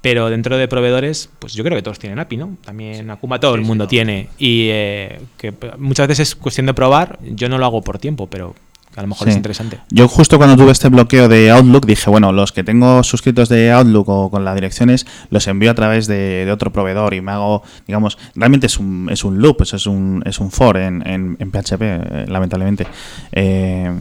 Pero 0.00 0.30
dentro 0.30 0.56
de 0.56 0.68
proveedores, 0.68 1.28
pues 1.40 1.54
yo 1.54 1.64
creo 1.64 1.76
que 1.76 1.82
todos 1.82 1.98
tienen 1.98 2.20
API, 2.20 2.36
¿no? 2.36 2.56
También 2.64 3.10
Akuma 3.10 3.40
todo 3.40 3.56
el 3.56 3.62
mundo 3.62 3.88
tiene. 3.88 4.28
Y 4.38 4.68
eh, 4.70 5.20
que 5.36 5.52
muchas 5.78 6.06
veces 6.06 6.28
es 6.28 6.34
cuestión 6.36 6.66
de 6.66 6.74
probar. 6.74 7.18
Yo 7.22 7.48
no 7.48 7.58
lo 7.58 7.66
hago 7.66 7.82
por 7.82 7.98
tiempo, 7.98 8.28
pero 8.28 8.54
a 8.98 9.02
lo 9.02 9.08
mejor 9.08 9.28
es 9.28 9.36
interesante. 9.36 9.78
Yo 9.90 10.08
justo 10.08 10.38
cuando 10.38 10.56
tuve 10.56 10.72
este 10.72 10.88
bloqueo 10.88 11.28
de 11.28 11.50
Outlook 11.52 11.86
dije, 11.86 12.10
bueno, 12.10 12.32
los 12.32 12.50
que 12.50 12.64
tengo 12.64 13.04
suscritos 13.04 13.48
de 13.48 13.70
Outlook 13.70 14.08
o 14.08 14.30
con 14.30 14.44
las 14.44 14.56
direcciones 14.56 15.06
los 15.30 15.46
envío 15.46 15.70
a 15.70 15.74
través 15.74 16.08
de, 16.08 16.48
otro 16.52 16.72
proveedor 16.72 17.14
y 17.14 17.20
me 17.20 17.30
hago, 17.30 17.62
digamos, 17.86 18.18
realmente 18.34 18.66
es 18.66 18.78
un, 18.78 19.08
es 19.10 19.22
un 19.22 19.38
loop, 19.38 19.62
eso 19.62 19.76
es 19.76 19.86
un, 19.86 20.22
es 20.26 20.40
un 20.40 20.50
for 20.50 20.76
en, 20.78 21.06
en, 21.06 21.36
en 21.38 21.50
PHP, 21.52 21.80
eh, 21.80 22.24
lamentablemente. 22.28 22.86
Eh, 23.30 23.92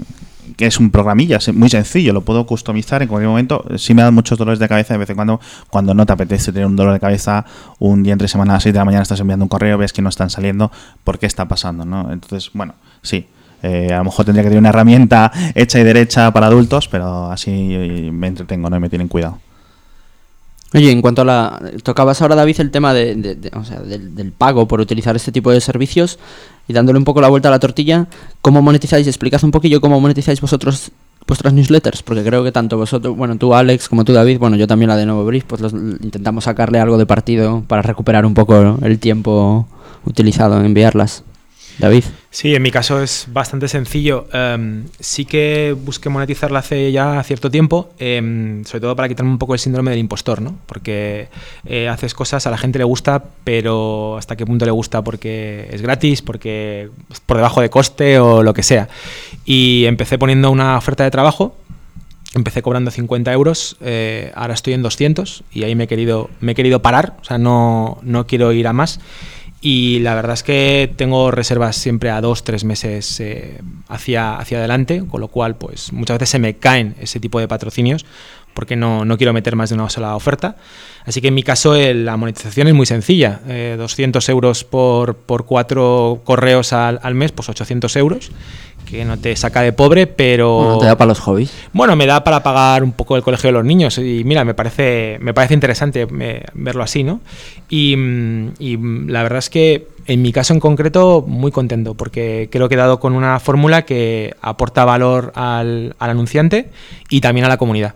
que 0.56 0.66
es 0.66 0.80
un 0.80 0.90
programilla 0.92 1.40
muy 1.54 1.70
sencillo, 1.70 2.14
lo 2.14 2.22
puedo 2.22 2.46
customizar 2.46 3.02
en 3.02 3.08
cualquier 3.08 3.30
momento. 3.30 3.66
Sí 3.78 3.94
me 3.94 4.02
da 4.02 4.12
muchos 4.12 4.38
dolores 4.38 4.60
de 4.60 4.68
cabeza 4.68 4.94
de 4.94 5.00
vez 5.00 5.10
en 5.10 5.16
cuando, 5.16 5.40
cuando 5.70 5.94
no 5.94 6.06
te 6.06 6.14
apetece 6.14 6.52
tener 6.52 6.66
un 6.66 6.76
dolor 6.76 6.94
de 6.94 7.00
cabeza, 7.00 7.46
un 7.80 8.04
día 8.04 8.14
entre 8.14 8.28
semana 8.28 8.54
a 8.54 8.56
las 8.56 8.64
6 8.64 8.74
de 8.74 8.80
la 8.80 8.86
mañana 8.86 9.04
estás 9.04 9.20
enviando 9.20 9.46
un 9.46 9.50
correo, 9.50 9.78
ves 9.78 9.94
que 9.94 10.02
no 10.02 10.10
están 10.10 10.30
saliendo, 10.30 10.72
¿por 11.04 11.20
qué 11.20 11.26
está 11.26 11.48
pasando? 11.48 11.86
¿no? 11.86 12.12
Entonces, 12.12 12.52
bueno, 12.54 12.76
sí. 13.02 13.28
Eh, 13.64 13.92
a 13.92 13.98
lo 13.98 14.06
mejor 14.06 14.26
tendría 14.26 14.44
que 14.44 14.50
tener 14.50 14.60
una 14.60 14.70
herramienta 14.70 15.32
hecha 15.56 15.80
y 15.80 15.84
derecha 15.84 16.32
para 16.32 16.48
adultos, 16.48 16.88
pero 16.88 17.32
así 17.32 17.52
me 18.12 18.28
entretengo, 18.28 18.70
¿no? 18.70 18.78
Y 18.78 18.80
me 18.80 18.90
tienen 18.90 19.08
cuidado. 19.08 19.40
Oye, 20.74 20.92
en 20.92 21.02
cuanto 21.02 21.22
a 21.22 21.26
la... 21.26 21.62
Tocabas 21.84 22.22
ahora, 22.22 22.36
David, 22.36 22.60
el 22.60 22.72
tema 22.72 22.94
de, 22.94 23.52
o 23.54 23.64
sea, 23.64 23.80
del, 23.80 24.32
pago 24.34 24.68
por 24.68 24.82
utilizar 24.82 25.16
este 25.16 25.32
tipo 25.32 25.52
de 25.52 25.62
servicios 25.62 26.20
y 26.68 26.74
dándole 26.74 27.00
un 27.00 27.06
poco 27.06 27.22
la 27.22 27.30
vuelta 27.30 27.48
a 27.48 27.52
la 27.52 27.60
tortilla, 27.60 28.08
¿cómo 28.42 28.62
monetizáis? 28.62 29.08
Explicad 29.08 29.44
un 29.44 29.52
poquillo 29.52 29.80
cómo 29.80 30.02
monetizáis 30.02 30.42
vosotros 30.42 30.92
vuestras 31.26 31.54
newsletters, 31.54 32.04
porque 32.04 32.24
creo 32.24 32.44
que 32.44 32.52
tanto 32.52 32.78
vosotros, 32.78 33.16
bueno, 33.16 33.38
tú 33.38 33.54
Alex 33.54 33.90
como 33.90 34.06
tú 34.06 34.14
David, 34.14 34.40
bueno, 34.40 34.56
yo 34.56 34.68
también 34.68 34.90
la 34.90 34.96
de 34.98 35.06
Nuevo 35.06 35.26
Brief, 35.26 35.44
pues 35.46 35.62
intentamos 35.74 36.46
sacarle 36.46 36.80
algo 36.80 36.98
de 36.98 37.06
partido 37.06 37.64
para 37.68 37.82
recuperar 37.82 38.26
un 38.26 38.34
poco 38.34 38.78
el 38.82 39.00
tiempo 39.00 39.68
utilizado 40.06 40.58
en 40.60 40.66
enviarlas. 40.66 41.24
David. 41.80 42.04
Sí, 42.32 42.56
en 42.56 42.62
mi 42.62 42.72
caso 42.72 43.02
es 43.02 43.28
bastante 43.32 43.68
sencillo. 43.68 44.28
Em, 44.34 44.86
sí 45.00 45.26
que 45.26 45.76
busqué 45.78 46.10
monetizarla 46.10 46.60
hace 46.60 46.92
ya 46.92 47.22
cierto 47.24 47.52
tiempo, 47.52 47.92
em, 48.00 48.64
sobre 48.66 48.82
todo 48.82 48.96
para 48.96 49.08
quitarme 49.08 49.32
un 49.32 49.38
poco 49.38 49.54
el 49.54 49.60
síndrome 49.60 49.92
del 49.92 50.00
impostor, 50.00 50.42
¿no? 50.42 50.56
Porque 50.66 51.30
eh, 51.66 51.88
haces 51.88 52.14
cosas, 52.14 52.48
a 52.48 52.52
la 52.52 52.58
gente 52.58 52.80
le 52.80 52.86
gusta, 52.86 53.24
pero 53.44 54.18
hasta 54.18 54.36
qué 54.36 54.46
punto 54.46 54.66
le 54.66 54.72
gusta 54.72 55.04
porque 55.04 55.68
es 55.72 55.82
gratis, 55.82 56.22
porque 56.22 56.90
es 57.12 57.20
por 57.20 57.38
debajo 57.38 57.62
de 57.62 57.70
coste 57.70 58.20
o 58.20 58.44
lo 58.44 58.54
que 58.54 58.64
sea. 58.64 58.90
Y 59.46 59.86
empecé 59.86 60.18
poniendo 60.18 60.52
una 60.52 60.78
oferta 60.78 61.04
de 61.04 61.12
trabajo 61.12 61.56
empecé 62.36 62.62
cobrando 62.62 62.92
50 62.92 63.32
euros, 63.34 63.78
eh, 63.82 64.32
ahora 64.36 64.54
estoy 64.54 64.74
en 64.74 64.84
200 64.84 65.44
y 65.52 65.64
ahí 65.64 65.76
me 65.76 65.86
he 65.86 65.88
querido, 65.88 66.30
me 66.40 66.52
he 66.52 66.56
querido 66.56 66.82
parar, 66.82 67.16
o 67.22 67.24
sea, 67.24 67.38
no, 67.38 67.98
no 68.04 68.28
quiero 68.28 68.52
ir 68.52 68.68
a 68.68 68.74
más. 68.74 69.00
Y 69.60 70.00
la 70.00 70.14
verdad 70.14 70.34
es 70.34 70.44
que 70.44 70.94
tengo 70.96 71.32
reservas 71.32 71.76
siempre 71.76 72.12
a 72.12 72.22
dos, 72.22 72.44
tres 72.44 72.64
meses 72.64 73.20
eh, 73.20 73.60
hacia, 73.88 74.38
hacia 74.38 74.60
adelante, 74.60 75.04
con 75.10 75.20
lo 75.20 75.30
cual 75.30 75.56
pues 75.56 75.92
muchas 75.94 76.20
veces 76.20 76.30
se 76.30 76.40
me 76.40 76.56
caen 76.56 76.96
ese 77.00 77.20
tipo 77.20 77.40
de 77.40 77.48
patrocinios 77.48 78.06
porque 78.54 78.76
no, 78.76 79.06
no 79.06 79.18
quiero 79.18 79.34
meter 79.34 79.56
más 79.56 79.70
de 79.70 79.76
una 79.76 79.90
sola 79.90 80.16
oferta. 80.16 80.56
Así 81.06 81.22
que 81.22 81.28
en 81.28 81.36
mi 81.36 81.44
caso 81.44 81.76
la 81.76 82.18
monetización 82.18 82.68
es 82.68 82.74
muy 82.74 82.88
sencilla, 82.88 83.40
200 83.78 84.28
euros 84.30 84.64
por, 84.64 85.16
por 85.16 85.46
cuatro 85.46 86.22
correos 86.24 86.74
al, 86.74 87.00
al 87.04 87.14
mes, 87.14 87.32
pues 87.32 87.50
800 87.50 87.96
euros 87.98 88.32
que 88.90 89.06
no 89.06 89.18
te 89.18 89.36
saca 89.36 89.62
de 89.62 89.74
pobre, 89.74 90.08
pero... 90.08 90.64
No 90.64 90.80
te 90.80 90.86
da 90.86 90.98
para 90.98 91.10
los 91.10 91.20
hobbies. 91.20 91.52
Bueno, 91.74 91.96
me 91.96 92.06
da 92.06 92.24
para 92.24 92.42
pagar 92.42 92.84
un 92.84 92.94
poco 92.94 93.16
el 93.16 93.22
colegio 93.22 93.50
de 93.50 93.54
los 93.54 93.66
niños 93.66 93.98
y 93.98 94.24
mira, 94.24 94.46
me 94.46 94.54
parece, 94.54 95.18
me 95.22 95.34
parece 95.34 95.54
interesante 95.54 96.08
verlo 96.54 96.84
así, 96.84 97.04
¿no? 97.04 97.20
Y, 97.70 97.96
y, 98.60 98.78
la 99.08 99.24
verdad 99.24 99.40
es 99.40 99.50
que 99.50 99.88
en 100.06 100.22
mi 100.22 100.32
caso 100.32 100.54
en 100.54 100.60
concreto 100.60 101.24
muy 101.28 101.52
contento 101.52 101.94
porque 101.94 102.48
creo 102.52 102.70
que 102.70 102.76
he 102.76 102.78
dado 102.78 103.00
con 103.00 103.14
una 103.14 103.40
fórmula 103.40 103.84
que 103.84 104.36
aporta 104.42 104.86
valor 104.86 105.34
al, 105.36 105.96
al 106.00 106.10
anunciante 106.10 106.70
y 107.10 107.20
también 107.20 107.46
a 107.46 107.50
la 107.50 107.58
comunidad 107.58 107.96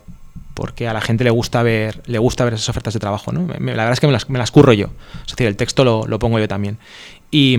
porque 0.53 0.87
a 0.87 0.93
la 0.93 1.01
gente 1.01 1.23
le 1.23 1.29
gusta 1.29 1.63
ver, 1.63 2.01
le 2.05 2.17
gusta 2.19 2.43
ver 2.43 2.53
esas 2.53 2.69
ofertas 2.69 2.93
de 2.93 2.99
trabajo. 2.99 3.31
¿no? 3.31 3.47
la 3.47 3.57
verdad 3.59 3.93
es 3.93 3.99
que 3.99 4.07
me 4.07 4.13
las, 4.13 4.29
me 4.29 4.39
las 4.39 4.51
curro 4.51 4.73
yo. 4.73 4.87
Es 5.25 5.31
decir, 5.31 5.47
el 5.47 5.55
texto 5.55 5.83
lo, 5.83 6.05
lo 6.07 6.19
pongo 6.19 6.39
yo 6.39 6.47
también. 6.47 6.77
Y, 7.33 7.57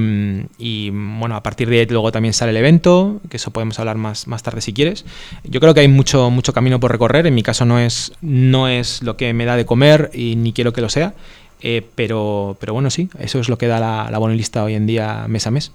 y, 0.58 0.90
bueno, 0.90 1.34
a 1.34 1.42
partir 1.42 1.68
de 1.70 1.80
ahí 1.80 1.86
luego 1.86 2.12
también 2.12 2.34
sale 2.34 2.50
el 2.50 2.58
evento, 2.58 3.20
que 3.30 3.38
eso 3.38 3.50
podemos 3.52 3.78
hablar 3.78 3.96
más, 3.96 4.26
más 4.26 4.42
tarde 4.42 4.60
si 4.60 4.74
quieres. 4.74 5.06
Yo 5.44 5.60
creo 5.60 5.72
que 5.72 5.80
hay 5.80 5.88
mucho, 5.88 6.30
mucho 6.30 6.52
camino 6.52 6.78
por 6.78 6.92
recorrer. 6.92 7.26
En 7.26 7.34
mi 7.34 7.42
caso 7.42 7.64
no 7.64 7.78
es, 7.78 8.12
no 8.20 8.68
es 8.68 9.02
lo 9.02 9.16
que 9.16 9.32
me 9.32 9.46
da 9.46 9.56
de 9.56 9.64
comer 9.64 10.10
y 10.12 10.36
ni 10.36 10.52
quiero 10.52 10.74
que 10.74 10.82
lo 10.82 10.90
sea. 10.90 11.14
Eh, 11.62 11.86
pero, 11.94 12.56
pero 12.60 12.74
bueno, 12.74 12.90
sí, 12.90 13.08
eso 13.18 13.38
es 13.38 13.48
lo 13.48 13.56
que 13.56 13.68
da 13.68 13.80
la, 13.80 14.10
la 14.10 14.28
lista 14.34 14.62
hoy 14.64 14.74
en 14.74 14.86
día 14.86 15.24
mes 15.28 15.46
a 15.46 15.50
mes. 15.50 15.72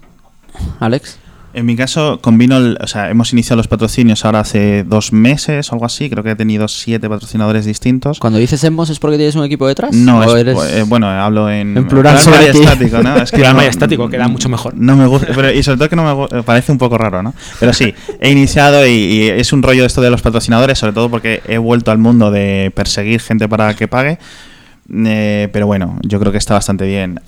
Alex. 0.78 1.18
En 1.54 1.64
mi 1.64 1.76
caso, 1.76 2.18
combino, 2.20 2.58
o 2.78 2.86
sea, 2.86 3.08
hemos 3.08 3.32
iniciado 3.32 3.56
los 3.56 3.68
patrocinios 3.68 4.24
ahora 4.24 4.40
hace 4.40 4.84
dos 4.84 5.12
meses 5.12 5.70
o 5.70 5.74
algo 5.74 5.86
así. 5.86 6.10
Creo 6.10 6.22
que 6.22 6.32
he 6.32 6.36
tenido 6.36 6.68
siete 6.68 7.08
patrocinadores 7.08 7.64
distintos. 7.64 8.18
Cuando 8.20 8.38
dices 8.38 8.62
hemos, 8.64 8.90
¿es 8.90 8.98
porque 8.98 9.16
tienes 9.16 9.34
un 9.34 9.44
equipo 9.44 9.66
detrás? 9.66 9.92
No, 9.92 10.36
es, 10.36 10.46
eh, 10.46 10.84
bueno, 10.86 11.08
hablo 11.08 11.50
en, 11.50 11.76
en 11.76 11.88
plural 11.88 12.18
sobre 12.18 12.50
estático, 12.50 13.02
¿no? 13.02 13.16
Es 13.16 13.30
que 13.32 13.38
no, 13.38 13.60
estático 13.62 14.10
queda 14.10 14.28
mucho 14.28 14.50
mejor. 14.50 14.74
No 14.76 14.94
me 14.94 15.06
gusta, 15.06 15.28
pero, 15.34 15.50
y 15.50 15.62
sobre 15.62 15.78
todo 15.78 15.88
que 15.88 15.96
no 15.96 16.28
me 16.30 16.42
parece 16.42 16.70
un 16.70 16.78
poco 16.78 16.98
raro, 16.98 17.22
¿no? 17.22 17.34
Pero 17.58 17.72
sí, 17.72 17.94
he 18.20 18.30
iniciado 18.30 18.86
y, 18.86 19.22
es 19.28 19.52
un 19.52 19.62
rollo 19.62 19.86
esto 19.86 20.02
de 20.02 20.10
los 20.10 20.20
patrocinadores, 20.20 20.78
sobre 20.78 20.92
todo 20.92 21.08
porque 21.08 21.42
he 21.48 21.56
vuelto 21.56 21.90
al 21.90 21.98
mundo 21.98 22.30
de 22.30 22.70
perseguir 22.74 23.20
gente 23.20 23.48
para 23.48 23.74
que 23.74 23.88
pague. 23.88 24.18
Eh, 24.92 25.48
pero 25.52 25.66
bueno, 25.66 25.98
yo 26.02 26.20
creo 26.20 26.30
que 26.30 26.38
está 26.38 26.54
bastante 26.54 26.86
bien. 26.86 27.20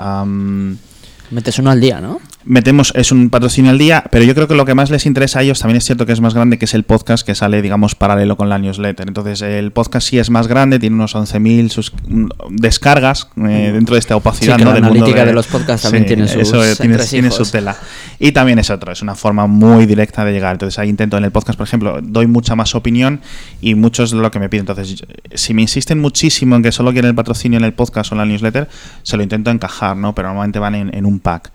Metes 1.31 1.59
uno 1.59 1.71
al 1.71 1.81
día, 1.81 2.01
¿no? 2.01 2.21
Metemos, 2.44 2.92
es 2.96 3.12
un 3.12 3.31
patrocinio 3.31 3.70
al 3.70 3.79
día, 3.79 4.05
pero 4.11 4.24
yo 4.24 4.35
creo 4.35 4.48
que 4.48 4.55
lo 4.55 4.64
que 4.64 4.74
más 4.74 4.90
les 4.90 5.07
interesa 5.07 5.40
a 5.40 5.42
ellos 5.42 5.59
también 5.59 5.76
es 5.76 5.85
cierto 5.85 6.07
que 6.07 6.12
es 6.12 6.20
más 6.20 6.35
grande, 6.35 6.59
que 6.59 6.64
es 6.64 6.74
el 6.74 6.85
podcast 6.85 7.26
que 7.26 7.35
sale, 7.35 7.61
digamos, 7.62 7.94
paralelo 7.94 8.37
con 8.37 8.48
la 8.48 8.59
newsletter. 8.59 9.07
Entonces, 9.07 9.42
el 9.42 9.72
podcast 9.72 10.09
sí 10.09 10.18
es 10.18 10.31
más 10.31 10.46
grande, 10.48 10.79
tiene 10.79 10.96
unos 10.96 11.14
11.000 11.14 11.92
mm, 12.09 12.29
descargas 12.50 13.29
eh, 13.37 13.70
dentro 13.72 13.94
de 13.94 13.98
esta 13.98 14.16
opacidad. 14.16 14.57
Sí, 14.57 14.64
la 14.64 14.72
analítica 14.72 15.24
de, 15.24 15.33
los 15.33 15.46
podcasts 15.46 15.83
también 15.83 16.07
tiene, 16.07 16.29
sus 16.29 16.42
eso, 16.42 16.62
tiene, 17.11 17.31
su 17.31 17.44
tela. 17.44 17.76
Y 18.18 18.33
también 18.33 18.59
es 18.59 18.70
otro, 18.70 18.92
es 18.92 19.03
una 19.03 19.14
forma 19.14 19.46
muy 19.46 19.87
directa 19.87 20.24
de 20.24 20.33
llegar. 20.33 20.53
Entonces, 20.53 20.79
ahí 20.79 20.88
intento 20.88 21.18
en 21.18 21.24
el 21.24 21.33
podcast, 21.33 21.59
por 21.59 21.66
ejemplo, 21.66 21.98
doy 22.03 22.26
mucha 22.26 22.57
más 22.57 22.74
opinión 22.74 23.20
y 23.61 23.74
muchos 23.74 24.12
de 24.12 24.18
lo 24.18 24.31
que 24.31 24.38
me 24.38 24.48
piden. 24.48 24.62
Entonces, 24.62 25.05
si 25.35 25.55
me 25.55 25.62
insisten 25.62 26.00
muchísimo 26.00 26.57
en 26.57 26.62
que 26.62 26.72
solo 26.72 26.92
quieren 26.92 27.11
el 27.11 27.14
patrocinio 27.14 27.59
en 27.59 27.64
el 27.64 27.74
podcast 27.74 28.12
o 28.12 28.14
en 28.14 28.18
la 28.18 28.24
newsletter, 28.24 28.68
se 29.03 29.16
lo 29.16 29.22
intento 29.22 29.50
encajar, 29.50 29.96
¿no? 29.96 30.14
Pero 30.14 30.29
normalmente 30.29 30.59
van 30.59 30.74
en, 30.74 30.94
en 30.94 31.05
un 31.05 31.20
pack. 31.20 31.53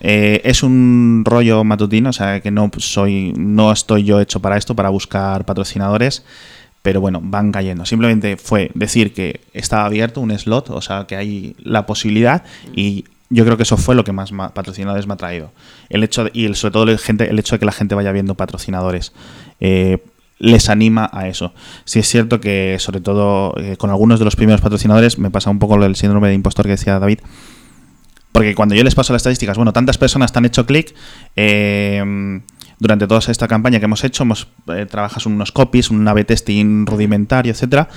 Eh, 0.00 0.40
es 0.44 0.62
un 0.62 1.22
rollo 1.24 1.64
matutino, 1.64 2.10
o 2.10 2.12
sea 2.12 2.40
que 2.40 2.50
no 2.50 2.70
soy, 2.78 3.32
no 3.36 3.72
estoy 3.72 4.04
yo 4.04 4.20
hecho 4.20 4.40
para 4.40 4.56
esto, 4.56 4.74
para 4.74 4.88
buscar 4.90 5.44
patrocinadores, 5.44 6.24
pero 6.82 7.00
bueno, 7.00 7.20
van 7.22 7.52
cayendo. 7.52 7.84
Simplemente 7.84 8.36
fue 8.36 8.70
decir 8.74 9.12
que 9.12 9.40
estaba 9.52 9.86
abierto 9.86 10.20
un 10.20 10.36
slot, 10.36 10.70
o 10.70 10.80
sea 10.80 11.06
que 11.06 11.16
hay 11.16 11.56
la 11.58 11.86
posibilidad 11.86 12.44
y 12.74 13.04
yo 13.30 13.44
creo 13.44 13.56
que 13.56 13.64
eso 13.64 13.76
fue 13.76 13.94
lo 13.94 14.04
que 14.04 14.12
más 14.12 14.32
patrocinadores 14.54 15.06
me 15.06 15.14
ha 15.14 15.16
traído. 15.16 15.52
El 15.90 16.02
hecho 16.02 16.28
y 16.32 16.46
el, 16.46 16.54
sobre 16.54 16.72
todo 16.72 16.82
el, 16.84 16.98
gente, 16.98 17.28
el 17.28 17.38
hecho 17.38 17.56
de 17.56 17.58
que 17.58 17.66
la 17.66 17.72
gente 17.72 17.94
vaya 17.94 18.12
viendo 18.12 18.34
patrocinadores. 18.34 19.12
Eh, 19.60 19.98
les 20.38 20.68
anima 20.68 21.10
a 21.12 21.28
eso. 21.28 21.52
Si 21.84 21.98
es 21.98 22.08
cierto 22.08 22.40
que, 22.40 22.76
sobre 22.78 23.00
todo, 23.00 23.54
eh, 23.58 23.76
con 23.76 23.90
algunos 23.90 24.20
de 24.20 24.24
los 24.24 24.36
primeros 24.36 24.60
patrocinadores, 24.60 25.18
me 25.18 25.30
pasa 25.30 25.50
un 25.50 25.58
poco 25.58 25.82
el 25.82 25.96
síndrome 25.96 26.28
de 26.28 26.34
impostor 26.34 26.64
que 26.64 26.72
decía 26.72 26.98
David, 26.98 27.18
porque 28.38 28.54
cuando 28.54 28.76
yo 28.76 28.84
les 28.84 28.94
paso 28.94 29.12
las 29.12 29.18
estadísticas, 29.18 29.56
bueno, 29.56 29.72
tantas 29.72 29.98
personas 29.98 30.30
han 30.32 30.44
hecho 30.44 30.64
clic. 30.64 30.94
Eh, 31.34 32.40
durante 32.78 33.08
toda 33.08 33.18
esta 33.18 33.48
campaña 33.48 33.80
que 33.80 33.86
hemos 33.86 34.04
hecho, 34.04 34.22
hemos 34.22 34.46
eh, 34.68 34.86
trabajas 34.88 35.26
unos 35.26 35.50
copies, 35.50 35.90
un 35.90 36.06
A-B 36.06 36.22
testing 36.22 36.86
rudimentario, 36.86 37.50
etcétera, 37.50 37.88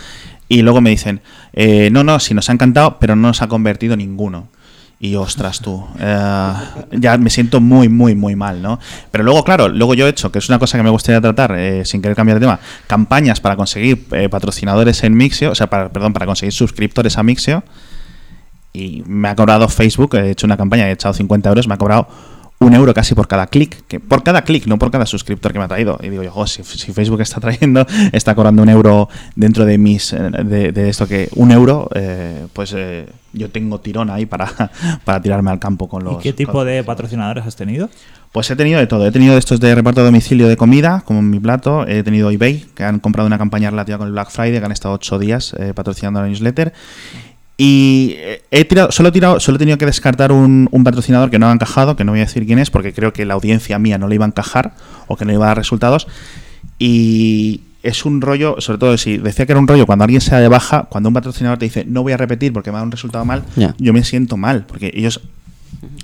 y 0.49 0.63
luego 0.63 0.81
me 0.81 0.89
dicen, 0.89 1.21
eh, 1.53 1.91
no, 1.91 2.03
no, 2.03 2.19
sí 2.19 2.33
nos 2.33 2.49
ha 2.49 2.53
encantado, 2.53 2.97
pero 2.97 3.15
no 3.15 3.27
nos 3.27 3.43
ha 3.43 3.47
convertido 3.49 3.95
ninguno. 3.95 4.47
Y 4.99 5.13
ostras 5.13 5.59
tú, 5.61 5.85
ya 5.99 7.17
me 7.19 7.29
siento 7.29 7.61
muy, 7.61 7.87
muy, 7.87 8.15
muy 8.15 8.35
mal, 8.35 8.63
¿no? 8.63 8.79
Pero 9.11 9.23
luego, 9.23 9.43
claro, 9.43 9.67
luego 9.67 9.93
yo 9.93 10.07
he 10.07 10.09
hecho, 10.09 10.31
que 10.31 10.39
es 10.39 10.49
una 10.49 10.57
cosa 10.57 10.79
que 10.79 10.83
me 10.83 10.89
gustaría 10.89 11.21
tratar, 11.21 11.55
sin 11.85 12.01
querer 12.01 12.15
cambiar 12.15 12.39
de 12.39 12.47
tema, 12.47 12.59
campañas 12.87 13.39
para 13.39 13.55
conseguir 13.55 14.07
patrocinadores 14.31 15.03
en 15.03 15.15
Mixio, 15.15 15.51
o 15.51 15.55
sea, 15.55 15.69
para, 15.69 15.89
perdón, 15.89 16.13
para 16.13 16.25
conseguir 16.25 16.53
suscriptores 16.53 17.19
a 17.19 17.23
Mixio, 17.23 17.63
y 18.73 19.03
me 19.05 19.29
ha 19.29 19.35
cobrado 19.35 19.67
Facebook, 19.67 20.15
he 20.15 20.31
hecho 20.31 20.45
una 20.45 20.57
campaña, 20.57 20.87
he 20.87 20.91
echado 20.91 21.13
50 21.13 21.49
euros, 21.49 21.67
me 21.67 21.73
ha 21.73 21.77
cobrado 21.77 22.07
un 22.61 22.75
euro 22.75 22.93
casi 22.93 23.15
por 23.15 23.27
cada 23.27 23.47
clic, 23.47 23.85
que 23.87 23.99
por 23.99 24.21
cada 24.21 24.43
clic, 24.43 24.67
no 24.67 24.77
por 24.77 24.91
cada 24.91 25.07
suscriptor 25.07 25.51
que 25.51 25.57
me 25.57 25.65
ha 25.65 25.67
traído. 25.67 25.97
Y 26.03 26.09
digo 26.09 26.21
yo, 26.21 26.45
si, 26.45 26.61
Facebook 26.63 27.19
está 27.21 27.39
trayendo, 27.39 27.87
está 28.11 28.35
cobrando 28.35 28.61
un 28.61 28.69
euro 28.69 29.09
dentro 29.35 29.65
de 29.65 29.79
mis, 29.79 30.13
eh, 30.13 30.19
de, 30.19 30.89
esto 30.89 31.07
que 31.07 31.27
un 31.35 31.51
euro, 31.51 31.89
eh, 31.95 32.45
pues 32.53 32.73
eh, 32.77 33.07
yo 33.33 33.49
tengo 33.49 33.79
tirón 33.79 34.11
ahí 34.11 34.27
para, 34.27 34.47
para 35.03 35.21
tirarme 35.21 35.49
al 35.49 35.57
campo 35.57 35.89
con 35.89 36.03
los. 36.03 36.13
¿Y 36.13 36.17
qué 36.19 36.33
tipo 36.33 36.63
de 36.63 36.83
patrocinadores 36.83 37.47
has 37.47 37.55
tenido? 37.55 37.89
Pues 38.31 38.49
he 38.51 38.55
tenido 38.55 38.79
de 38.79 38.85
todo. 38.85 39.07
He 39.07 39.11
tenido 39.11 39.35
estos 39.37 39.59
de 39.59 39.73
reparto 39.73 40.01
a 40.01 40.03
domicilio 40.03 40.47
de 40.47 40.55
comida, 40.55 41.01
como 41.03 41.19
en 41.19 41.31
mi 41.31 41.39
plato. 41.39 41.87
He 41.87 42.03
tenido 42.03 42.29
eBay, 42.29 42.67
que 42.75 42.83
han 42.83 42.99
comprado 42.99 43.25
una 43.25 43.39
campaña 43.39 43.71
relativa 43.71 43.97
con 43.97 44.05
el 44.05 44.13
Black 44.13 44.29
Friday, 44.29 44.59
que 44.59 44.65
han 44.65 44.71
estado 44.71 44.93
ocho 44.93 45.17
días 45.17 45.55
patrocinando 45.73 46.21
la 46.21 46.27
newsletter. 46.27 46.73
Y 47.57 48.15
he 48.49 48.65
tirado, 48.65 48.91
solo 48.91 49.09
he 49.09 49.11
tirado, 49.11 49.39
solo 49.39 49.57
he 49.57 49.59
tenido 49.59 49.77
que 49.77 49.85
descartar 49.85 50.31
un, 50.31 50.67
patrocinador 50.83 51.29
que 51.29 51.37
no 51.37 51.47
ha 51.47 51.51
encajado, 51.51 51.95
que 51.95 52.03
no 52.03 52.11
voy 52.11 52.21
a 52.21 52.25
decir 52.25 52.45
quién 52.45 52.59
es, 52.59 52.71
porque 52.71 52.93
creo 52.93 53.13
que 53.13 53.25
la 53.25 53.35
audiencia 53.35 53.77
mía 53.77 53.97
no 53.97 54.07
le 54.07 54.15
iba 54.15 54.25
a 54.25 54.27
encajar 54.27 54.73
o 55.07 55.15
que 55.15 55.25
no 55.25 55.33
iba 55.33 55.45
a 55.45 55.49
dar 55.49 55.57
resultados. 55.57 56.07
Y 56.79 57.61
es 57.83 58.05
un 58.05 58.21
rollo, 58.21 58.55
sobre 58.59 58.79
todo 58.79 58.97
si 58.97 59.17
decía 59.17 59.45
que 59.45 59.51
era 59.51 59.59
un 59.59 59.67
rollo 59.67 59.85
cuando 59.85 60.03
alguien 60.03 60.21
se 60.21 60.31
da 60.31 60.39
de 60.39 60.47
baja, 60.47 60.87
cuando 60.89 61.09
un 61.09 61.13
patrocinador 61.13 61.57
te 61.57 61.65
dice 61.65 61.85
no 61.85 62.03
voy 62.03 62.13
a 62.13 62.17
repetir 62.17 62.53
porque 62.53 62.71
me 62.71 62.77
da 62.77 62.83
un 62.83 62.91
resultado 62.91 63.25
mal, 63.25 63.43
yo 63.77 63.93
me 63.93 64.03
siento 64.03 64.37
mal, 64.37 64.65
porque 64.67 64.91
ellos 64.93 65.21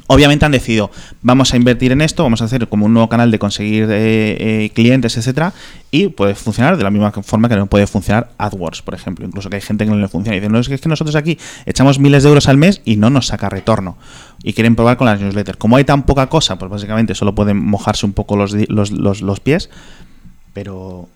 Obviamente 0.08 0.45
han 0.45 0.53
decidido, 0.53 0.89
vamos 1.21 1.53
a 1.53 1.58
invertir 1.58 1.91
en 1.91 2.01
esto, 2.01 2.23
vamos 2.23 2.41
a 2.41 2.45
hacer 2.45 2.67
como 2.69 2.86
un 2.86 2.93
nuevo 2.93 3.10
canal 3.10 3.30
de 3.30 3.39
conseguir 3.39 3.84
eh, 3.89 4.65
eh, 4.65 4.69
clientes, 4.73 5.17
etcétera, 5.17 5.53
y 5.91 6.08
puede 6.08 6.34
funcionar 6.34 6.77
de 6.77 6.84
la 6.84 6.89
misma 6.89 7.12
forma 7.12 7.49
que 7.49 7.58
no 7.58 7.67
puede 7.67 7.88
funcionar 7.88 8.32
AdWords, 8.38 8.82
por 8.82 8.93
ejemplo. 8.93 9.25
Incluso 9.25 9.49
que 9.49 9.58
hay 9.58 9.62
gente 9.62 9.84
que 9.84 9.91
no 9.91 9.97
le 9.97 10.08
funciona. 10.08 10.36
Y 10.38 10.39
dicen, 10.39 10.53
no, 10.53 10.60
es 10.60 10.69
que 10.69 10.80
nosotros 10.89 11.15
aquí 11.15 11.38
echamos 11.65 11.99
miles 11.99 12.23
de 12.23 12.30
euros 12.30 12.47
al 12.47 12.58
mes 12.58 12.82
y 12.86 12.95
no 12.95 13.10
nos 13.10 13.27
saca 13.27 13.49
retorno. 13.49 13.97
Y 14.43 14.53
quieren 14.53 14.75
probar 14.75 14.97
con 14.97 15.08
las 15.08 15.19
newsletters. 15.19 15.58
Como 15.58 15.75
hay 15.75 15.84
tan 15.84 16.03
poca 16.03 16.27
cosa, 16.27 16.58
pues 16.58 16.71
básicamente 16.71 17.13
solo 17.13 17.36
pueden 17.36 17.58
mojarse 17.58 18.06
un 18.06 18.13
poco 18.13 18.38
los, 18.38 18.53
los, 18.69 19.21
los 19.21 19.39
pies, 19.41 19.69
pero 20.53 21.10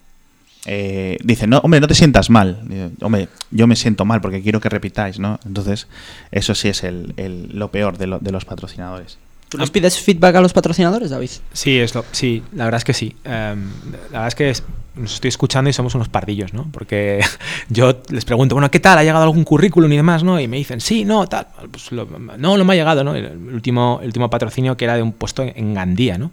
eh, 0.66 1.18
dicen, 1.24 1.50
no, 1.50 1.60
hombre, 1.60 1.80
no 1.80 1.88
te 1.88 1.96
sientas 1.96 2.30
mal. 2.30 2.60
hombre, 3.02 3.30
yo 3.52 3.68
me 3.68 3.76
siento 3.76 4.06
mal 4.06 4.22
porque 4.22 4.42
quiero 4.42 4.60
que 4.60 4.70
repitáis, 4.70 5.20
¿no? 5.20 5.40
Entonces, 5.46 5.88
eso 6.32 6.56
sí 6.56 6.70
es 6.70 6.84
el, 6.84 7.14
lo 7.54 7.72
peor 7.72 7.98
de, 7.98 8.18
de 8.20 8.32
los 8.32 8.46
patrocinadores. 8.46 9.18
¿Tú 9.52 9.58
les 9.58 9.70
pides 9.70 10.00
feedback 10.00 10.36
a 10.36 10.42
los 10.42 10.54
patrocinadores, 10.54 11.10
David? 11.10 11.30
Sí, 11.52 11.78
es 11.78 11.94
sí, 12.14 12.42
la 12.54 12.64
verdad 12.64 12.78
es 12.78 12.86
que 12.86 12.94
sí. 12.94 13.18
Em, 13.26 13.70
la 14.10 14.22
verdad 14.22 14.28
es 14.28 14.36
que 14.36 14.50
nos 14.96 15.14
estoy 15.14 15.30
escuchando 15.30 15.70
y 15.70 15.74
somos 15.74 15.96
unos 15.96 16.10
pardillos, 16.10 16.54
¿no? 16.54 16.68
Porque 16.72 17.24
yo 17.70 18.02
les 18.10 18.26
pregunto, 18.26 18.56
bueno, 18.56 18.70
¿qué 18.70 18.80
tal? 18.80 18.98
¿Ha 18.98 19.04
llegado 19.04 19.24
algún 19.24 19.44
currículum 19.44 19.92
y 19.92 19.96
demás, 19.96 20.24
no? 20.24 20.40
Y 20.40 20.48
me 20.48 20.58
dicen, 20.58 20.82
sí, 20.82 21.06
no, 21.06 21.28
tal. 21.28 21.48
Pues 21.72 21.92
no, 21.92 22.58
no 22.58 22.66
me 22.66 22.74
ha 22.74 22.76
llegado, 22.76 23.04
¿no? 23.04 23.16
El 23.16 23.38
último, 23.54 24.00
el 24.02 24.08
último 24.08 24.30
patrocinio 24.30 24.76
que 24.76 24.86
era 24.86 24.96
de 24.96 25.02
un 25.02 25.14
puesto 25.14 25.44
en 25.44 25.74
Gandía, 25.74 26.18
¿no? 26.18 26.32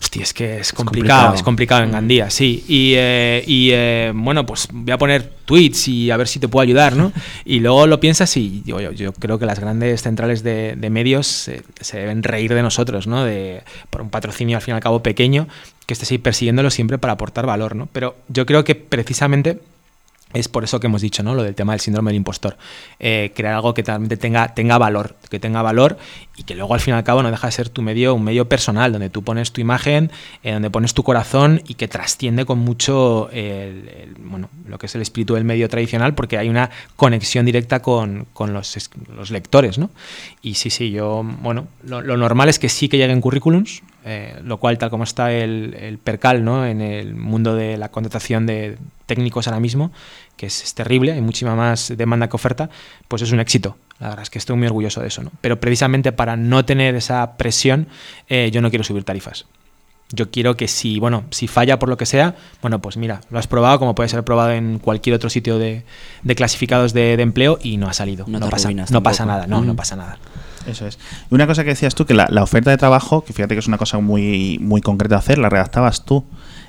Hostia, 0.00 0.22
es 0.22 0.34
que 0.34 0.58
es 0.58 0.72
complicado, 0.72 1.34
es 1.34 1.42
complicado, 1.42 1.84
en. 1.84 1.92
Gandía, 1.92 2.30
sí. 2.30 2.64
Y, 2.68 2.94
eh, 2.96 3.44
eh, 3.46 4.12
bueno, 4.14 4.44
pues 4.44 4.68
voy 4.72 4.92
a 4.92 4.98
poner 4.98 5.36
tweets 5.44 5.88
y 5.88 6.10
a 6.10 6.16
ver 6.16 6.26
si 6.26 6.40
te 6.40 6.48
puedo 6.48 6.62
ayudar, 6.62 6.96
¿no? 6.96 7.12
Y 7.44 7.60
luego 7.60 7.86
lo 7.86 8.00
piensas 8.00 8.36
y 8.36 8.62
yo, 8.64 8.80
yo, 8.80 9.12
creo 9.12 9.38
que 9.38 9.46
las 9.46 9.60
grandes 9.60 10.02
centrales 10.02 10.42
de, 10.42 10.76
medios 10.90 11.26
se, 11.26 11.62
se 11.80 11.98
deben 11.98 12.22
ir 12.38 12.54
de 12.54 12.62
nosotros, 12.62 13.06
¿no? 13.06 13.24
De, 13.24 13.62
por 13.90 14.02
un 14.02 14.10
patrocinio 14.10 14.56
al 14.56 14.62
fin 14.62 14.72
y 14.72 14.76
al 14.76 14.82
cabo 14.82 15.02
pequeño 15.02 15.46
que 15.86 15.94
estés 15.94 16.18
persiguiéndolo 16.18 16.70
siempre 16.70 16.98
para 16.98 17.14
aportar 17.14 17.46
valor, 17.46 17.76
¿no? 17.76 17.88
Pero 17.92 18.16
yo 18.28 18.44
creo 18.44 18.64
que 18.64 18.74
precisamente 18.74 19.60
es 20.34 20.48
por 20.48 20.64
eso 20.64 20.80
que 20.80 20.88
hemos 20.88 21.02
dicho, 21.02 21.22
¿no? 21.22 21.34
Lo 21.34 21.42
del 21.42 21.54
tema 21.54 21.72
del 21.72 21.80
síndrome 21.80 22.10
del 22.10 22.16
impostor. 22.16 22.56
Eh, 22.98 23.32
crear 23.34 23.54
algo 23.54 23.74
que 23.74 23.82
realmente 23.82 24.16
tenga, 24.16 24.54
tenga 24.54 24.76
valor, 24.76 25.14
que 25.30 25.38
tenga 25.38 25.62
valor 25.62 25.96
y 26.36 26.42
que 26.42 26.54
luego 26.54 26.74
al 26.74 26.80
fin 26.80 26.94
y 26.94 26.96
al 26.96 27.04
cabo 27.04 27.22
no 27.22 27.30
deja 27.30 27.46
de 27.46 27.52
ser 27.52 27.68
tu 27.68 27.80
medio, 27.80 28.14
un 28.14 28.24
medio 28.24 28.48
personal, 28.48 28.92
donde 28.92 29.08
tú 29.08 29.22
pones 29.22 29.52
tu 29.52 29.60
imagen, 29.60 30.10
eh, 30.42 30.52
donde 30.52 30.68
pones 30.68 30.94
tu 30.94 31.04
corazón 31.04 31.62
y 31.66 31.74
que 31.74 31.86
trasciende 31.86 32.44
con 32.44 32.58
mucho 32.58 33.30
bueno, 34.18 34.50
lo 34.66 34.78
que 34.78 34.86
es 34.86 34.94
el 34.94 35.02
espíritu 35.02 35.34
del 35.34 35.44
medio 35.44 35.68
tradicional, 35.68 36.14
porque 36.14 36.38
hay 36.38 36.48
una 36.48 36.70
conexión 36.96 37.46
directa 37.46 37.80
con, 37.80 38.26
los, 38.38 38.90
los, 39.16 39.30
lectores, 39.30 39.78
¿no? 39.78 39.90
Y 40.42 40.54
sí, 40.54 40.70
sí, 40.70 40.90
yo, 40.90 41.22
bueno, 41.40 41.68
lo, 41.84 42.02
normal 42.16 42.48
es 42.48 42.58
que 42.58 42.68
sí 42.68 42.88
que 42.88 42.98
lleguen 42.98 43.20
currículums, 43.20 43.82
eh, 44.08 44.38
lo 44.44 44.58
cual, 44.58 44.78
tal 44.78 44.88
como 44.88 45.02
está 45.02 45.32
el, 45.32 45.74
el 45.74 45.98
percal, 45.98 46.44
¿no? 46.44 46.64
En 46.64 46.80
el 46.80 47.16
mundo 47.16 47.56
de 47.56 47.76
la 47.76 47.90
contratación 47.90 48.46
de 48.46 48.78
técnicos 49.06 49.48
ahora 49.48 49.58
mismo, 49.58 49.90
que 50.36 50.46
es, 50.46 50.74
terrible, 50.74 51.12
hay 51.12 51.20
muchísima 51.20 51.56
más 51.56 51.92
demanda 51.96 52.28
que 52.28 52.36
oferta, 52.36 52.70
pues 53.08 53.22
es 53.22 53.32
un 53.32 53.40
éxito. 53.40 53.76
La 53.98 54.10
verdad 54.10 54.22
es 54.22 54.30
que 54.30 54.38
estoy 54.38 54.56
muy 54.56 54.68
orgulloso 54.68 55.00
de 55.00 55.08
eso. 55.08 55.24
¿no? 55.24 55.32
Pero 55.40 55.58
precisamente 55.58 56.12
para 56.12 56.36
no 56.36 56.64
tener 56.64 56.94
esa 56.94 57.36
presión, 57.36 57.88
eh, 58.28 58.50
yo 58.52 58.62
no 58.62 58.70
quiero 58.70 58.84
subir 58.84 59.02
tarifas. 59.02 59.46
Yo 60.12 60.30
quiero 60.30 60.56
que 60.56 60.68
si, 60.68 61.00
bueno, 61.00 61.24
si 61.30 61.48
falla 61.48 61.80
por 61.80 61.88
lo 61.88 61.96
que 61.96 62.06
sea, 62.06 62.36
bueno, 62.62 62.80
pues 62.80 62.96
mira, 62.96 63.22
lo 63.30 63.40
has 63.40 63.48
probado 63.48 63.80
como 63.80 63.96
puede 63.96 64.08
ser 64.08 64.22
probado 64.22 64.52
en 64.52 64.78
cualquier 64.78 65.16
otro 65.16 65.30
sitio 65.30 65.58
de, 65.58 65.84
clasificados 66.36 66.92
de, 66.92 67.14
empleo 67.14 67.58
y 67.60 67.76
no 67.76 67.88
ha 67.88 67.92
salido. 67.92 68.24
No, 68.28 68.38
pasa, 68.48 68.70
no 68.70 69.02
pasa 69.02 69.26
nada, 69.26 69.48
no, 69.48 69.62
no 69.62 69.74
pasa 69.74 69.96
nada. 69.96 70.18
Eso 70.66 70.86
es. 70.86 70.98
Y 71.30 71.34
una 71.34 71.46
cosa 71.46 71.64
que 71.64 71.70
decías 71.70 71.94
tú, 71.94 72.06
que 72.06 72.14
la, 72.14 72.26
la, 72.30 72.42
oferta 72.42 72.70
de 72.70 72.76
trabajo, 72.76 73.24
que 73.24 73.32
fíjate 73.32 73.54
que 73.54 73.60
es 73.60 73.66
una 73.66 73.78
cosa 73.78 73.98
muy, 73.98 74.58
muy 74.60 74.80
concreta 74.80 75.16
de 75.16 75.18
hacer, 75.18 75.38
la 75.38 75.48
redactabas 75.48 76.04
tú. 76.04 76.24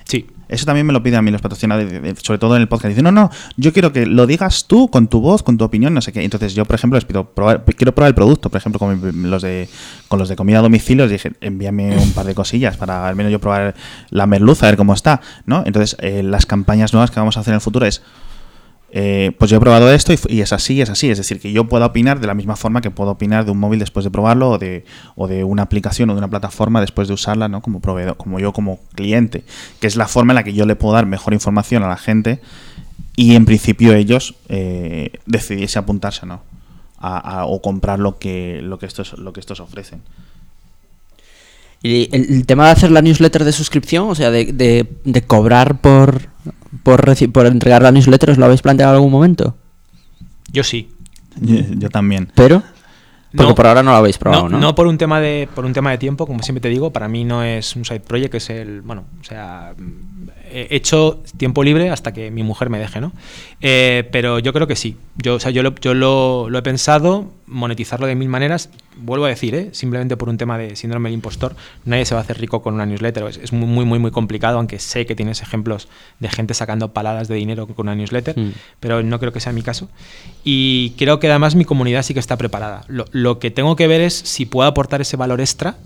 Sí. 0.05 0.27
Eso 0.49 0.65
también 0.65 0.85
me 0.85 0.93
lo 0.93 1.03
piden 1.03 1.19
a 1.19 1.21
mí 1.21 1.31
los 1.31 1.41
patrocinadores, 1.41 2.19
sobre 2.21 2.39
todo 2.39 2.55
en 2.55 2.61
el 2.61 2.67
podcast. 2.67 2.89
Dicen, 2.89 3.03
no, 3.03 3.11
no, 3.11 3.29
yo 3.57 3.73
quiero 3.73 3.91
que 3.91 4.05
lo 4.05 4.25
digas 4.25 4.65
tú 4.67 4.89
con 4.89 5.07
tu 5.07 5.19
voz, 5.19 5.43
con 5.43 5.57
tu 5.57 5.65
opinión, 5.65 5.93
no 5.93 6.01
sé 6.01 6.13
qué. 6.13 6.23
Entonces 6.23 6.55
yo, 6.55 6.65
por 6.65 6.75
ejemplo, 6.75 6.95
les 6.95 7.05
pido, 7.05 7.25
probar, 7.31 7.65
quiero 7.65 7.93
probar 7.93 8.09
el 8.09 8.15
producto. 8.15 8.49
Por 8.49 8.57
ejemplo, 8.57 8.79
con 8.79 9.29
los 9.29 9.41
de, 9.41 9.67
con 10.07 10.19
los 10.19 10.29
de 10.29 10.35
comida 10.35 10.59
a 10.59 10.61
domicilio, 10.61 11.05
les 11.05 11.11
dije, 11.11 11.33
envíame 11.41 11.97
un 11.97 12.11
par 12.13 12.25
de 12.25 12.33
cosillas 12.33 12.77
para 12.77 13.07
al 13.07 13.15
menos 13.15 13.31
yo 13.31 13.39
probar 13.39 13.75
la 14.09 14.25
merluza, 14.25 14.67
a 14.67 14.69
ver 14.69 14.77
cómo 14.77 14.93
está, 14.93 15.21
¿no? 15.45 15.63
Entonces, 15.65 15.97
eh, 15.99 16.23
las 16.23 16.45
campañas 16.45 16.93
nuevas 16.93 17.11
que 17.11 17.19
vamos 17.19 17.35
a 17.35 17.41
hacer 17.41 17.51
en 17.51 17.55
el 17.55 17.61
futuro 17.61 17.85
es 17.85 18.01
eh, 18.99 19.31
pues 19.37 19.51
yo 19.51 19.57
he 19.57 19.59
probado 19.59 19.93
esto 19.93 20.11
y, 20.27 20.41
es 20.41 20.53
así, 20.53 20.81
es 20.81 20.89
así. 20.89 21.11
Es 21.11 21.19
decir, 21.19 21.39
que 21.39 21.51
yo 21.51 21.65
puedo 21.65 21.85
opinar 21.85 22.19
de 22.19 22.25
la 22.25 22.33
misma 22.33 22.55
forma 22.55 22.81
que 22.81 22.89
puedo 22.89 23.11
opinar 23.11 23.45
de 23.45 23.51
un 23.51 23.59
móvil 23.59 23.77
después 23.77 24.03
de 24.03 24.09
probarlo 24.09 24.49
o 24.49 24.57
de, 24.57 24.85
o 25.15 25.27
de 25.27 25.43
una 25.43 25.61
aplicación 25.61 26.09
o 26.09 26.13
de 26.13 26.17
una 26.17 26.27
plataforma 26.27 26.81
después 26.81 27.07
de 27.07 27.13
usarla, 27.13 27.47
¿no? 27.47 27.61
Como 27.61 27.79
proveedor, 27.79 28.17
como 28.17 28.39
yo 28.39 28.53
como 28.53 28.79
cliente, 28.95 29.43
que 29.79 29.85
es 29.85 29.97
la 29.97 30.07
forma 30.07 30.33
en 30.33 30.37
la 30.37 30.43
que 30.43 30.53
yo 30.53 30.65
le 30.65 30.75
puedo 30.75 30.95
dar 30.95 31.05
mejor 31.05 31.33
información 31.33 31.83
a 31.83 31.87
la 31.87 31.97
gente 31.97 32.39
y 33.15 33.35
en 33.35 33.45
principio 33.45 33.93
ellos 33.93 34.33
eh, 34.49 35.11
decidiese 35.27 35.77
apuntarse 35.77 36.25
¿no? 36.25 36.41
A, 36.97 37.45
o 37.45 37.61
comprar 37.61 37.99
lo 37.99 38.17
que, 38.17 38.61
lo 38.63 38.79
que, 38.79 38.87
estos, 38.87 39.13
lo 39.19 39.31
que 39.31 39.41
estos 39.41 39.59
ofrecen. 39.59 40.01
Y 41.83 42.09
el, 42.15 42.47
tema 42.47 42.65
de 42.65 42.71
hacer 42.71 42.89
la 42.89 43.03
newsletter 43.03 43.43
de 43.43 43.51
suscripción, 43.51 44.09
o 44.09 44.15
sea, 44.15 44.31
de, 44.31 44.87
de 45.03 45.21
cobrar 45.21 45.79
por, 45.81 46.29
por, 46.83 47.31
por 47.31 47.45
entregar 47.45 47.81
la 47.81 47.91
newsletter, 47.91 48.31
¿os 48.31 48.37
lo 48.37 48.45
habéis 48.45 48.61
planteado 48.61 48.93
en 48.93 48.95
algún 48.95 49.11
momento? 49.11 49.55
Yo 50.51 50.63
sí. 50.63 50.89
Yo, 51.41 51.89
también. 51.89 52.31
¿Pero? 52.35 52.63
Porque 53.35 53.53
por 53.53 53.67
ahora 53.67 53.83
no 53.83 53.91
lo 53.91 53.97
habéis 53.97 54.17
probado, 54.17 54.49
¿no? 54.49 54.57
No, 54.59 54.73
por 54.73 54.87
un 54.87 54.97
tema 54.97 55.19
de 55.19 55.47
por 55.53 55.65
un 55.65 55.73
tema 55.73 55.91
de 55.91 55.97
tiempo, 55.97 56.25
como 56.25 56.41
siempre 56.41 56.61
te 56.61 56.69
digo, 56.69 56.91
para 56.91 57.07
mí 57.07 57.23
no 57.23 57.43
es 57.43 57.75
un 57.75 57.85
side 57.85 57.99
project, 57.99 58.35
es 58.35 58.49
el, 58.49 58.81
bueno, 58.81 59.05
o 59.19 59.23
sea, 59.23 59.75
he 60.51 60.75
hecho 60.75 61.23
tiempo 61.37 61.63
libre 61.63 61.89
hasta 61.89 62.13
que 62.13 62.31
mi 62.31 62.43
mujer 62.43 62.69
me 62.69 62.79
deje, 62.79 63.01
¿no? 63.01 63.11
Eh, 63.61 64.07
pero 64.11 64.39
yo 64.39 64.53
creo 64.53 64.67
que 64.67 64.75
sí. 64.75 64.97
Yo, 65.17 65.35
o 65.35 65.39
sea, 65.39 65.51
yo, 65.51 65.63
lo, 65.63 65.75
yo 65.75 65.93
lo, 65.93 66.57
he 66.57 66.61
pensado, 66.61 67.31
monetizarlo 67.45 68.07
de 68.07 68.15
mil 68.15 68.29
maneras. 68.29 68.69
Vuelvo 68.97 69.25
a 69.25 69.29
decir, 69.29 69.55
¿eh? 69.55 69.69
simplemente 69.73 70.17
por 70.17 70.29
un 70.29 70.37
tema 70.37 70.57
de 70.57 70.75
síndrome 70.75 71.09
del 71.09 71.15
impostor, 71.15 71.55
nadie 71.85 72.05
se 72.05 72.15
va 72.15 72.21
a 72.21 72.23
hacer 72.23 72.39
rico 72.39 72.61
con 72.61 72.73
una 72.73 72.85
newsletter. 72.85 73.23
Es, 73.41 73.53
muy, 73.53 73.85
muy, 73.85 73.99
muy 73.99 74.11
complicado, 74.11 74.57
aunque 74.57 74.79
sé 74.79 75.05
que 75.05 75.15
tienes 75.15 75.41
ejemplos 75.41 75.87
de 76.19 76.29
gente 76.29 76.53
sacando 76.53 76.93
paladas 76.93 77.27
de 77.27 77.35
dinero 77.35 77.67
con 77.67 77.87
una 77.87 77.95
newsletter, 77.95 78.37
mm. 78.37 78.53
pero 78.79 79.03
no 79.03 79.19
creo 79.19 79.31
que 79.31 79.39
sea 79.39 79.53
mi 79.53 79.61
caso. 79.61 79.89
Y 80.43 80.91
creo 80.97 81.19
que 81.19 81.29
además 81.29 81.55
mi 81.55 81.65
comunidad 81.65 82.03
sí 82.03 82.13
que 82.13 82.19
está 82.19 82.37
preparada. 82.37 82.83
Lo, 82.87 83.05
lo 83.11 83.39
que 83.39 83.51
tengo 83.51 83.75
que 83.75 83.87
ver 83.87 84.01
es 84.01 84.13
si 84.13 84.45
puedo 84.45 84.67
aportar 84.67 85.01
ese 85.01 85.17
valor 85.17 85.41
extra 85.41 85.77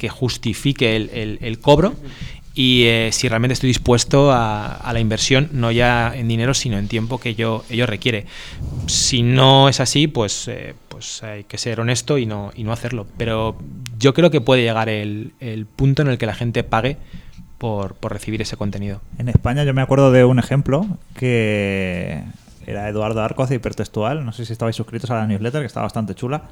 que 0.00 0.08
justifique 0.08 0.96
el, 0.96 1.10
el, 1.10 1.38
el 1.42 1.58
cobro 1.58 1.94
y 2.54 2.84
eh, 2.86 3.10
si 3.12 3.28
realmente 3.28 3.52
estoy 3.52 3.68
dispuesto 3.68 4.32
a, 4.32 4.90
la 4.92 5.00
inversión, 5.00 5.48
no 5.52 5.70
ya 5.70 6.12
en 6.14 6.26
dinero, 6.26 6.52
sino 6.52 6.78
en 6.78 6.88
tiempo 6.88 7.18
que 7.18 7.30
ello, 7.30 7.64
ello 7.70 7.86
requiere. 7.86 8.26
Si 8.86 9.22
no 9.22 9.68
es 9.68 9.78
así, 9.78 10.08
pues, 10.08 10.48
eh, 10.48 10.74
pues 10.88 11.22
hay 11.22 11.44
que 11.44 11.58
ser 11.58 11.80
honesto 11.80 12.18
y 12.18 12.26
no, 12.26 12.50
y 12.56 12.64
no 12.64 12.72
hacerlo. 12.72 13.06
Pero 13.16 13.56
yo 13.98 14.14
creo 14.14 14.30
que 14.30 14.40
puede 14.40 14.62
llegar 14.62 14.88
el, 14.88 15.32
punto 15.76 16.02
en 16.02 16.08
el 16.08 16.18
que 16.18 16.26
la 16.26 16.34
gente 16.34 16.64
pague 16.64 16.96
por, 17.58 17.94
por, 17.94 18.12
recibir 18.12 18.42
ese 18.42 18.56
contenido. 18.56 19.00
En 19.18 19.28
España 19.28 19.62
yo 19.62 19.72
me 19.72 19.82
acuerdo 19.82 20.10
de 20.10 20.24
un 20.24 20.38
ejemplo 20.40 20.86
que 21.14 22.20
era 22.66 22.88
Eduardo 22.88 23.22
Arcoz 23.22 23.48
de 23.48 23.56
Hipertextual, 23.56 24.24
no 24.24 24.32
sé 24.32 24.44
si 24.44 24.52
estabais 24.52 24.74
suscritos 24.74 25.10
a 25.10 25.16
la 25.16 25.26
newsletter, 25.26 25.60
que 25.60 25.66
está 25.66 25.82
bastante 25.82 26.14
chula, 26.14 26.44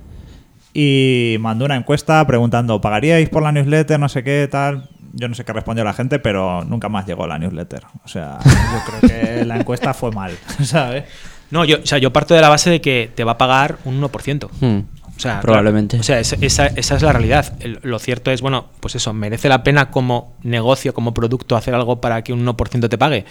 y 0.73 1.37
mandó 1.41 1.65
una 1.65 1.77
encuesta 1.77 2.25
preguntando, 2.27 2.81
¿pagaríais 2.81 3.29
por 3.31 3.43
la 3.43 3.53
newsletter? 3.53 3.99
No 3.99 4.09
sé 4.09 4.23
qué, 4.23 4.49
tal 4.51 4.89
yo 5.13 5.29
no 5.29 5.35
sé 5.35 5.45
qué 5.45 5.53
respondió 5.53 5.85
la 5.85 5.93
gente, 5.93 6.19
pero 6.19 6.65
nunca 6.65 6.89
más 6.89 7.07
llegó 7.07 7.27
la 7.27 7.39
newsletter. 7.39 7.85
O 8.05 8.09
sea, 8.09 8.39
yo 8.45 8.99
creo 8.99 9.01
que 9.01 9.45
la 9.45 9.57
encuesta 9.57 9.95
fue 9.95 10.11
mal, 10.13 10.37
¿sabes? 10.63 11.05
No, 11.51 11.65
yo, 11.65 11.79
o 11.83 11.87
sea, 11.87 11.99
yo 11.99 12.13
parto 12.13 12.35
de 12.35 12.41
la 12.41 12.49
base 12.49 12.71
de 12.71 12.81
que 12.81 13.11
te 13.15 13.25
va 13.25 13.33
a 13.33 13.39
pagar 13.39 13.79
un 13.85 14.01
1%. 14.01 14.49
Hmm. 14.61 14.98
O 15.19 15.21
sea, 15.21 15.41
probablemente. 15.41 15.99
o 15.99 16.03
sea, 16.05 16.21
esa, 16.21 16.37
esa, 16.37 16.66
es 16.69 17.03
la 17.03 17.12
realidad. 17.12 17.53
lo 17.83 17.99
cierto 17.99 18.31
es, 18.31 18.41
bueno, 18.41 18.66
pues 18.79 18.95
eso, 18.95 19.12
merece 19.12 19.49
la 19.49 19.64
pena 19.64 19.91
como 19.91 20.35
negocio, 20.45 20.95
como 20.95 21.12
producto, 21.12 21.57
hacer 21.57 21.75
algo 21.75 22.01
para 22.01 22.23
que 22.23 22.33
un 22.33 22.47
1% 22.47 22.89
te 22.89 22.97
pague. 22.97 23.25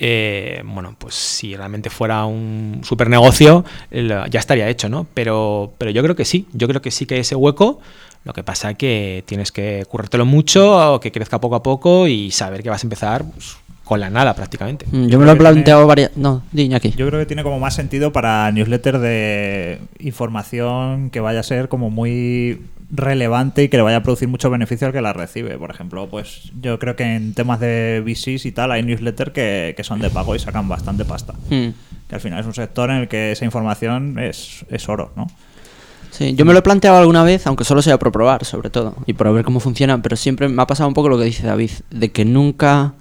Eh, 0.00 0.60
bueno, 0.64 0.96
pues 0.98 1.14
si 1.14 1.54
realmente 1.54 1.88
fuera 1.88 2.24
un 2.24 2.80
super 2.82 3.08
negocio, 3.08 3.64
ya 3.92 4.40
estaría 4.40 4.68
hecho, 4.68 4.88
¿no? 4.88 5.06
Pero, 5.14 5.72
pero 5.78 5.92
yo 5.92 6.02
creo 6.02 6.16
que 6.16 6.24
sí, 6.24 6.48
yo 6.52 6.66
creo 6.66 6.82
que 6.82 6.90
sí 6.90 7.06
que 7.06 7.14
hay 7.14 7.20
ese 7.20 7.36
hueco. 7.36 7.78
Lo 8.24 8.32
que 8.32 8.42
pasa 8.42 8.72
es 8.72 8.76
que 8.76 9.22
tienes 9.24 9.52
que 9.52 9.86
currártelo 9.88 10.26
mucho, 10.26 10.98
que 11.00 11.12
crezca 11.12 11.40
poco 11.40 11.54
a 11.54 11.62
poco 11.62 12.08
y 12.08 12.32
saber 12.32 12.64
que 12.64 12.70
vas 12.70 12.82
a 12.82 12.86
empezar 12.86 13.24
pues, 13.24 13.56
con 13.90 13.98
la 13.98 14.08
nada 14.08 14.36
prácticamente. 14.36 14.86
Mm, 14.88 15.08
yo, 15.08 15.18
me 15.18 15.24
lo 15.26 15.32
he 15.32 15.34
planteado 15.34 15.84
varias... 15.84 16.16
No, 16.16 16.44
di 16.52 16.72
aquí. 16.72 16.94
Yo 16.96 17.08
creo 17.08 17.18
que 17.18 17.26
tiene 17.26 17.42
como 17.42 17.58
más 17.58 17.74
sentido 17.74 18.12
para 18.12 18.52
newsletter 18.52 19.00
de 19.00 19.80
información 19.98 21.10
que 21.10 21.18
vaya 21.18 21.40
a 21.40 21.42
ser 21.42 21.68
como 21.68 21.90
muy 21.90 22.60
relevante 22.92 23.64
y 23.64 23.68
que 23.68 23.76
le 23.76 23.82
vaya 23.82 23.96
a 23.96 24.02
producir 24.04 24.28
mucho 24.28 24.48
beneficio 24.48 24.86
al 24.86 24.92
que 24.92 25.00
la 25.00 25.12
recibe. 25.12 25.58
Por 25.58 25.72
ejemplo, 25.72 26.08
pues 26.08 26.52
yo 26.60 26.78
creo 26.78 26.94
que 26.94 27.02
en 27.02 27.34
temas 27.34 27.58
de 27.58 28.00
VCs 28.06 28.46
y 28.46 28.52
tal 28.52 28.70
hay 28.70 28.84
newsletters 28.84 29.32
que, 29.32 29.82
son 29.82 29.98
de 29.98 30.08
pago 30.08 30.36
y 30.36 30.38
sacan 30.38 30.68
bastante 30.68 31.04
pasta. 31.04 31.32
Mm. 31.48 31.70
Que 32.08 32.14
al 32.14 32.20
final 32.20 32.38
es 32.38 32.46
un 32.46 32.54
sector 32.54 32.90
en 32.90 32.98
el 32.98 33.08
que 33.08 33.32
esa 33.32 33.44
información 33.44 34.20
es, 34.20 34.64
es 34.70 34.88
oro, 34.88 35.10
¿no? 35.16 35.26
Sí, 36.12 36.36
yo 36.36 36.44
me 36.44 36.52
lo 36.52 36.60
he 36.60 36.62
planteado 36.62 36.96
alguna 36.96 37.24
vez, 37.24 37.44
aunque 37.48 37.64
solo 37.64 37.82
sea 37.82 37.98
por 37.98 38.12
probar, 38.12 38.44
sobre 38.44 38.70
todo, 38.70 38.94
y 39.06 39.14
por 39.14 39.32
ver 39.32 39.44
cómo 39.44 39.58
funciona, 39.58 40.00
pero 40.00 40.14
siempre 40.14 40.48
me 40.48 40.62
ha 40.62 40.66
pasado 40.68 40.86
un 40.86 40.94
poco 40.94 41.08
lo 41.08 41.18
que 41.18 41.24
dice 41.24 41.44
David, 41.44 41.70
de 41.90 42.12
que 42.12 42.24
nunca, 42.24 42.94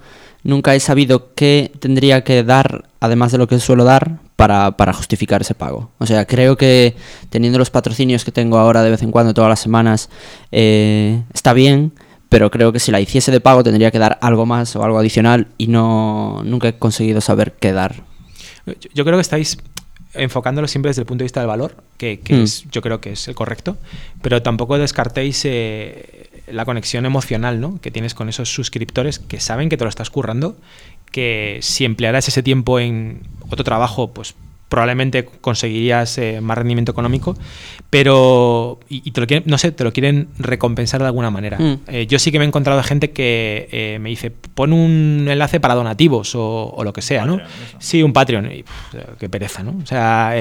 nunca 0.44 0.76
he 0.76 0.80
sabido 0.80 1.34
qué 1.34 1.72
tendría 1.80 2.24
que 2.24 2.44
dar, 2.44 2.86
además 3.00 3.32
de 3.32 3.38
lo 3.38 3.48
que 3.48 3.60
suelo 3.60 3.84
dar, 3.84 4.20
para, 4.36 4.78
para 4.78 4.94
justificar 4.94 5.42
ese 5.42 5.54
pago. 5.54 5.92
O 5.98 6.06
sea, 6.06 6.26
creo 6.26 6.56
que 6.56 6.96
teniendo 7.30 7.60
los 7.60 7.70
patrocinios 7.70 8.24
que 8.24 8.32
tengo 8.32 8.58
ahora 8.58 8.84
de 8.84 8.90
vez 8.90 9.02
en 9.02 9.12
cuando, 9.12 9.34
todas 9.34 9.50
las 9.50 9.60
semanas, 9.60 10.10
eh, 10.52 11.22
está 11.34 11.54
bien, 11.54 11.92
pero 12.30 12.50
creo 12.52 12.72
que 12.72 12.80
si 12.80 12.92
la 12.92 13.02
hiciese 13.02 13.32
de 13.32 13.42
pago 13.42 13.64
tendría 13.64 13.92
que 13.92 14.00
dar 14.00 14.18
algo 14.22 14.46
más 14.46 14.76
o 14.76 14.84
algo 14.84 14.98
adicional 15.00 15.48
y 15.58 15.68
no 15.68 16.42
nunca 16.46 16.70
he 16.70 16.78
conseguido 16.78 17.20
saber 17.22 17.54
qué 17.60 17.74
dar. 17.74 18.04
Yo 18.94 19.04
creo 19.04 19.18
que 19.18 19.22
estáis 19.22 19.58
enfocándolo 20.14 20.68
siempre 20.68 20.90
desde 20.90 21.02
el 21.02 21.06
punto 21.06 21.24
de 21.24 21.26
vista 21.26 21.40
del 21.40 21.48
valor, 21.48 21.84
que, 21.98 22.20
mm. 22.30 22.34
es, 22.36 22.66
yo 22.72 22.82
creo 22.82 23.02
que 23.02 23.12
es 23.12 23.28
el 23.28 23.36
correcto, 23.36 23.78
pero 24.22 24.42
tampoco 24.42 24.78
descartéis 24.78 25.44
eh, 25.46 26.29
la 26.52 26.66
conexión 26.66 27.06
emocional 27.06 27.60
¿no? 27.60 27.80
que 27.82 27.92
tienes 27.92 28.14
con 28.14 28.30
esos 28.30 28.54
suscriptores 28.54 29.20
que 29.20 29.40
saben 29.40 29.70
que 29.70 29.78
te 29.78 29.84
lo 29.84 29.90
estás 29.90 30.10
currando, 30.10 30.58
que 31.12 31.60
si 31.62 31.86
emplearas 31.86 32.28
ese 32.28 32.44
tiempo 32.44 32.80
en 32.80 33.22
otro 33.50 33.64
trabajo, 33.64 34.12
pues 34.14 34.36
probablemente 34.70 35.26
conseguirías 35.26 36.18
eh, 36.18 36.40
más 36.42 36.58
rendimiento 36.58 36.92
económico, 36.92 37.36
pero 37.90 38.80
y, 38.88 39.12
te 39.12 39.22
lo 39.22 39.28
quieren, 39.28 39.44
no 39.48 39.58
sé, 39.58 39.72
te 39.72 39.84
lo 39.84 39.92
quieren 39.92 40.30
recompensar 40.38 41.02
de 41.02 41.08
alguna 41.08 41.32
manera. 41.32 41.58
Mm. 41.58 41.80
Eh, 41.88 42.08
yo 42.08 42.20
sí 42.20 42.32
que 42.32 42.40
me 42.40 42.46
he 42.46 42.48
encontrado 42.48 42.82
gente 42.84 43.12
que 43.12 43.68
eh, 43.72 43.98
me 44.00 44.10
dice, 44.10 44.32
pon 44.32 44.72
un 44.72 45.28
enlace 45.30 45.60
para 45.60 45.76
donativos 45.76 46.34
o, 46.36 46.82
lo 46.84 46.94
que 46.94 47.02
sea, 47.02 47.26
¿no? 47.26 47.40
Sí, 47.80 48.02
un 48.02 48.14
Patreon. 48.14 48.52
Y, 48.52 48.64
qué 49.20 49.28
pereza, 49.28 49.64
¿no? 49.64 49.76
O 49.84 49.86
sea, 49.86 50.34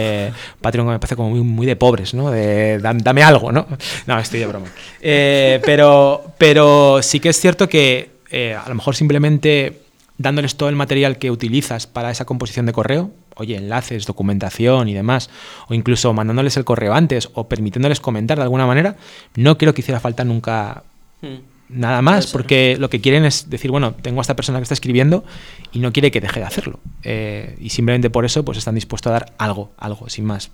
Patreon 0.61 0.87
me 0.87 0.99
parece 0.99 1.17
como 1.17 1.31
muy, 1.31 1.67
de 1.67 1.77
pobres, 1.77 2.15
¿no? 2.15 2.31
De 2.31 2.79
dame 2.79 3.23
algo, 3.23 3.51
¿no? 3.51 3.67
No, 4.07 4.19
estoy 4.19 4.41
de 4.41 4.47
broma. 4.47 4.67
pero, 5.01 6.33
pero 6.39 7.03
sí 7.03 7.19
que 7.19 7.31
es 7.31 7.41
cierto 7.41 7.69
que 7.69 8.19
eh, 8.31 8.55
a 8.55 8.69
lo 8.69 8.75
mejor 8.75 8.95
simplemente 8.95 9.81
dándoles 10.19 10.57
todo 10.57 10.69
el 10.69 10.77
material 10.77 11.19
que 11.19 11.31
utilizas 11.31 11.87
para 11.87 12.11
esa 12.11 12.25
composición 12.25 12.67
de 12.67 12.73
correo, 12.73 13.11
oye, 13.39 13.57
enlaces, 13.57 14.07
documentación 14.07 14.89
y 14.89 14.95
demás, 14.95 15.31
o 15.69 15.75
incluso 15.75 16.13
mandándoles 16.13 16.57
el 16.57 16.65
correo 16.65 16.95
antes 16.95 17.31
o 17.35 17.49
permitiéndoles 17.49 18.01
comentar 18.01 18.37
de 18.37 18.43
alguna 18.45 18.67
manera, 18.67 18.97
no 19.37 19.57
creo 19.57 19.75
que 19.75 19.81
hiciera 19.81 20.01
falta 20.01 20.25
nunca 20.25 20.83
Hmm. 21.21 21.39
nada 21.69 22.01
más, 22.01 22.29
porque 22.29 22.77
lo 22.79 22.89
que 22.89 23.01
quieren 23.01 23.25
es 23.25 23.51
decir, 23.51 23.71
bueno, 23.71 23.93
tengo 23.95 24.21
a 24.21 24.23
esta 24.23 24.37
persona 24.37 24.59
que 24.59 24.63
está 24.63 24.75
escribiendo 24.75 25.25
y 25.73 25.81
no 25.81 25.93
quiere 25.93 26.11
que 26.11 26.21
deje 26.21 26.41
de 26.41 26.47
hacerlo. 26.47 26.81
Eh, 27.03 27.57
y 27.61 27.71
simplemente 27.71 28.09
por 28.09 28.25
eso 28.25 28.45
pues 28.45 28.59
están 28.59 28.75
dispuestos 28.75 29.11
a 29.11 29.15
dar 29.15 29.33
algo, 29.39 29.73
algo, 29.79 30.09
sin 30.09 30.25
más. 30.25 30.51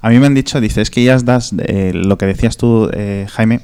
A 0.00 0.10
mí 0.10 0.18
me 0.18 0.26
han 0.26 0.34
dicho, 0.34 0.60
dices 0.60 0.90
que 0.90 1.04
ya 1.04 1.18
das 1.18 1.54
eh, 1.58 1.92
lo 1.94 2.16
que 2.18 2.26
decías 2.26 2.56
tú, 2.56 2.90
eh, 2.92 3.26
Jaime, 3.30 3.60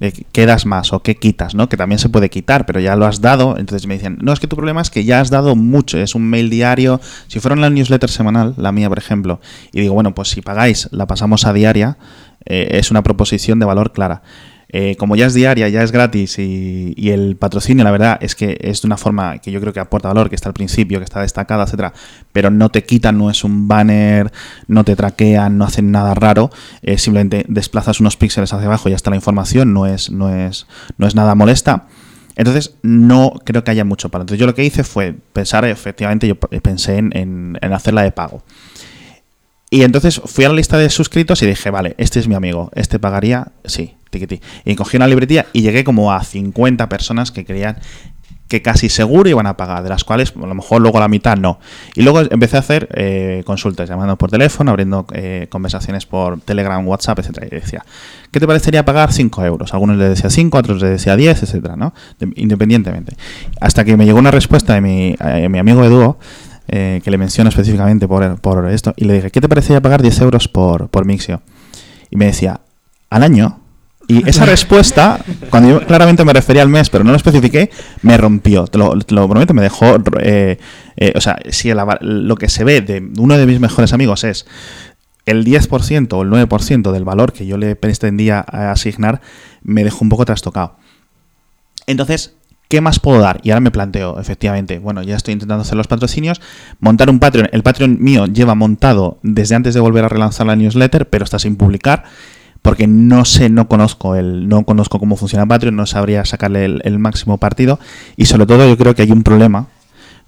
de 0.00 0.12
qué 0.32 0.46
das 0.46 0.66
más 0.66 0.92
o 0.92 1.02
qué 1.02 1.14
quitas, 1.14 1.54
¿no? 1.54 1.68
Que 1.68 1.76
también 1.76 1.98
se 1.98 2.08
puede 2.08 2.30
quitar, 2.30 2.64
pero 2.66 2.80
ya 2.80 2.96
lo 2.96 3.06
has 3.06 3.20
dado. 3.20 3.56
Entonces 3.58 3.86
me 3.86 3.94
dicen, 3.94 4.18
no, 4.22 4.32
es 4.32 4.40
que 4.40 4.46
tu 4.46 4.56
problema 4.56 4.80
es 4.80 4.90
que 4.90 5.04
ya 5.04 5.20
has 5.20 5.30
dado 5.30 5.54
mucho, 5.54 5.98
es 5.98 6.14
un 6.14 6.28
mail 6.28 6.48
diario. 6.48 7.00
Si 7.28 7.38
fuera 7.38 7.54
una 7.54 7.70
newsletter 7.70 8.10
semanal, 8.10 8.54
la 8.56 8.72
mía, 8.72 8.88
por 8.88 8.98
ejemplo, 8.98 9.40
y 9.72 9.82
digo, 9.82 9.94
bueno, 9.94 10.14
pues 10.14 10.28
si 10.28 10.40
pagáis, 10.40 10.88
la 10.90 11.06
pasamos 11.06 11.44
a 11.44 11.52
diaria, 11.52 11.98
eh, 12.46 12.68
es 12.72 12.90
una 12.90 13.02
proposición 13.02 13.58
de 13.58 13.66
valor 13.66 13.92
clara. 13.92 14.22
Eh, 14.72 14.94
como 14.96 15.16
ya 15.16 15.26
es 15.26 15.34
diaria, 15.34 15.68
ya 15.68 15.82
es 15.82 15.90
gratis 15.90 16.38
y, 16.38 17.10
el 17.10 17.36
patrocinio, 17.36 17.82
la 17.82 17.90
verdad, 17.90 18.18
es 18.20 18.36
que 18.36 18.56
es 18.60 18.82
de 18.82 18.86
una 18.86 18.96
forma 18.96 19.38
que 19.38 19.50
yo 19.50 19.60
creo 19.60 19.72
que 19.72 19.80
aporta 19.80 20.08
valor, 20.08 20.28
que 20.28 20.36
está 20.36 20.48
al 20.48 20.54
principio, 20.54 20.98
que 20.98 21.04
está 21.04 21.20
destacada, 21.20 21.64
etcétera, 21.64 21.92
pero 22.32 22.50
no 22.50 22.68
te 22.68 22.84
quitan, 22.84 23.18
no 23.18 23.30
es 23.30 23.42
un 23.42 23.66
banner, 23.66 24.30
no 24.68 24.84
te 24.84 24.94
traquean, 24.94 25.58
no 25.58 25.64
hacen 25.64 25.90
nada 25.90 26.14
raro, 26.14 26.50
eh, 26.82 26.98
simplemente 26.98 27.44
desplazas 27.48 27.98
unos 27.98 28.16
píxeles 28.16 28.52
hacia 28.52 28.66
abajo 28.66 28.88
y 28.88 28.92
ya 28.92 28.96
está 28.96 29.10
la 29.10 29.16
información, 29.16 29.72
no 29.72 29.86
es, 29.86 30.10
no 30.12 30.32
es, 30.32 30.68
no 30.98 31.08
es 31.08 31.16
nada 31.16 31.34
molesta. 31.34 31.86
Entonces, 32.36 32.76
no 32.82 33.34
creo 33.44 33.64
que 33.64 33.72
haya 33.72 33.84
mucho 33.84 34.08
para. 34.08 34.22
Entonces, 34.22 34.38
yo 34.38 34.46
lo 34.46 34.54
que 34.54 34.64
hice 34.64 34.84
fue 34.84 35.14
pensar, 35.32 35.64
efectivamente, 35.64 36.28
yo 36.28 36.36
pensé 36.38 36.96
en, 36.98 37.10
en, 37.16 37.58
en 37.60 37.72
hacerla 37.72 38.02
de 38.02 38.12
pago. 38.12 38.44
Y 39.68 39.82
entonces 39.82 40.20
fui 40.24 40.44
a 40.44 40.48
la 40.48 40.54
lista 40.54 40.78
de 40.78 40.90
suscritos 40.90 41.42
y 41.42 41.46
dije, 41.46 41.70
vale, 41.70 41.94
este 41.98 42.18
es 42.18 42.28
mi 42.28 42.34
amigo, 42.34 42.70
este 42.74 42.98
pagaría, 42.98 43.52
sí, 43.64 43.94
tiquiti. 44.10 44.40
Y 44.64 44.74
cogí 44.74 44.96
una 44.96 45.06
libretilla 45.06 45.46
y 45.52 45.62
llegué 45.62 45.84
como 45.84 46.12
a 46.12 46.22
50 46.22 46.88
personas 46.88 47.30
que 47.32 47.44
creían 47.44 47.78
que 48.48 48.62
casi 48.62 48.88
seguro 48.88 49.30
iban 49.30 49.46
a 49.46 49.56
pagar, 49.56 49.84
de 49.84 49.88
las 49.90 50.02
cuales 50.02 50.32
a 50.36 50.44
lo 50.44 50.54
mejor 50.56 50.82
luego 50.82 50.98
la 50.98 51.06
mitad 51.06 51.36
no. 51.36 51.60
Y 51.94 52.02
luego 52.02 52.20
empecé 52.20 52.56
a 52.56 52.58
hacer 52.58 52.88
eh, 52.94 53.44
consultas, 53.46 53.88
llamando 53.88 54.18
por 54.18 54.28
teléfono, 54.28 54.72
abriendo 54.72 55.06
eh, 55.12 55.46
conversaciones 55.50 56.04
por 56.04 56.40
Telegram, 56.40 56.84
WhatsApp, 56.84 57.20
etcétera. 57.20 57.46
Y 57.46 57.50
decía, 57.50 57.84
¿qué 58.32 58.40
te 58.40 58.48
parecería 58.48 58.84
pagar 58.84 59.12
5 59.12 59.44
euros? 59.44 59.72
Algunos 59.72 59.98
le 59.98 60.08
decía 60.08 60.30
5, 60.30 60.58
otros 60.58 60.82
le 60.82 60.88
decía 60.88 61.14
10, 61.14 61.44
etcétera, 61.44 61.76
¿no? 61.76 61.94
De- 62.18 62.32
independientemente. 62.34 63.14
Hasta 63.60 63.84
que 63.84 63.96
me 63.96 64.04
llegó 64.04 64.18
una 64.18 64.32
respuesta 64.32 64.74
de 64.74 64.80
mi, 64.80 65.14
eh, 65.24 65.48
mi 65.48 65.58
amigo 65.60 65.84
Edu, 65.84 66.16
eh, 66.66 67.00
que 67.04 67.10
le 67.12 67.18
menciono 67.18 67.50
específicamente 67.50 68.08
por, 68.08 68.40
por 68.40 68.68
esto, 68.68 68.94
y 68.96 69.04
le 69.04 69.14
dije, 69.14 69.30
¿qué 69.30 69.40
te 69.40 69.48
parecería 69.48 69.80
pagar 69.80 70.02
10 70.02 70.20
euros 70.22 70.48
por, 70.48 70.88
por 70.88 71.04
Mixio? 71.04 71.40
Y 72.10 72.16
me 72.16 72.26
decía, 72.26 72.62
¿al 73.10 73.22
año? 73.22 73.59
Y 74.10 74.28
esa 74.28 74.44
respuesta, 74.44 75.24
cuando 75.50 75.68
yo 75.68 75.86
claramente 75.86 76.24
me 76.24 76.32
refería 76.32 76.62
al 76.62 76.68
mes, 76.68 76.90
pero 76.90 77.04
no 77.04 77.10
lo 77.12 77.16
especifiqué, 77.16 77.70
me 78.02 78.16
rompió. 78.16 78.66
Te 78.66 78.76
lo, 78.76 79.28
prometo, 79.28 79.54
me 79.54 79.62
dejó. 79.62 79.98
eh, 80.20 80.58
eh, 80.96 81.12
o 81.14 81.20
sea, 81.20 81.38
si 81.48 81.70
el 81.70 81.78
lo 82.00 82.34
que 82.34 82.48
se 82.48 82.64
ve 82.64 82.80
de 82.80 83.08
uno 83.18 83.38
de 83.38 83.46
mis 83.46 83.60
mejores 83.60 83.92
amigos 83.92 84.24
es 84.24 84.46
el 85.26 85.44
10% 85.44 86.12
o 86.14 86.22
el 86.22 86.28
9% 86.28 86.90
del 86.90 87.04
valor 87.04 87.32
que 87.32 87.46
yo 87.46 87.56
le 87.56 87.76
pretendía 87.76 88.44
eh, 88.52 88.56
asignar, 88.56 89.20
me 89.62 89.84
dejó 89.84 89.98
un 90.02 90.08
poco 90.08 90.24
trastocado. 90.24 90.74
Entonces, 91.86 92.34
¿qué 92.66 92.80
más 92.80 92.98
puedo 92.98 93.20
dar? 93.20 93.38
Y 93.44 93.50
ahora 93.50 93.60
me 93.60 93.70
planteo, 93.70 94.18
efectivamente, 94.18 94.80
bueno, 94.80 95.04
ya 95.04 95.14
estoy 95.14 95.34
intentando 95.34 95.62
hacer 95.62 95.76
los 95.76 95.86
patrocinios, 95.86 96.40
montar 96.80 97.10
un 97.10 97.20
Patreon. 97.20 97.48
El 97.52 97.62
Patreon 97.62 97.98
mío 98.00 98.26
lleva 98.26 98.56
montado 98.56 99.20
desde 99.22 99.54
antes 99.54 99.72
de 99.72 99.78
volver 99.78 100.04
a 100.04 100.08
relanzar 100.08 100.48
la 100.48 100.56
newsletter, 100.56 101.08
pero 101.08 101.22
está 101.22 101.38
sin 101.38 101.54
publicar. 101.54 102.06
Porque 102.62 102.86
no 102.86 103.24
sé, 103.24 103.48
no 103.48 103.68
conozco 103.68 104.16
el, 104.16 104.48
no 104.48 104.64
conozco 104.64 104.98
cómo 104.98 105.16
funciona 105.16 105.46
Patreon, 105.46 105.76
no 105.76 105.86
sabría 105.86 106.24
sacarle 106.24 106.66
el, 106.66 106.98
máximo 106.98 107.38
partido. 107.38 107.78
Y 108.16 108.26
sobre 108.26 108.46
todo 108.46 108.68
yo 108.68 108.76
creo 108.76 108.94
que 108.94 109.02
hay 109.02 109.10
un 109.12 109.22
problema 109.22 109.68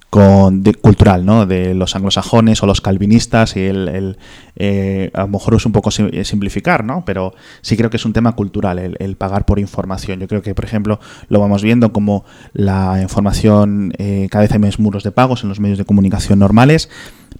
con, 0.09 0.63
cultural, 0.81 1.25
¿no? 1.25 1.45
De 1.45 1.73
los 1.75 1.95
anglosajones 1.95 2.61
o 2.63 2.65
los 2.65 2.81
calvinistas 2.81 3.55
y 3.55 3.61
el, 3.61 3.87
el, 3.87 4.17
eh, 4.55 5.11
a 5.13 5.21
lo 5.21 5.27
mejor 5.27 5.55
es 5.55 5.65
un 5.65 5.71
poco 5.71 5.89
eh, 5.95 6.25
simplificar, 6.25 6.83
¿no? 6.83 7.03
Pero 7.05 7.33
sí 7.61 7.77
creo 7.77 7.89
que 7.91 7.97
es 7.97 8.05
un 8.05 8.13
tema 8.13 8.31
cultural 8.33 8.79
el, 8.79 9.15
pagar 9.15 9.45
por 9.45 9.59
información. 9.59 10.19
Yo 10.19 10.27
creo 10.27 10.41
que, 10.41 10.55
por 10.55 10.65
ejemplo, 10.65 10.99
lo 11.29 11.39
vamos 11.39 11.61
viendo 11.61 11.93
como 11.93 12.25
la 12.53 12.99
información 13.01 13.93
eh, 13.99 14.27
cada 14.31 14.41
vez 14.41 14.51
hay 14.51 14.59
menos 14.59 14.79
muros 14.79 15.03
de 15.03 15.11
pagos 15.11 15.43
en 15.43 15.49
los 15.49 15.59
medios 15.59 15.77
de 15.77 15.85
comunicación 15.85 16.39
normales, 16.39 16.89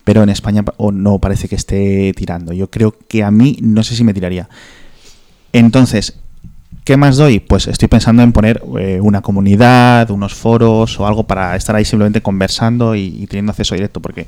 pero 0.03 0.21
en 0.23 0.29
España 0.29 0.63
pa- 0.63 0.73
o 0.77 0.91
no 0.91 1.19
parece 1.19 1.47
que 1.47 1.55
esté 1.55 2.11
tirando. 2.15 2.53
Yo 2.53 2.69
creo 2.69 2.95
que 3.07 3.23
a 3.23 3.31
mí 3.31 3.57
no 3.61 3.83
sé 3.83 3.95
si 3.95 4.03
me 4.03 4.13
tiraría. 4.13 4.49
Entonces, 5.53 6.19
¿Qué 6.83 6.97
más 6.97 7.15
doy? 7.15 7.39
Pues 7.39 7.67
estoy 7.67 7.87
pensando 7.87 8.23
en 8.23 8.33
poner 8.33 8.61
eh, 8.77 8.99
una 9.01 9.21
comunidad, 9.21 10.11
unos 10.11 10.33
foros 10.33 10.99
o 10.99 11.07
algo 11.07 11.23
para 11.23 11.55
estar 11.55 11.77
ahí 11.77 11.85
simplemente 11.85 12.21
conversando 12.21 12.93
y, 12.93 13.25
teniendo 13.27 13.51
acceso 13.51 13.73
directo, 13.73 14.01
porque 14.01 14.27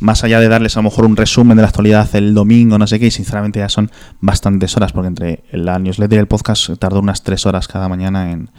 más 0.00 0.24
allá 0.24 0.40
de 0.40 0.48
darles 0.48 0.76
a 0.76 0.80
lo 0.80 0.84
mejor 0.84 1.04
un 1.04 1.16
resumen 1.16 1.56
de 1.56 1.62
la 1.62 1.68
actualidad 1.68 2.08
el 2.16 2.34
domingo, 2.34 2.78
no 2.78 2.88
sé 2.88 2.98
qué, 2.98 3.06
y 3.06 3.10
sinceramente 3.12 3.60
ya 3.60 3.68
son 3.68 3.92
bastantes 4.20 4.76
horas, 4.76 4.92
porque 4.92 5.06
entre 5.06 5.44
la 5.52 5.78
newsletter 5.78 6.18
y 6.18 6.20
el 6.20 6.26
podcast 6.26 6.68
tardo 6.80 6.98
unas 6.98 7.22
tres 7.22 7.46
horas 7.46 7.68
cada 7.68 7.88
mañana 7.88 8.32
en, 8.32 8.50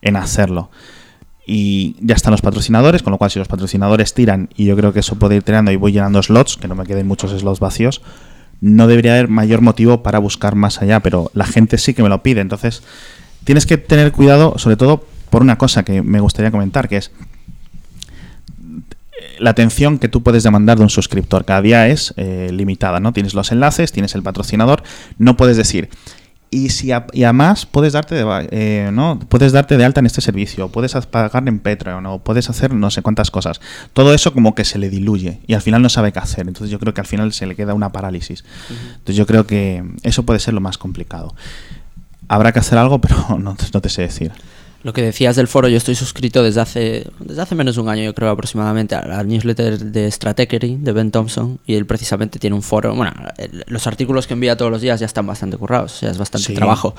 en 0.00 0.14
hacerlo. 0.14 0.70
Y 1.44 1.96
ya 2.00 2.14
están 2.14 2.30
los 2.30 2.42
patrocinadores, 2.42 3.02
con 3.02 3.10
lo 3.10 3.18
cual 3.18 3.32
si 3.32 3.40
los 3.40 3.48
patrocinadores 3.48 4.14
tiran, 4.14 4.50
y 4.54 4.66
yo 4.66 4.76
creo 4.76 4.92
que 4.92 5.00
eso 5.00 5.16
puede 5.16 5.34
ir 5.34 5.42
tirando 5.42 5.72
y 5.72 5.76
voy 5.76 5.90
llenando 5.90 6.22
slots, 6.22 6.56
que 6.58 6.68
no 6.68 6.76
me 6.76 6.86
queden 6.86 7.08
muchos 7.08 7.32
slots 7.32 7.58
vacíos, 7.58 8.02
no 8.60 8.86
debería 8.86 9.12
haber 9.12 9.28
mayor 9.28 9.60
motivo 9.60 10.02
para 10.02 10.18
buscar 10.18 10.54
más 10.54 10.80
allá, 10.82 11.00
pero 11.00 11.30
la 11.34 11.46
gente 11.46 11.78
sí 11.78 11.94
que 11.94 12.02
me 12.02 12.08
lo 12.08 12.22
pide. 12.22 12.40
Entonces, 12.40 12.82
tienes 13.44 13.66
que 13.66 13.76
tener 13.76 14.12
cuidado, 14.12 14.58
sobre 14.58 14.76
todo 14.76 15.06
por 15.30 15.42
una 15.42 15.58
cosa 15.58 15.84
que 15.84 16.02
me 16.02 16.20
gustaría 16.20 16.50
comentar, 16.50 16.88
que 16.88 16.96
es 16.96 17.10
la 19.38 19.50
atención 19.50 19.98
que 19.98 20.08
tú 20.08 20.22
puedes 20.22 20.42
demandar 20.42 20.78
de 20.78 20.84
un 20.84 20.90
suscriptor. 20.90 21.44
Cada 21.44 21.62
día 21.62 21.88
es 21.88 22.14
eh, 22.16 22.50
limitada, 22.52 23.00
¿no? 23.00 23.12
Tienes 23.12 23.34
los 23.34 23.52
enlaces, 23.52 23.92
tienes 23.92 24.14
el 24.14 24.22
patrocinador, 24.22 24.82
no 25.18 25.36
puedes 25.36 25.56
decir. 25.56 25.88
Y, 26.54 26.68
si 26.70 26.92
a- 26.92 27.06
y 27.12 27.24
además 27.24 27.66
puedes 27.66 27.94
darte, 27.94 28.14
de, 28.14 28.48
eh, 28.52 28.90
¿no? 28.92 29.18
puedes 29.28 29.50
darte 29.52 29.76
de 29.76 29.84
alta 29.84 29.98
en 30.00 30.06
este 30.06 30.20
servicio, 30.20 30.68
puedes 30.68 30.94
pagar 31.06 31.48
en 31.48 31.58
Patreon 31.58 32.06
o 32.06 32.18
puedes 32.20 32.48
hacer 32.48 32.72
no 32.72 32.90
sé 32.90 33.02
cuántas 33.02 33.30
cosas. 33.32 33.60
Todo 33.92 34.14
eso 34.14 34.32
como 34.32 34.54
que 34.54 34.64
se 34.64 34.78
le 34.78 34.88
diluye 34.88 35.40
y 35.46 35.54
al 35.54 35.62
final 35.62 35.82
no 35.82 35.88
sabe 35.88 36.12
qué 36.12 36.20
hacer. 36.20 36.46
Entonces 36.46 36.70
yo 36.70 36.78
creo 36.78 36.94
que 36.94 37.00
al 37.00 37.06
final 37.08 37.32
se 37.32 37.46
le 37.46 37.56
queda 37.56 37.74
una 37.74 37.90
parálisis. 37.90 38.44
Entonces 38.70 39.16
yo 39.16 39.26
creo 39.26 39.46
que 39.46 39.82
eso 40.04 40.22
puede 40.24 40.38
ser 40.38 40.54
lo 40.54 40.60
más 40.60 40.78
complicado. 40.78 41.34
Habrá 42.28 42.52
que 42.52 42.60
hacer 42.60 42.78
algo, 42.78 43.00
pero 43.02 43.16
no, 43.38 43.56
no 43.72 43.80
te 43.80 43.88
sé 43.88 44.02
decir. 44.02 44.30
Lo 44.84 44.92
que 44.92 45.00
decías 45.02 45.34
del 45.34 45.48
foro, 45.48 45.66
yo 45.68 45.78
estoy 45.78 45.94
suscrito 45.94 46.42
desde 46.42 46.60
hace, 46.60 47.06
desde 47.18 47.40
hace 47.40 47.54
menos 47.54 47.74
de 47.74 47.80
un 47.80 47.88
año, 47.88 48.02
yo 48.04 48.14
creo 48.14 48.28
aproximadamente, 48.28 48.94
a 48.94 49.06
la 49.06 49.24
newsletter 49.24 49.78
de 49.78 50.10
Stratechery 50.10 50.76
de 50.76 50.92
Ben 50.92 51.10
Thompson. 51.10 51.58
Y 51.66 51.74
él 51.74 51.86
precisamente 51.86 52.38
tiene 52.38 52.54
un 52.54 52.62
foro. 52.62 52.94
Bueno, 52.94 53.12
los 53.66 53.86
artículos 53.86 54.26
que 54.26 54.34
envía 54.34 54.56
todos 54.58 54.70
los 54.70 54.82
días 54.82 55.00
ya 55.00 55.06
están 55.06 55.26
bastante 55.26 55.56
currados, 55.56 55.94
o 55.94 55.96
sea, 56.00 56.10
es 56.10 56.18
bastante 56.18 56.48
Sí. 56.48 56.54
trabajo. 56.54 56.94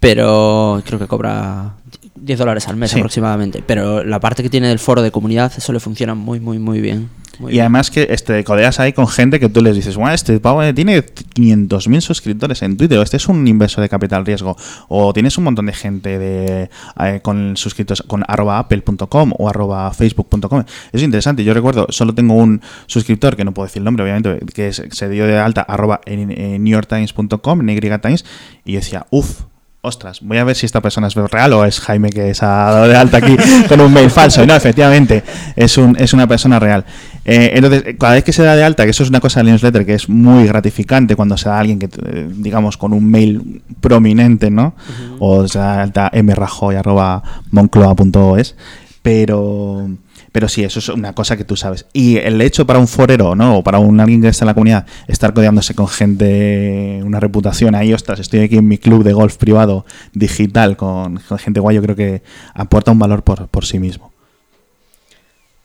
Pero 0.00 0.82
creo 0.84 0.98
que 0.98 1.06
cobra 1.06 1.76
10 2.14 2.38
dólares 2.38 2.68
al 2.68 2.76
mes 2.76 2.90
Sí. 2.90 2.98
aproximadamente. 2.98 3.64
Pero 3.66 4.04
la 4.04 4.20
parte 4.20 4.42
que 4.42 4.50
tiene 4.50 4.68
del 4.68 4.78
foro 4.78 5.00
de 5.00 5.10
comunidad, 5.10 5.50
eso 5.56 5.72
le 5.72 5.80
funciona 5.80 6.14
muy, 6.14 6.40
muy, 6.40 6.58
muy 6.58 6.80
bien. 6.82 7.08
Muy 7.38 7.50
y 7.50 7.52
bien. 7.54 7.62
además 7.62 7.90
que 7.90 8.06
este, 8.10 8.42
codeas 8.44 8.80
ahí 8.80 8.92
con 8.92 9.08
gente 9.08 9.40
que 9.40 9.48
tú 9.48 9.60
les 9.62 9.74
dices, 9.76 9.96
bueno, 9.96 10.14
este 10.14 10.38
pavo 10.40 10.62
eh, 10.62 10.72
tiene 10.72 11.04
500.000 11.04 12.00
suscriptores 12.00 12.62
en 12.62 12.76
Twitter, 12.76 12.98
o 12.98 13.02
este 13.02 13.16
es 13.16 13.28
un 13.28 13.46
inversor 13.46 13.82
de 13.82 13.88
capital 13.88 14.24
riesgo, 14.24 14.56
o 14.88 15.12
tienes 15.12 15.36
un 15.38 15.44
montón 15.44 15.66
de 15.66 15.72
gente 15.72 16.18
de 16.18 16.70
eh, 17.00 17.20
con 17.22 17.56
suscritos 17.56 18.02
con 18.06 18.24
arroba 18.26 18.58
apple.com 18.58 19.32
o 19.38 19.48
arroba 19.48 19.92
facebook.com. 19.92 20.64
Es 20.92 21.02
interesante, 21.02 21.44
yo 21.44 21.54
recuerdo, 21.54 21.86
solo 21.90 22.14
tengo 22.14 22.34
un 22.34 22.60
suscriptor, 22.86 23.36
que 23.36 23.44
no 23.44 23.52
puedo 23.52 23.66
decir 23.66 23.80
el 23.80 23.84
nombre, 23.84 24.04
obviamente, 24.04 24.38
que 24.54 24.68
es- 24.68 24.82
se 24.90 25.08
dio 25.08 25.26
de 25.26 25.38
alta 25.38 25.62
arroba 25.62 26.00
en, 26.06 26.30
en 26.30 26.62
newyorktimes.com, 26.64 27.60
en 27.60 27.70
Y 27.70 27.80
Times, 27.98 28.24
y 28.64 28.72
yo 28.72 28.78
decía, 28.80 29.06
uff, 29.10 29.42
ostras, 29.84 30.20
voy 30.22 30.38
a 30.38 30.44
ver 30.44 30.56
si 30.56 30.64
esta 30.64 30.80
persona 30.80 31.08
es 31.08 31.14
real 31.14 31.52
o 31.52 31.66
es 31.66 31.78
Jaime 31.78 32.08
que 32.08 32.32
se 32.34 32.42
ha 32.44 32.48
dado 32.48 32.88
de 32.88 32.96
alta 32.96 33.18
aquí 33.18 33.36
con 33.68 33.82
un 33.82 33.92
mail 33.92 34.10
falso. 34.10 34.42
Y 34.42 34.46
no, 34.46 34.56
efectivamente, 34.56 35.22
es, 35.54 35.76
un, 35.76 35.94
es 35.98 36.14
una 36.14 36.26
persona 36.26 36.58
real. 36.58 36.86
Eh, 37.26 37.50
entonces, 37.54 37.94
cada 37.98 38.14
vez 38.14 38.24
que 38.24 38.32
se 38.32 38.42
da 38.42 38.56
de 38.56 38.64
alta, 38.64 38.84
que 38.84 38.90
eso 38.90 39.02
es 39.02 39.10
una 39.10 39.20
cosa 39.20 39.40
del 39.40 39.50
newsletter 39.50 39.84
que 39.84 39.92
es 39.94 40.08
muy 40.08 40.46
gratificante 40.46 41.16
cuando 41.16 41.36
se 41.36 41.50
da 41.50 41.56
a 41.56 41.58
alguien 41.60 41.78
que, 41.78 41.90
eh, 42.02 42.30
digamos, 42.34 42.78
con 42.78 42.94
un 42.94 43.10
mail 43.10 43.62
prominente, 43.80 44.50
¿no? 44.50 44.74
O 45.18 45.46
se 45.46 45.58
da 45.58 45.76
de 45.76 45.82
alta 45.82 46.10
mrajoy.moncloa.es. 46.14 48.56
Pero, 49.02 49.90
pero 50.34 50.48
sí, 50.48 50.64
eso 50.64 50.80
es 50.80 50.88
una 50.88 51.12
cosa 51.12 51.36
que 51.36 51.44
tú 51.44 51.54
sabes. 51.54 51.86
Y 51.92 52.16
el 52.16 52.40
hecho 52.40 52.66
para 52.66 52.80
un 52.80 52.88
forero, 52.88 53.36
¿no? 53.36 53.58
O 53.58 53.62
para 53.62 53.78
un 53.78 54.00
alguien 54.00 54.20
que 54.20 54.26
está 54.26 54.44
en 54.44 54.48
la 54.48 54.54
comunidad, 54.54 54.84
estar 55.06 55.32
codeándose 55.32 55.76
con 55.76 55.86
gente, 55.86 57.00
una 57.04 57.20
reputación 57.20 57.76
ahí, 57.76 57.92
ostras, 57.92 58.18
estoy 58.18 58.40
aquí 58.40 58.56
en 58.56 58.66
mi 58.66 58.76
club 58.76 59.04
de 59.04 59.12
golf 59.12 59.36
privado 59.36 59.86
digital 60.12 60.76
con, 60.76 61.20
con 61.20 61.38
gente 61.38 61.60
guay, 61.60 61.76
yo 61.76 61.82
creo 61.82 61.94
que 61.94 62.22
aporta 62.52 62.90
un 62.90 62.98
valor 62.98 63.22
por, 63.22 63.46
por 63.46 63.64
sí 63.64 63.78
mismo. 63.78 64.12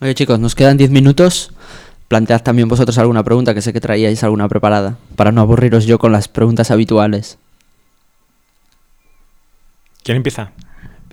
Oye 0.01 0.13
chicos, 0.13 0.39
nos 0.39 0.53
quedan 0.53 0.78
10 0.78 0.91
minutos. 0.91 1.51
Plantead 2.07 2.43
también 2.43 2.67
vosotros 2.67 2.95
alguna 2.99 3.24
pregunta, 3.24 3.55
que 3.55 3.63
sé 3.63 3.74
que 3.74 3.82
traíais 3.82 4.24
alguna 4.24 4.47
preparada, 4.49 4.99
para 5.15 5.32
no 5.32 5.41
aburriros 5.41 5.88
yo 5.88 5.97
con 5.97 6.11
las 6.11 6.28
preguntas 6.28 6.70
habituales. 6.70 7.39
¿Quién 10.03 10.17
empieza? 10.17 10.51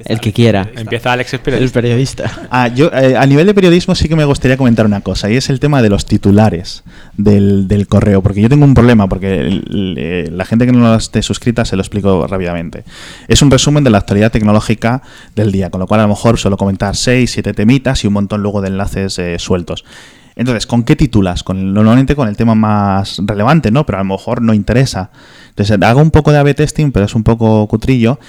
El 0.05 0.21
que 0.21 0.33
quiera. 0.33 0.69
Empieza 0.77 1.13
Alex 1.13 1.33
el 1.33 1.39
El 1.39 1.43
periodista. 1.43 1.73
periodista. 1.81 2.31
Ah, 2.51 2.69
yo, 2.69 2.91
eh, 2.93 3.17
a 3.17 3.25
nivel 3.27 3.47
de 3.47 3.55
periodismo 3.55 3.95
sí 3.95 4.09
que 4.09 4.17
me 4.17 4.25
gustaría 4.27 4.57
comentar 4.59 4.85
una 4.85 5.01
cosa, 5.01 5.31
y 5.31 5.37
es 5.37 5.49
el 5.49 5.59
tema 5.59 5.81
de 5.81 5.89
los 5.89 6.05
titulares 6.05 6.85
del, 7.17 7.67
del 7.67 7.87
correo, 7.87 8.23
porque 8.23 8.43
yo 8.43 8.49
tengo 8.49 8.65
un 8.67 8.75
problema, 8.75 9.09
porque 9.09 9.41
el- 9.41 9.95
eh, 9.97 10.29
la 10.31 10.45
gente 10.45 10.67
que 10.67 10.73
no 10.73 10.95
esté 10.95 11.23
suscrita 11.23 11.65
se 11.65 11.77
lo 11.77 11.83
explico 11.83 12.27
rápidamente. 12.27 12.85
Es 13.29 13.41
un 13.41 13.51
resumen 13.51 13.85
de 13.85 13.91
la 13.91 13.99
actualidad 13.99 14.31
tecnológica 14.31 15.03
del 15.35 15.51
día, 15.51 15.71
con 15.71 15.81
lo 15.81 15.87
cual 15.87 16.01
a 16.01 16.03
lo 16.03 16.11
mejor 16.11 16.39
suelo 16.39 16.57
comentar 16.59 16.95
6, 16.95 17.31
7 17.31 17.55
temitas 17.55 18.05
y 18.05 18.07
un 18.07 18.13
montón 18.13 18.43
luego 18.43 18.61
de 18.61 18.69
enlaces 18.69 19.19
eh, 19.19 19.39
sueltos. 19.39 19.85
Entonces, 20.39 20.67
¿con 20.67 20.83
qué 20.83 20.97
titulas? 20.97 21.43
Con, 21.43 21.73
normalmente 21.73 22.15
con 22.15 22.29
el 22.29 22.37
tema 22.37 22.55
más 22.55 23.23
relevante, 23.25 23.71
¿no? 23.71 23.87
Pero 23.87 23.97
a 23.99 24.03
lo 24.03 24.09
mejor 24.11 24.43
no 24.43 24.53
interesa. 24.53 25.09
Entonces, 25.49 25.79
hago 25.81 26.03
un 26.03 26.11
poco 26.11 26.31
de 26.31 26.37
A-B 26.37 26.53
testing, 26.53 26.93
pero 26.93 27.07
es 27.07 27.15
un 27.15 27.23
poco 27.23 27.67
cutrillo. 27.69 28.21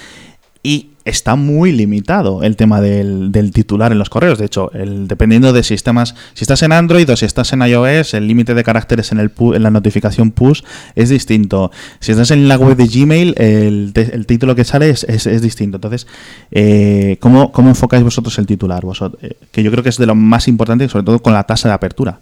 Y 0.63 0.91
está 1.07 1.35
muy 1.35 1.71
limitado 1.71 2.43
el 2.43 2.55
tema 2.55 2.81
del, 2.81 3.31
titular 3.53 3.91
en 3.91 3.97
los 3.99 4.09
correos. 4.09 4.37
De 4.37 4.45
hecho, 4.45 4.71
el, 4.73 5.07
dependiendo 5.07 5.53
de 5.53 5.63
sistemas, 5.63 6.15
si 6.33 6.43
estás 6.43 6.61
en 6.63 6.71
Android 6.71 7.09
o 7.09 7.15
si 7.15 7.25
estás 7.25 7.53
en 7.53 7.61
iOS, 7.61 8.13
el 8.13 8.27
límite 8.27 8.53
de 8.53 8.63
caracteres 8.63 9.11
en, 9.11 9.19
el 9.19 9.31
en 9.55 9.63
la 9.63 9.71
notificación 9.71 10.31
push 10.31 10.61
es 10.95 11.09
distinto. 11.09 11.71
Si 11.99 12.11
estás 12.11 12.31
en 12.31 12.47
la 12.47 12.57
web 12.57 12.75
de 12.75 12.87
Gmail, 12.87 13.33
el, 13.37 13.91
el 13.95 14.25
título 14.25 14.55
que 14.55 14.63
sale 14.63 14.89
es, 14.89 15.03
es- 15.03 15.41
distinto. 15.41 15.77
Entonces, 15.77 16.07
eh, 16.51 17.17
¿cómo, 17.19 17.51
cómo 17.51 17.69
enfocáis 17.69 18.03
vosotros 18.03 18.37
el 18.39 18.45
titular? 18.45 18.83
Vosot- 18.83 19.17
eh, 19.21 19.37
que 19.51 19.63
yo 19.63 19.71
creo 19.71 19.83
que 19.83 19.89
es 19.89 19.97
de 19.97 20.05
lo 20.05 20.15
más 20.15 20.47
importante, 20.47 20.87
sobre 20.89 21.05
todo 21.05 21.19
con 21.21 21.33
la 21.33 21.43
tasa 21.43 21.67
de 21.69 21.73
apertura. 21.75 22.19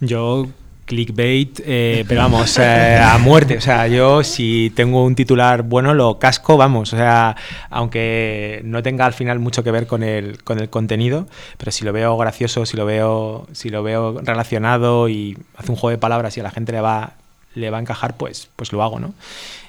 Yo 0.00 0.46
clickbait, 0.84 1.60
eh, 1.64 2.04
pero 2.08 2.22
vamos, 2.22 2.58
eh, 2.58 2.98
a 3.02 3.18
muerte. 3.18 3.56
O 3.56 3.60
sea, 3.60 3.86
yo 3.86 4.22
si 4.24 4.72
tengo 4.74 5.04
un 5.04 5.14
titular 5.14 5.62
bueno 5.62 5.94
lo 5.94 6.18
casco, 6.18 6.56
vamos. 6.56 6.92
O 6.92 6.96
sea, 6.96 7.36
aunque 7.70 8.60
no 8.64 8.82
tenga 8.82 9.06
al 9.06 9.12
final 9.12 9.38
mucho 9.38 9.62
que 9.62 9.70
ver 9.70 9.86
con 9.86 10.02
el, 10.02 10.42
con 10.42 10.58
el 10.58 10.68
contenido, 10.68 11.26
pero 11.58 11.72
si 11.72 11.84
lo 11.84 11.92
veo 11.92 12.16
gracioso, 12.16 12.66
si 12.66 12.76
lo 12.76 12.84
veo, 12.84 13.46
si 13.52 13.70
lo 13.70 13.82
veo 13.82 14.20
relacionado 14.22 15.08
y 15.08 15.38
hace 15.56 15.70
un 15.70 15.76
juego 15.76 15.90
de 15.90 15.98
palabras 15.98 16.36
y 16.36 16.40
a 16.40 16.42
la 16.42 16.50
gente 16.50 16.72
le 16.72 16.80
va, 16.80 17.14
le 17.54 17.70
va 17.70 17.78
a 17.78 17.80
encajar, 17.80 18.16
pues, 18.16 18.48
pues 18.56 18.72
lo 18.72 18.82
hago, 18.82 19.00
¿no? 19.00 19.14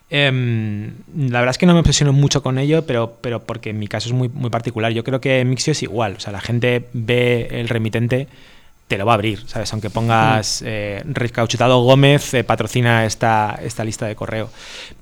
Em, 0.10 0.92
la 1.16 1.40
verdad 1.40 1.52
es 1.52 1.58
que 1.58 1.66
no 1.66 1.74
me 1.74 1.80
obsesiono 1.80 2.14
mucho 2.14 2.44
con 2.44 2.60
ello, 2.60 2.86
pero, 2.86 3.18
pero 3.22 3.44
porque 3.44 3.72
en 3.72 3.80
mi 3.80 3.88
caso 3.88 4.10
es 4.10 4.14
muy, 4.14 4.30
muy 4.30 4.52
particular. 4.52 4.92
Yo 4.92 5.04
creo 5.04 5.20
que 5.20 5.44
Mixio 5.44 5.72
es 5.72 5.82
igual. 5.82 6.16
O 6.18 6.20
sea, 6.20 6.32
la 6.32 6.42
gente 6.42 6.88
ve 6.94 7.48
el 7.52 7.68
remitente 7.68 8.28
te 8.94 9.00
lo 9.00 9.08
va 9.08 9.14
a 9.14 9.16
abrir, 9.16 9.44
¿sabes? 9.48 9.74
Aunque 9.74 9.90
pongas 9.90 10.62
eh, 10.64 11.02
Recauchutado 11.04 11.82
Gómez 11.82 12.36
eh, 12.36 12.44
patrocina 12.44 13.06
esta, 13.06 13.60
esta 13.64 13.84
lista 13.84 14.06
de 14.06 14.16
correo. 14.16 14.52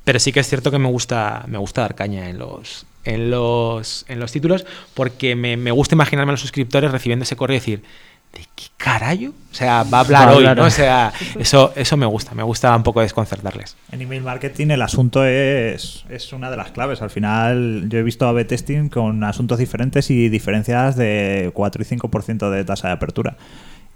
Pero 0.05 0.17
sí 0.17 0.31
que 0.31 0.39
es 0.39 0.47
cierto 0.47 0.71
que 0.71 0.79
me 0.79 0.87
gusta, 0.87 1.43
me 1.47 1.57
gusta 1.57 1.81
dar 1.81 1.95
caña 1.95 2.29
en 2.29 2.39
los, 2.39 2.85
en 3.03 3.29
los, 3.29 4.05
en 4.07 4.21
los 4.21 4.31
títulos 4.31 4.65
porque 4.93 5.35
me, 5.35 5.57
me 5.57 5.71
gusta 5.71 5.95
imaginarme 5.95 6.29
a 6.29 6.33
los 6.33 6.39
suscriptores 6.39 6.89
recibiendo 6.89 7.23
ese 7.23 7.35
correo 7.35 7.57
y 7.57 7.59
decir, 7.59 7.83
¿de 8.31 8.45
qué 8.55 8.67
carajo? 8.77 9.33
O 9.51 9.53
sea, 9.53 9.83
va 9.83 9.97
a 9.97 10.01
hablar 10.05 10.27
Va 10.27 10.31
a 10.31 10.35
hoy, 10.35 10.45
hablar 10.45 10.57
¿no? 10.57 10.65
O 10.65 10.69
sea, 10.69 11.11
eso, 11.37 11.73
eso 11.75 11.97
me 11.97 12.05
gusta, 12.05 12.33
me 12.33 12.43
gusta 12.43 12.73
un 12.73 12.83
poco 12.83 13.01
desconcertarles. 13.01 13.75
En 13.91 14.01
email 14.01 14.23
marketing 14.23 14.67
el 14.69 14.81
asunto 14.81 15.25
es, 15.25 16.05
es 16.09 16.31
una 16.31 16.49
de 16.49 16.55
las 16.55 16.71
claves. 16.71 17.01
Al 17.01 17.09
final 17.09 17.89
yo 17.89 17.99
he 17.99 18.03
visto 18.03 18.25
A-B 18.25 18.45
testing 18.45 18.87
con 18.87 19.23
asuntos 19.25 19.59
diferentes 19.59 20.09
y 20.09 20.29
diferencias 20.29 20.95
de 20.95 21.51
4 21.53 21.83
y 21.83 21.85
5% 21.85 22.49
de 22.49 22.63
tasa 22.63 22.87
de 22.87 22.93
apertura. 22.93 23.35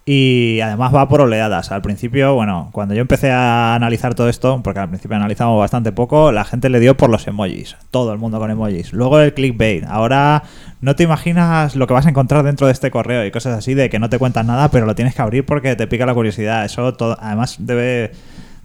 Y 0.07 0.59
además 0.59 0.93
va 0.93 1.09
por 1.09 1.21
oleadas. 1.21 1.71
Al 1.71 1.81
principio, 1.81 2.35
bueno, 2.35 2.69
cuando 2.73 2.93
yo 2.93 3.01
empecé 3.01 3.31
a 3.31 3.73
analizar 3.73 4.13
todo 4.13 4.29
esto, 4.29 4.61
porque 4.63 4.79
al 4.79 4.89
principio 4.89 5.17
analizamos 5.17 5.59
bastante 5.59 5.91
poco, 5.91 6.31
la 6.31 6.45
gente 6.45 6.69
le 6.69 6.79
dio 6.79 6.95
por 6.95 7.09
los 7.09 7.25
emojis. 7.25 7.75
Todo 7.89 8.13
el 8.13 8.19
mundo 8.19 8.37
con 8.37 8.51
emojis. 8.51 8.93
Luego 8.93 9.19
el 9.19 9.33
clickbait. 9.33 9.83
Ahora 9.85 10.43
no 10.79 10.95
te 10.95 11.01
imaginas 11.01 11.75
lo 11.75 11.87
que 11.87 11.95
vas 11.95 12.05
a 12.05 12.09
encontrar 12.09 12.43
dentro 12.43 12.67
de 12.67 12.73
este 12.73 12.91
correo 12.91 13.25
y 13.25 13.31
cosas 13.31 13.57
así 13.57 13.73
de 13.73 13.89
que 13.89 13.97
no 13.97 14.07
te 14.07 14.19
cuentan 14.19 14.45
nada, 14.45 14.69
pero 14.69 14.85
lo 14.85 14.93
tienes 14.93 15.15
que 15.15 15.23
abrir 15.23 15.43
porque 15.43 15.75
te 15.75 15.87
pica 15.87 16.05
la 16.05 16.13
curiosidad. 16.13 16.65
Eso 16.65 16.93
todo, 16.93 17.17
además 17.19 17.55
debe 17.57 18.11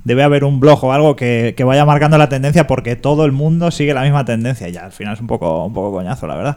debe 0.04 0.22
haber 0.22 0.44
un 0.44 0.60
blog 0.60 0.84
o 0.84 0.92
algo 0.92 1.16
que, 1.16 1.54
que 1.56 1.64
vaya 1.64 1.84
marcando 1.84 2.18
la 2.18 2.28
tendencia 2.28 2.66
porque 2.66 2.96
todo 2.96 3.24
el 3.24 3.32
mundo 3.32 3.70
sigue 3.70 3.94
la 3.94 4.02
misma 4.02 4.26
tendencia. 4.26 4.68
Y 4.68 4.76
al 4.76 4.92
final 4.92 5.14
es 5.14 5.20
un 5.20 5.26
poco, 5.26 5.64
un 5.64 5.72
poco 5.72 5.92
coñazo, 5.92 6.26
la 6.26 6.36
verdad. 6.36 6.56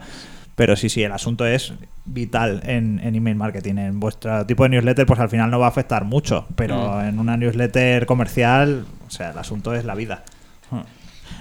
Pero 0.55 0.75
sí, 0.75 0.89
sí, 0.89 1.03
el 1.03 1.11
asunto 1.11 1.45
es 1.45 1.73
vital 2.05 2.61
en, 2.65 2.99
en 3.03 3.15
email 3.15 3.35
marketing. 3.35 3.77
En 3.77 3.99
vuestro 3.99 4.45
tipo 4.45 4.63
de 4.63 4.69
newsletter, 4.69 5.05
pues 5.05 5.19
al 5.19 5.29
final 5.29 5.49
no 5.49 5.59
va 5.59 5.65
a 5.65 5.69
afectar 5.69 6.05
mucho. 6.05 6.45
Pero 6.55 7.01
en 7.01 7.19
una 7.19 7.37
newsletter 7.37 8.05
comercial, 8.05 8.85
o 9.07 9.09
sea, 9.09 9.31
el 9.31 9.37
asunto 9.37 9.73
es 9.73 9.85
la 9.85 9.95
vida. 9.95 10.23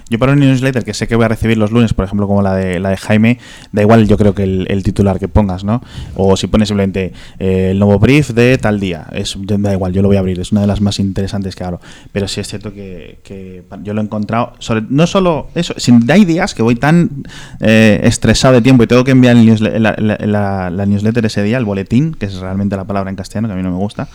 Yo 0.09 0.19
para 0.19 0.33
un 0.33 0.39
newsletter 0.39 0.83
que 0.83 0.93
sé 0.93 1.07
que 1.07 1.15
voy 1.15 1.25
a 1.25 1.27
recibir 1.29 1.57
los 1.57 1.71
lunes, 1.71 1.93
por 1.93 2.05
ejemplo, 2.05 2.27
como 2.27 2.41
la 2.41 2.55
de 2.55 2.79
la 2.79 2.89
de 2.89 2.97
Jaime, 2.97 3.39
da 3.71 3.81
igual 3.81 4.07
yo 4.07 4.17
creo 4.17 4.35
que 4.35 4.43
el, 4.43 4.83
titular 4.83 5.19
que 5.19 5.27
pongas, 5.27 5.63
¿no? 5.63 5.81
O 6.15 6.35
si 6.37 6.47
pones 6.47 6.67
simplemente 6.67 7.13
eh, 7.39 7.69
el 7.71 7.79
nuevo 7.79 7.97
brief 7.99 8.29
de 8.31 8.57
tal 8.57 8.79
día, 8.79 9.07
es, 9.13 9.35
da 9.39 9.71
igual, 9.73 9.93
yo 9.93 10.01
lo 10.01 10.09
voy 10.09 10.17
a 10.17 10.19
abrir, 10.19 10.39
es 10.39 10.51
una 10.51 10.61
de 10.61 10.67
las 10.67 10.81
más 10.81 10.99
interesantes 10.99 11.55
que 11.55 11.63
abro. 11.63 11.79
Pero 12.11 12.27
sí 12.27 12.41
es 12.41 12.47
cierto 12.47 12.73
que, 12.73 13.19
yo 13.83 13.93
lo 13.93 14.01
he 14.01 14.03
encontrado, 14.03 14.53
sobre, 14.59 14.83
no 14.89 15.07
solo 15.07 15.47
eso, 15.55 15.73
sino 15.77 15.99
hay 16.13 16.25
días 16.25 16.53
que 16.53 16.61
voy 16.63 16.75
tan 16.75 17.09
eh, 17.59 18.01
estresado 18.03 18.55
de 18.55 18.61
tiempo 18.61 18.83
y 18.83 18.87
tengo 18.87 19.03
que 19.03 19.11
enviar 19.11 19.35
el 19.37 19.47
newsle- 19.47 19.79
la- 19.79 20.69
la 20.69 20.85
newsletter 20.85 21.25
ese 21.25 21.43
día, 21.43 21.57
el 21.57 21.65
boletín, 21.65 22.13
que 22.13 22.25
es 22.25 22.35
realmente 22.35 22.75
la 22.75 22.83
palabra 22.83 23.09
en 23.09 23.15
castellano, 23.15 23.47
que 23.47 23.53
a 23.53 23.57
mí 23.57 23.63
no 23.63 23.71
me 23.71 23.77
gusta, 23.77 24.07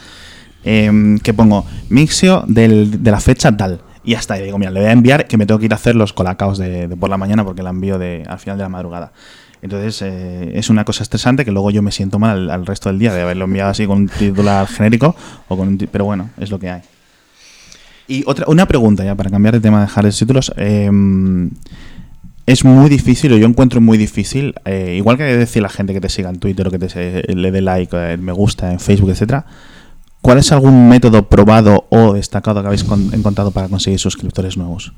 em, 0.64 1.18
que 1.18 1.32
pongo 1.34 1.64
mixio 1.88 2.44
del- 2.46 3.02
de 3.02 3.10
la 3.10 3.20
fecha 3.20 3.56
tal. 3.56 3.80
Y 4.08 4.14
hasta 4.14 4.32
ahí 4.32 4.42
digo, 4.42 4.56
mira, 4.56 4.70
le 4.70 4.80
voy 4.80 4.88
a 4.88 4.92
enviar 4.92 5.26
que 5.26 5.36
me 5.36 5.44
tengo 5.44 5.58
que 5.58 5.66
ir 5.66 5.72
a 5.74 5.76
hacer 5.76 5.94
los 5.94 6.14
colacaos 6.14 6.56
de, 6.56 6.88
de 6.88 6.96
por 6.96 7.10
la 7.10 7.18
mañana 7.18 7.44
porque 7.44 7.62
la 7.62 7.68
envío 7.68 7.98
de, 7.98 8.24
al 8.26 8.38
final 8.38 8.56
de 8.56 8.62
la 8.62 8.70
madrugada. 8.70 9.12
Entonces 9.60 10.00
eh, 10.00 10.52
es 10.54 10.70
una 10.70 10.86
cosa 10.86 11.02
estresante 11.02 11.44
que 11.44 11.50
luego 11.50 11.70
yo 11.70 11.82
me 11.82 11.92
siento 11.92 12.18
mal 12.18 12.48
al, 12.48 12.64
resto 12.64 12.88
del 12.88 12.98
día 12.98 13.12
de 13.12 13.20
haberlo 13.20 13.44
enviado 13.44 13.68
así 13.68 13.86
con 13.86 13.98
un 13.98 14.08
titular 14.08 14.66
genérico, 14.66 15.14
o 15.48 15.58
con 15.58 15.68
un 15.68 15.76
pero 15.92 16.06
bueno, 16.06 16.30
es 16.38 16.50
lo 16.50 16.58
que 16.58 16.70
hay. 16.70 16.80
Y 18.06 18.24
otra, 18.26 18.46
una 18.48 18.64
pregunta 18.64 19.04
ya 19.04 19.14
para 19.14 19.28
cambiar 19.28 19.52
de 19.52 19.60
tema 19.60 19.80
de 19.80 19.84
dejar 19.88 20.04
los 20.06 20.18
títulos. 20.18 20.54
em, 20.56 21.50
es 22.46 22.64
muy 22.64 22.88
difícil, 22.88 23.34
o 23.34 23.36
yo 23.36 23.46
encuentro 23.46 23.82
muy 23.82 23.98
difícil, 23.98 24.54
eh, 24.64 24.94
igual 24.96 25.18
que 25.18 25.24
decir 25.24 25.60
la 25.60 25.68
gente 25.68 25.92
que 25.92 26.00
te 26.00 26.08
siga 26.08 26.30
en 26.30 26.38
Twitter 26.38 26.66
o 26.66 26.70
que 26.70 26.78
te 26.78 27.34
le 27.34 27.50
dé 27.50 27.60
like, 27.60 27.94
eh, 27.94 28.16
me 28.16 28.32
gusta 28.32 28.72
en 28.72 28.80
Facebook, 28.80 29.10
etcétera. 29.10 29.44
¿Cuál 30.20 30.38
es 30.38 30.50
algún 30.52 30.88
método 30.88 31.28
probado 31.28 31.86
o 31.90 32.12
destacado 32.12 32.60
que 32.60 32.66
habéis 32.66 32.84
con- 32.84 33.12
encontrado 33.14 33.50
para 33.50 33.68
conseguir 33.68 33.98
suscriptores 33.98 34.56
nuevos? 34.56 34.92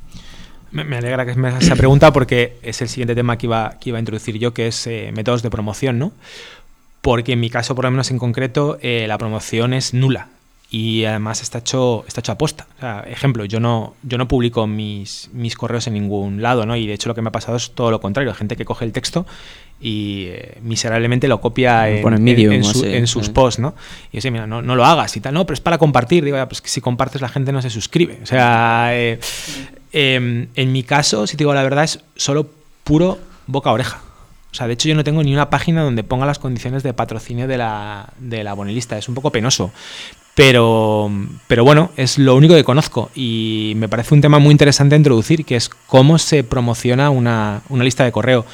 Me, 0.72 0.96
alegra 0.96 1.26
que 1.26 1.34
me 1.34 1.48
hagas 1.48 1.64
esa 1.64 1.74
pregunta 1.76 2.12
porque 2.12 2.58
es 2.62 2.80
el 2.80 2.88
siguiente 2.88 3.14
tema 3.14 3.36
que 3.36 3.46
iba, 3.46 3.76
que 3.80 3.90
iba 3.90 3.98
a 3.98 4.00
introducir 4.00 4.38
yo, 4.38 4.54
que 4.54 4.68
es 4.68 4.86
eh, 4.86 5.10
métodos 5.14 5.42
de 5.42 5.50
promoción, 5.50 5.98
¿no? 5.98 6.12
Porque 7.02 7.32
en 7.32 7.40
mi 7.40 7.50
caso, 7.50 7.74
por 7.74 7.84
lo 7.86 7.90
menos 7.90 8.10
en 8.10 8.18
concreto, 8.18 8.78
eh, 8.80 9.06
la 9.08 9.18
promoción 9.18 9.72
es 9.74 9.94
nula 9.94 10.28
y 10.70 11.04
además 11.04 11.42
está 11.42 11.58
hecho, 11.58 12.04
está 12.06 12.20
hecho 12.20 12.30
a 12.32 12.38
posta. 12.38 12.66
Ejemplo, 13.06 13.44
yo 13.44 13.58
no, 13.58 13.94
yo 14.04 14.16
no 14.18 14.28
publico 14.28 14.68
mis, 14.68 15.28
mis 15.32 15.56
correos 15.56 15.88
en 15.88 15.94
ningún 15.94 16.40
lado, 16.40 16.64
¿no? 16.66 16.76
Y 16.76 16.86
de 16.86 16.92
hecho 16.94 17.08
lo 17.08 17.14
que 17.16 17.22
me 17.22 17.28
ha 17.28 17.32
pasado 17.32 17.56
es 17.56 17.72
todo 17.72 17.90
lo 17.90 18.00
contrario. 18.00 18.32
Gente 18.34 18.54
que 18.56 18.64
coge 18.64 18.84
el 18.84 18.92
texto 18.92 19.26
y 19.80 20.26
eh, 20.28 20.58
miserablemente 20.62 21.26
lo 21.28 21.40
copia 21.40 21.88
en, 21.88 22.02
pone 22.02 22.16
en 22.16 22.20
en- 22.20 22.24
Medium 22.24 22.52
en 22.52 22.60
o 22.60 22.64
su- 22.64 22.80
así, 22.84 22.94
en 22.94 23.06
sus 23.06 23.26
sí. 23.26 23.32
posts, 23.32 23.60
¿no? 23.60 23.74
Y 24.12 24.16
yo 24.16 24.20
sé, 24.20 24.30
mira, 24.30 24.46
no, 24.46 24.60
no 24.62 24.76
lo 24.76 24.84
hagas 24.84 25.16
y 25.16 25.20
tal. 25.20 25.32
No, 25.34 25.46
pero 25.46 25.54
es 25.54 25.60
para 25.60 25.78
compartir. 25.78 26.24
Digo, 26.24 26.36
ya, 26.36 26.48
pues 26.48 26.60
que 26.60 26.68
si 26.68 26.80
compartes 26.80 27.20
la 27.22 27.28
gente 27.28 27.50
no 27.52 27.62
se 27.62 27.70
suscribe. 27.70 28.18
O 28.22 28.26
sea, 28.26 28.90
eh, 28.92 29.18
em, 29.92 30.48
en 30.54 30.72
mi 30.72 30.82
caso, 30.82 31.26
si 31.26 31.36
te 31.36 31.42
digo 31.44 31.54
la 31.54 31.62
verdad, 31.62 31.84
es 31.84 32.00
solo 32.16 32.48
puro 32.84 33.18
boca 33.46 33.70
a 33.70 33.72
oreja. 33.72 34.00
O 34.52 34.54
sea, 34.54 34.66
de 34.66 34.72
hecho 34.74 34.88
yo 34.88 34.94
no 34.96 35.04
tengo 35.04 35.22
ni 35.22 35.32
una 35.32 35.48
página 35.48 35.82
donde 35.82 36.02
ponga 36.02 36.26
las 36.26 36.38
condiciones 36.40 36.82
de 36.82 36.92
patrocinio 36.92 37.46
de 37.46 37.56
la, 37.56 38.08
de 38.18 38.42
la 38.42 38.52
bonelista. 38.54 38.98
Es 38.98 39.08
un 39.08 39.14
poco 39.14 39.30
penoso. 39.30 39.72
Pero, 40.40 41.10
pero 41.48 41.64
bueno, 41.64 41.90
es 41.98 42.16
lo 42.16 42.34
único 42.34 42.54
que 42.54 42.64
conozco 42.64 43.10
y 43.14 43.74
me 43.76 43.90
parece 43.90 44.14
un 44.14 44.22
tema 44.22 44.38
muy 44.38 44.52
interesante 44.52 44.94
a 44.94 44.98
introducir, 44.98 45.44
que 45.44 45.54
es 45.54 45.68
cómo 45.68 46.16
se 46.16 46.44
promociona 46.44 47.10
una, 47.10 47.60
una 47.68 47.84
lista 47.84 48.04
de 48.04 48.12
correo. 48.12 48.46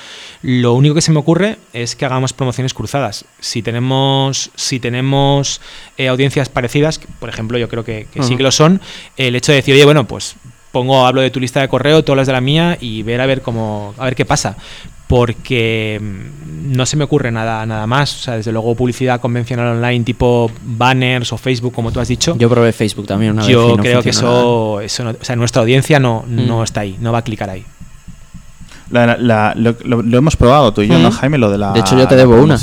Lo 0.42 0.74
único 0.74 0.96
que 0.96 1.00
se 1.00 1.12
me 1.12 1.20
ocurre 1.20 1.58
es 1.72 1.94
que 1.94 2.04
hagamos 2.04 2.32
promociones 2.32 2.74
cruzadas. 2.74 3.24
Si 3.38 3.62
tenemos, 3.62 4.50
si 4.56 4.80
tenemos 4.80 5.60
eh, 5.96 6.08
audiencias 6.08 6.48
parecidas, 6.48 6.98
que, 6.98 7.06
por 7.20 7.28
ejemplo, 7.28 7.56
yo 7.56 7.68
creo 7.68 7.84
que, 7.84 8.08
que 8.12 8.20
sí 8.24 8.36
que 8.36 8.42
lo 8.42 8.50
son, 8.50 8.80
el 9.16 9.36
hecho 9.36 9.52
de 9.52 9.56
decir, 9.56 9.72
oye, 9.72 9.84
bueno, 9.84 10.08
pues 10.08 10.34
pongo, 10.72 11.06
hablo 11.06 11.20
de 11.20 11.30
tu 11.30 11.38
lista 11.38 11.60
de 11.60 11.68
correo, 11.68 12.02
todas 12.02 12.16
las 12.16 12.26
de 12.26 12.32
la 12.32 12.40
mía 12.40 12.76
y 12.80 13.02
ver 13.02 13.20
a 13.20 13.26
ver 13.26 13.42
cómo, 13.42 13.94
a 13.96 14.04
ver 14.04 14.16
qué 14.16 14.24
pasa. 14.24 14.56
Porque 15.08 16.00
mm, 16.02 16.72
no 16.76 16.84
se 16.86 16.96
me 16.96 17.04
ocurre 17.04 17.30
nada, 17.30 17.64
nada 17.64 17.86
más. 17.86 18.14
O 18.16 18.18
sea, 18.18 18.34
desde 18.36 18.50
luego 18.52 18.74
publicidad 18.74 19.20
convencional 19.20 19.76
online 19.76 20.04
tipo 20.04 20.50
banners 20.64 21.32
o 21.32 21.38
Facebook, 21.38 21.72
como 21.72 21.92
tú 21.92 22.00
has 22.00 22.08
dicho. 22.08 22.36
Yo 22.38 22.48
probé 22.48 22.72
Facebook 22.72 23.06
también 23.06 23.32
una 23.32 23.46
Yo 23.46 23.62
vez. 23.66 23.74
y 23.74 23.76
no 23.76 23.82
creo 23.82 24.02
que 24.02 24.10
eso, 24.10 24.80
eso 24.80 25.04
no- 25.04 25.10
o 25.10 25.24
sea, 25.24 25.36
nuestra 25.36 25.62
audiencia 25.62 26.00
no, 26.00 26.24
no 26.26 26.60
Mm. 26.60 26.62
está 26.64 26.80
ahí, 26.80 26.96
no 27.00 27.12
va 27.12 27.18
a 27.18 27.22
clicar 27.22 27.50
ahí. 27.50 27.64
La- 28.90 29.16
la- 29.16 29.52
lo, 29.56 29.74
lo- 29.84 30.02
lo 30.02 30.18
hemos 30.18 30.36
probado 30.36 30.72
tú 30.72 30.82
y 30.82 30.86
yo, 30.88 30.98
Mm. 30.98 31.02
¿no, 31.02 31.10
Jaime? 31.10 31.38
Lo 31.38 31.50
de 31.50 31.58
la. 31.58 31.72
De 31.72 31.80
hecho, 31.80 31.98
yo 31.98 32.06
te 32.06 32.14
debo 32.16 32.36
una. 32.40 32.56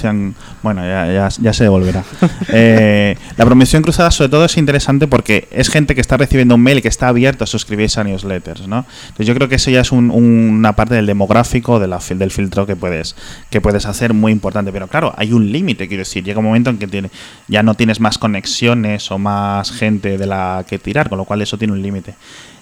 Bueno, 0.61 0.81
ya, 0.81 1.05
ya, 1.11 1.27
ya 1.29 1.53
se 1.53 1.63
devolverá. 1.65 2.03
Eh, 2.55 3.17
la 3.37 3.45
promoción 3.45 3.81
cruzada, 3.83 4.09
sobre 4.11 4.29
todo, 4.29 4.45
es 4.45 4.55
interesante 4.57 5.07
porque 5.07 5.47
es 5.51 5.69
gente 5.69 5.95
que 5.95 6.01
está 6.01 6.15
recibiendo 6.17 6.55
un 6.55 6.61
mail 6.61 6.77
y 6.77 6.81
que 6.81 6.87
está 6.87 7.07
abierto 7.09 7.43
a 7.43 7.47
suscribirse 7.47 7.99
a 7.99 8.03
newsletters, 8.03 8.67
¿no? 8.67 8.85
Entonces, 9.03 9.27
yo 9.27 9.33
creo 9.35 9.49
que 9.49 9.55
eso 9.55 9.69
ya 9.71 9.81
es 9.81 9.91
un- 9.91 10.11
una 10.11 10.73
parte 10.73 10.95
del 10.95 11.05
demográfico, 11.05 11.79
de 11.79 11.87
la, 11.87 11.99
del 12.15 12.31
filtro 12.31 12.65
que 12.65 12.75
puedes, 12.75 13.15
que 13.49 13.59
puedes 13.59 13.85
hacer 13.85 14.13
muy 14.13 14.31
importante. 14.31 14.71
Pero 14.71 14.87
claro, 14.87 15.13
hay 15.17 15.33
un 15.33 15.51
límite, 15.51 15.87
quiero 15.87 16.01
decir. 16.01 16.23
Llega 16.23 16.39
un 16.39 16.45
momento 16.45 16.69
en 16.69 16.77
que 16.77 16.87
tiene, 16.87 17.09
ya 17.49 17.63
no 17.63 17.73
tienes 17.73 17.99
más 17.99 18.17
conexiones 18.17 19.11
o 19.11 19.17
más 19.17 19.71
gente 19.71 20.17
de 20.17 20.25
la 20.27 20.63
que 20.67 20.79
tirar, 20.79 21.09
con 21.09 21.17
lo 21.17 21.25
cual 21.25 21.41
eso 21.41 21.57
tiene 21.57 21.73
un 21.73 21.81
límite. 21.81 22.15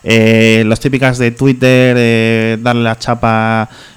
Eh, 0.04 0.64
las 0.66 0.80
típicas 0.80 1.20
de 1.20 1.30
Twitter, 1.30 1.96
eh, 2.00 2.58
darle 2.60 2.82
la 2.84 2.98
chapa 2.98 3.51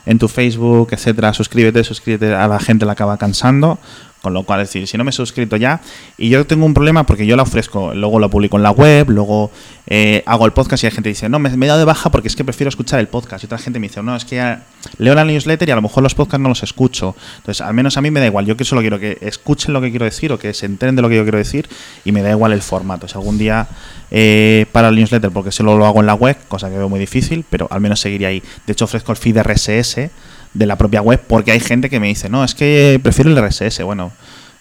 en 0.07 0.19
tu 0.19 0.29
Facebook, 0.29 0.89
etcétera, 0.93 1.33
suscríbete, 1.33 1.85
suscríbete, 1.85 2.35
a 2.35 2.49
la 2.49 2.59
gente 2.59 2.87
la 2.87 2.93
acaba 2.93 3.17
cansando. 3.17 3.79
Con 4.25 4.33
lo 4.33 4.43
cual, 4.45 4.63
es 4.63 4.69
decir, 4.69 4.89
si 4.89 4.97
no 4.97 5.05
me 5.05 5.11
he 5.11 5.13
suscrito 5.13 5.57
ya, 5.57 5.83
y 6.17 6.31
yo 6.31 6.47
tengo 6.47 6.65
un 6.65 6.73
problema 6.73 7.05
porque 7.05 7.27
yo 7.27 7.37
la 7.37 7.43
ofrezco, 7.43 7.93
luego 7.93 8.19
la 8.19 8.29
publico 8.29 8.57
en 8.57 8.63
la 8.63 8.71
web, 8.71 9.11
luego 9.11 9.51
eh, 9.87 10.23
hago 10.25 10.47
el 10.47 10.53
podcast 10.55 10.83
y 10.83 10.87
hay 10.87 10.93
gente 10.93 11.11
que 11.11 11.15
dice, 11.15 11.29
no, 11.29 11.39
me, 11.39 11.55
me 11.55 11.67
he 11.67 11.69
dado 11.69 11.79
de 11.79 11.85
baja 11.85 12.11
porque 12.11 12.29
es 12.29 12.35
que 12.35 12.43
prefiero 12.43 12.71
escuchar 12.71 13.01
el 13.01 13.09
podcast. 13.09 13.45
Y 13.45 13.47
otra 13.47 13.59
gente 13.59 13.79
me 13.79 13.89
dice, 13.89 14.03
no, 14.03 14.17
es 14.17 14.25
que 14.25 14.57
leo 14.97 15.15
la 15.15 15.27
newsletter 15.27 15.69
y 15.69 15.73
a 15.73 15.75
lo 15.75 15.83
mejor 15.83 16.03
los 16.03 16.15
podcasts 16.15 16.41
no 16.41 16.49
los 16.49 16.63
escucho. 16.63 17.15
Entonces, 17.37 17.61
al 17.61 17.75
menos 17.75 17.99
a 17.99 18.01
mí 18.01 18.11
me 18.11 18.19
da 18.19 18.25
igual. 18.25 18.47
Yo 18.47 18.57
que 18.57 18.65
solo 18.65 18.81
quiero 18.81 18.99
que 18.99 19.19
escuchen 19.21 19.75
lo 19.75 19.83
que 19.83 19.91
quiero 19.91 20.07
decir 20.07 20.33
o 20.33 20.39
que 20.39 20.55
se 20.55 20.65
enteren 20.65 20.97
de 20.97 21.03
lo 21.03 21.11
que 21.11 21.17
yo 21.17 21.23
quiero 21.23 21.37
decir 21.37 21.69
y 22.03 22.13
me 22.13 22.23
da 22.23 22.31
igual 22.31 22.53
el 22.53 22.63
formato. 22.63 23.07
Si 23.07 23.15
algún 23.19 23.37
día 23.37 23.69
eh, 24.11 24.65
para 24.73 24.89
el 24.89 24.97
newsletter 24.97 25.31
porque 25.33 25.53
solo 25.53 25.77
lo 25.77 25.85
hago 25.85 26.01
en 26.01 26.07
la 26.07 26.15
web, 26.15 26.39
cosa 26.49 26.71
que 26.71 26.79
veo 26.79 26.89
muy 26.89 26.99
difícil, 26.99 27.45
pero 27.51 27.69
al 27.71 27.83
menos 27.83 28.01
seguiría 28.01 28.29
ahí. 28.29 28.43
De 28.67 28.73
hecho, 28.73 28.87
ofrezco 28.87 29.13
el 29.13 29.19
feed 29.19 29.39
RSS 29.39 30.11
de 30.55 30.67
la 30.67 30.77
propia 30.77 31.03
web 31.03 31.21
porque 31.27 31.53
hay 31.53 31.61
gente 31.61 31.91
que 31.91 32.01
me 32.01 32.07
dice, 32.07 32.29
no, 32.29 32.45
es 32.45 32.55
que 32.55 32.99
prefiero 33.03 33.31
el 33.31 33.37
RSS. 33.37 33.83
Bueno, 33.83 34.13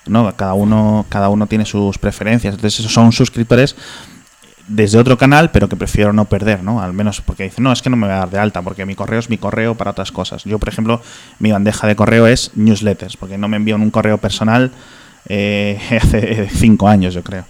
no, 0.06 0.36
cada 0.36 0.54
uno, 0.54 1.06
cada 1.10 1.30
uno 1.30 1.48
tiene 1.48 1.66
sus 1.66 1.98
preferencias. 1.98 2.56
Entonces, 2.56 2.82
esos 2.82 2.92
son 2.92 3.12
suscriptores 3.12 3.76
desde 4.68 4.98
otro 4.98 5.18
canal, 5.18 5.52
pero 5.52 5.68
que 5.68 5.76
prefiero 5.76 6.14
no 6.14 6.26
perder, 6.26 6.64
¿no? 6.64 6.82
Al 6.82 6.94
menos 6.94 7.22
porque 7.22 7.44
dicen, 7.44 7.64
no, 7.64 7.72
es 7.72 7.82
que 7.82 7.90
no 7.90 7.98
me 7.98 8.08
voy 8.08 8.16
a 8.16 8.20
dar 8.20 8.30
de 8.30 8.40
alta, 8.40 8.62
porque 8.62 8.86
mi 8.86 8.96
correo 8.96 9.20
es 9.20 9.30
mi 9.30 9.38
correo 9.38 9.76
para 9.76 9.92
otras 9.92 10.12
cosas. 10.12 10.44
Yo, 10.46 10.60
por 10.60 10.70
ejemplo, 10.70 11.02
mi 11.40 11.52
bandeja 11.52 11.88
de 11.88 11.96
correo 11.96 12.28
es 12.28 12.52
newsletters, 12.56 13.18
porque 13.18 13.38
no 13.38 13.48
me 13.48 13.58
envío 13.58 13.76
un 13.76 13.92
correo 13.92 14.18
personal 14.18 14.72
eh, 15.28 15.80
hace 16.02 16.50
cinco 16.50 16.88
años, 16.88 17.14
yo 17.14 17.24
creo. 17.24 17.46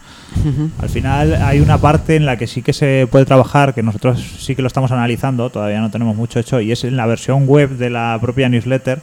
Al 0.80 0.90
final 0.90 1.36
hay 1.42 1.60
una 1.60 1.78
parte 1.78 2.16
en 2.16 2.26
la 2.26 2.38
que 2.38 2.48
sí 2.48 2.62
que 2.62 2.74
se 2.74 3.08
puede 3.10 3.26
trabajar, 3.26 3.74
que 3.74 3.84
nosotros 3.84 4.22
sí 4.40 4.56
que 4.56 4.62
lo 4.62 4.68
estamos 4.68 4.92
analizando, 4.92 5.50
todavía 5.50 5.80
no 5.80 5.92
tenemos 5.92 6.16
mucho 6.16 6.40
hecho, 6.40 6.60
y 6.62 6.72
es 6.72 6.84
en 6.84 6.98
la 6.98 7.06
versión 7.06 7.48
web 7.48 7.72
de 7.72 7.90
la 7.90 8.18
propia 8.22 8.50
newsletter. 8.50 9.02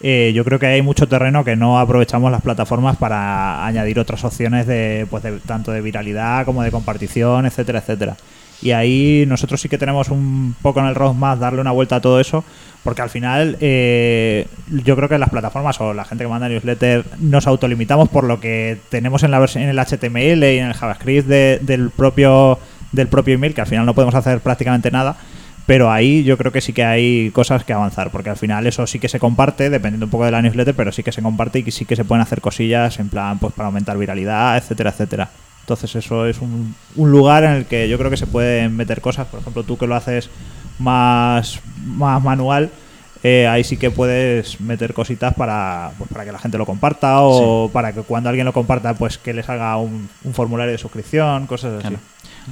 Eh, 0.00 0.32
yo 0.34 0.44
creo 0.44 0.58
que 0.58 0.66
hay 0.66 0.82
mucho 0.82 1.08
terreno 1.08 1.44
que 1.44 1.56
no 1.56 1.78
aprovechamos 1.78 2.30
las 2.30 2.40
plataformas 2.40 2.96
para 2.96 3.66
añadir 3.66 3.98
otras 3.98 4.24
opciones 4.24 4.66
de, 4.66 5.06
pues 5.10 5.24
de 5.24 5.40
tanto 5.40 5.72
de 5.72 5.80
viralidad 5.80 6.44
como 6.44 6.62
de 6.62 6.70
compartición, 6.70 7.46
etcétera, 7.46 7.80
etcétera. 7.80 8.16
Y 8.60 8.72
ahí 8.72 9.24
nosotros 9.28 9.60
sí 9.60 9.68
que 9.68 9.78
tenemos 9.78 10.08
un 10.08 10.54
poco 10.62 10.80
en 10.80 10.86
el 10.86 10.94
roadmap 10.96 11.38
darle 11.38 11.60
una 11.60 11.70
vuelta 11.70 11.96
a 11.96 12.00
todo 12.00 12.18
eso, 12.20 12.42
porque 12.82 13.02
al 13.02 13.10
final 13.10 13.56
eh, 13.60 14.46
yo 14.84 14.96
creo 14.96 15.08
que 15.08 15.16
las 15.18 15.30
plataformas 15.30 15.80
o 15.80 15.94
la 15.94 16.04
gente 16.04 16.24
que 16.24 16.28
manda 16.28 16.48
newsletter 16.48 17.04
nos 17.20 17.46
autolimitamos 17.46 18.08
por 18.08 18.24
lo 18.24 18.40
que 18.40 18.78
tenemos 18.90 19.22
en 19.22 19.30
la 19.30 19.38
versión 19.38 19.62
en 19.64 19.70
el 19.70 19.78
HTML 19.78 20.42
y 20.52 20.58
en 20.58 20.66
el 20.66 20.74
JavaScript 20.74 21.28
de- 21.28 21.58
del 21.62 21.90
propio 21.90 22.58
del 22.90 23.06
propio 23.06 23.34
email, 23.34 23.52
que 23.54 23.60
al 23.60 23.66
final 23.66 23.84
no 23.86 23.94
podemos 23.94 24.14
hacer 24.14 24.40
prácticamente 24.40 24.90
nada. 24.90 25.16
Pero 25.66 25.92
ahí 25.92 26.24
yo 26.24 26.38
creo 26.38 26.50
que 26.50 26.62
sí 26.62 26.72
que 26.72 26.82
hay 26.82 27.30
cosas 27.32 27.62
que 27.62 27.74
avanzar, 27.74 28.10
porque 28.10 28.30
al 28.30 28.38
final 28.38 28.66
eso 28.66 28.86
sí 28.86 28.98
que 28.98 29.10
se 29.10 29.18
comparte, 29.20 29.68
dependiendo 29.68 30.06
un 30.06 30.10
poco 30.10 30.24
de 30.24 30.30
la 30.30 30.40
newsletter, 30.40 30.74
pero 30.74 30.90
sí 30.92 31.02
que 31.02 31.12
se 31.12 31.20
comparte 31.20 31.58
y 31.58 31.70
sí 31.70 31.84
que 31.84 31.94
se 31.94 32.06
pueden 32.06 32.22
hacer 32.22 32.40
cosillas 32.40 32.98
en 32.98 33.10
plan, 33.10 33.38
pues 33.38 33.52
para 33.52 33.66
aumentar 33.66 33.98
viralidad, 33.98 34.56
etcétera, 34.56 34.88
etcétera. 34.90 35.28
Entonces 35.68 35.94
eso 35.96 36.24
es 36.24 36.40
un, 36.40 36.74
un 36.96 37.10
lugar 37.10 37.44
en 37.44 37.50
el 37.50 37.66
que 37.66 37.90
yo 37.90 37.98
creo 37.98 38.10
que 38.10 38.16
se 38.16 38.26
pueden 38.26 38.74
meter 38.74 39.02
cosas. 39.02 39.26
Por 39.26 39.40
ejemplo, 39.40 39.64
tú 39.64 39.76
que 39.76 39.86
lo 39.86 39.96
haces 39.96 40.30
más, 40.78 41.60
más 41.84 42.24
manual, 42.24 42.70
eh, 43.22 43.46
ahí 43.46 43.64
sí 43.64 43.76
que 43.76 43.90
puedes 43.90 44.62
meter 44.62 44.94
cositas 44.94 45.34
para, 45.34 45.90
pues, 45.98 46.10
para 46.10 46.24
que 46.24 46.32
la 46.32 46.38
gente 46.38 46.56
lo 46.56 46.64
comparta 46.64 47.20
o 47.20 47.68
para 47.70 47.92
que 47.92 48.00
cuando 48.00 48.30
alguien 48.30 48.46
lo 48.46 48.54
comparta, 48.54 48.94
pues 48.94 49.18
que 49.18 49.34
les 49.34 49.46
haga 49.50 49.76
un, 49.76 50.08
un 50.24 50.32
formulario 50.32 50.72
de 50.72 50.78
suscripción, 50.78 51.46
cosas 51.46 51.74
así. 51.74 51.88
Claro. 51.88 51.98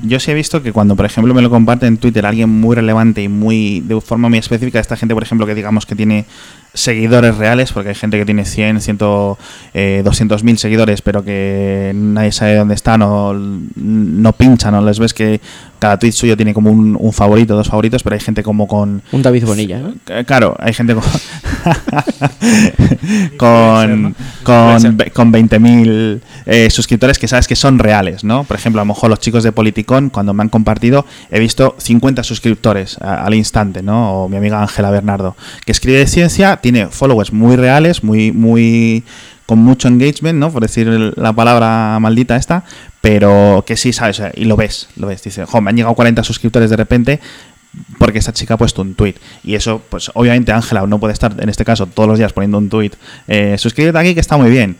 Yo 0.02 0.20
sí 0.20 0.30
he 0.30 0.34
visto 0.34 0.62
que 0.62 0.72
cuando, 0.72 0.94
por 0.94 1.06
ejemplo, 1.06 1.32
me 1.34 1.42
lo 1.42 1.50
comparte 1.50 1.86
en 1.86 1.96
Twitter 1.96 2.26
alguien 2.26 2.50
muy 2.50 2.76
relevante 2.76 3.22
y 3.22 3.28
muy 3.28 3.80
de 3.80 4.00
forma 4.00 4.28
muy 4.28 4.38
específica, 4.38 4.78
esta 4.78 4.96
gente, 4.96 5.14
por 5.14 5.22
ejemplo, 5.22 5.46
que 5.46 5.54
digamos 5.54 5.86
que 5.86 5.96
tiene 5.96 6.26
seguidores 6.74 7.36
reales, 7.38 7.72
porque 7.72 7.88
hay 7.90 7.94
gente 7.94 8.18
que 8.18 8.24
tiene 8.24 8.44
100, 8.44 8.80
100, 8.82 8.98
eh, 9.74 10.02
200 10.04 10.44
mil 10.44 10.58
seguidores, 10.58 11.00
pero 11.00 11.24
que 11.24 11.92
nadie 11.94 12.32
sabe 12.32 12.56
dónde 12.56 12.74
están 12.74 13.02
o 13.02 13.32
no 13.34 14.32
pinchan, 14.34 14.74
o 14.74 14.82
les 14.82 14.98
ves 14.98 15.14
que 15.14 15.40
cada 15.78 15.98
tweet 15.98 16.12
suyo 16.12 16.36
tiene 16.36 16.52
como 16.54 16.70
un, 16.70 16.96
un 16.98 17.12
favorito, 17.12 17.54
dos 17.56 17.68
favoritos, 17.68 18.02
pero 18.02 18.14
hay 18.14 18.20
gente 18.20 18.42
como 18.42 18.66
con... 18.66 19.02
Un 19.12 19.22
David 19.22 19.44
Bonilla, 19.44 19.78
¿no? 19.78 19.94
Claro, 20.24 20.56
hay 20.58 20.72
gente 20.74 20.94
con 20.94 21.02
con, 23.36 24.02
¿no? 24.02 24.12
con, 24.42 24.96
con 25.12 25.32
20.000 25.32 26.20
eh, 26.46 26.70
suscriptores 26.70 27.18
que 27.18 27.28
sabes 27.28 27.46
que 27.46 27.56
son 27.56 27.78
reales, 27.78 28.24
¿no? 28.24 28.44
Por 28.44 28.56
ejemplo, 28.56 28.80
a 28.80 28.84
lo 28.84 28.92
mejor 28.94 29.10
los 29.10 29.20
chicos 29.20 29.42
de 29.44 29.52
Politicon, 29.52 30.10
cuando 30.10 30.32
me 30.34 30.42
han 30.42 30.48
compartido, 30.48 31.06
he 31.30 31.38
visto 31.40 31.74
50 31.78 32.22
suscriptores 32.22 32.98
a- 33.00 33.24
al 33.24 33.34
instante, 33.34 33.82
¿no? 33.82 34.24
O 34.24 34.28
mi 34.28 34.36
amiga 34.36 34.60
Ángela 34.62 34.90
Bernardo, 34.90 35.36
que 35.64 35.72
escribe 35.72 35.98
de 35.98 36.06
ciencia, 36.06 36.56
tiene 36.58 36.86
followers 36.88 37.32
muy 37.32 37.56
reales, 37.56 38.02
muy, 38.04 38.32
muy 38.32 39.04
con 39.46 39.60
mucho 39.60 39.86
engagement, 39.86 40.38
¿no? 40.40 40.50
Por 40.50 40.62
decir 40.62 40.88
la 41.16 41.32
palabra 41.32 41.98
maldita 42.00 42.34
esta, 42.36 42.64
pero 43.06 43.62
que 43.64 43.76
sí, 43.76 43.92
¿sabes? 43.92 44.20
Y 44.34 44.46
lo 44.46 44.56
ves, 44.56 44.88
lo 44.96 45.06
ves. 45.06 45.22
Dice, 45.22 45.44
jo, 45.44 45.60
me 45.60 45.70
han 45.70 45.76
llegado 45.76 45.94
40 45.94 46.24
suscriptores 46.24 46.70
de 46.70 46.76
repente, 46.76 47.20
porque 48.00 48.18
esta 48.18 48.32
chica 48.32 48.54
ha 48.54 48.56
puesto 48.56 48.82
un 48.82 48.96
tweet 48.96 49.14
y 49.44 49.54
eso 49.54 49.80
pues 49.88 50.10
obviamente 50.14 50.50
Ángela 50.50 50.84
no 50.88 50.98
puede 50.98 51.12
estar 51.12 51.32
en 51.38 51.48
este 51.48 51.64
caso 51.64 51.86
todos 51.86 52.08
los 52.08 52.18
días 52.18 52.32
poniendo 52.32 52.56
un 52.56 52.70
tweet 52.70 52.92
eh, 53.28 53.56
suscríbete 53.58 53.98
aquí 53.98 54.14
que 54.14 54.20
está 54.20 54.38
muy 54.38 54.50
bien 54.50 54.78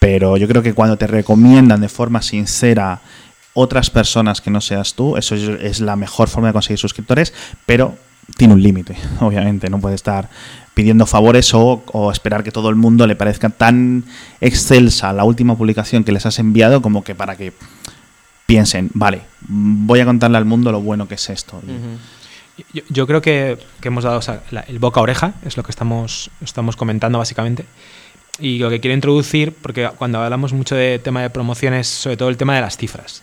pero 0.00 0.36
yo 0.36 0.48
creo 0.48 0.60
que 0.60 0.74
cuando 0.74 0.98
te 0.98 1.06
recomiendan 1.06 1.80
de 1.80 1.88
forma 1.88 2.20
sincera 2.20 3.00
otras 3.54 3.90
personas 3.90 4.40
que 4.40 4.50
no 4.50 4.60
seas 4.60 4.94
tú 4.94 5.16
eso 5.16 5.36
es, 5.36 5.42
es 5.62 5.80
la 5.80 5.94
mejor 5.94 6.28
forma 6.28 6.48
de 6.48 6.54
conseguir 6.54 6.78
suscriptores 6.78 7.32
pero 7.64 7.96
tiene 8.36 8.54
un 8.54 8.62
límite 8.62 8.96
obviamente 9.20 9.68
no 9.70 9.80
puede 9.80 9.94
estar 9.94 10.28
pidiendo 10.74 11.06
favores 11.06 11.52
o, 11.54 12.10
esperar 12.10 12.42
que 12.42 12.50
todo 12.50 12.68
el 12.70 12.76
mundo 12.76 13.06
le 13.06 13.16
parezca 13.16 13.50
tan 13.50 14.04
excelsa 14.40 15.12
la 15.12 15.24
última 15.24 15.56
publicación 15.56 16.04
que 16.04 16.12
les 16.12 16.24
has 16.26 16.38
enviado 16.38 16.80
como 16.82 17.04
que 17.04 17.14
para 17.14 17.36
que 17.36 17.52
piensen 18.46 18.90
vale 18.94 19.22
voy 19.40 20.00
a 20.00 20.04
contarle 20.04 20.38
al 20.38 20.44
mundo 20.44 20.72
lo 20.72 20.80
bueno 20.80 21.08
que 21.08 21.16
es 21.16 21.30
esto 21.30 21.60
Yo, 22.90 23.06
creo 23.06 23.22
que, 23.22 23.58
que 23.80 23.88
hemos 23.88 24.04
dado 24.04 24.20
el 24.68 24.78
boca 24.78 25.00
a 25.00 25.02
oreja, 25.02 25.32
es 25.44 25.56
lo 25.56 25.62
que 25.62 25.70
estamos, 25.70 26.30
estamos 26.42 26.76
comentando 26.76 27.18
básicamente. 27.18 27.64
Y 28.38 28.58
lo 28.58 28.70
que 28.70 28.78
quiero 28.80 28.94
introducir, 28.94 29.52
porque 29.52 29.88
cuando 29.96 30.20
hablamos 30.20 30.52
mucho 30.52 30.74
de 30.74 30.98
tema 30.98 31.22
de 31.22 31.30
promociones, 31.30 31.88
sobre 31.88 32.16
todo 32.16 32.28
el 32.28 32.36
tema 32.36 32.54
de 32.54 32.60
las 32.60 32.76
cifras. 32.76 33.22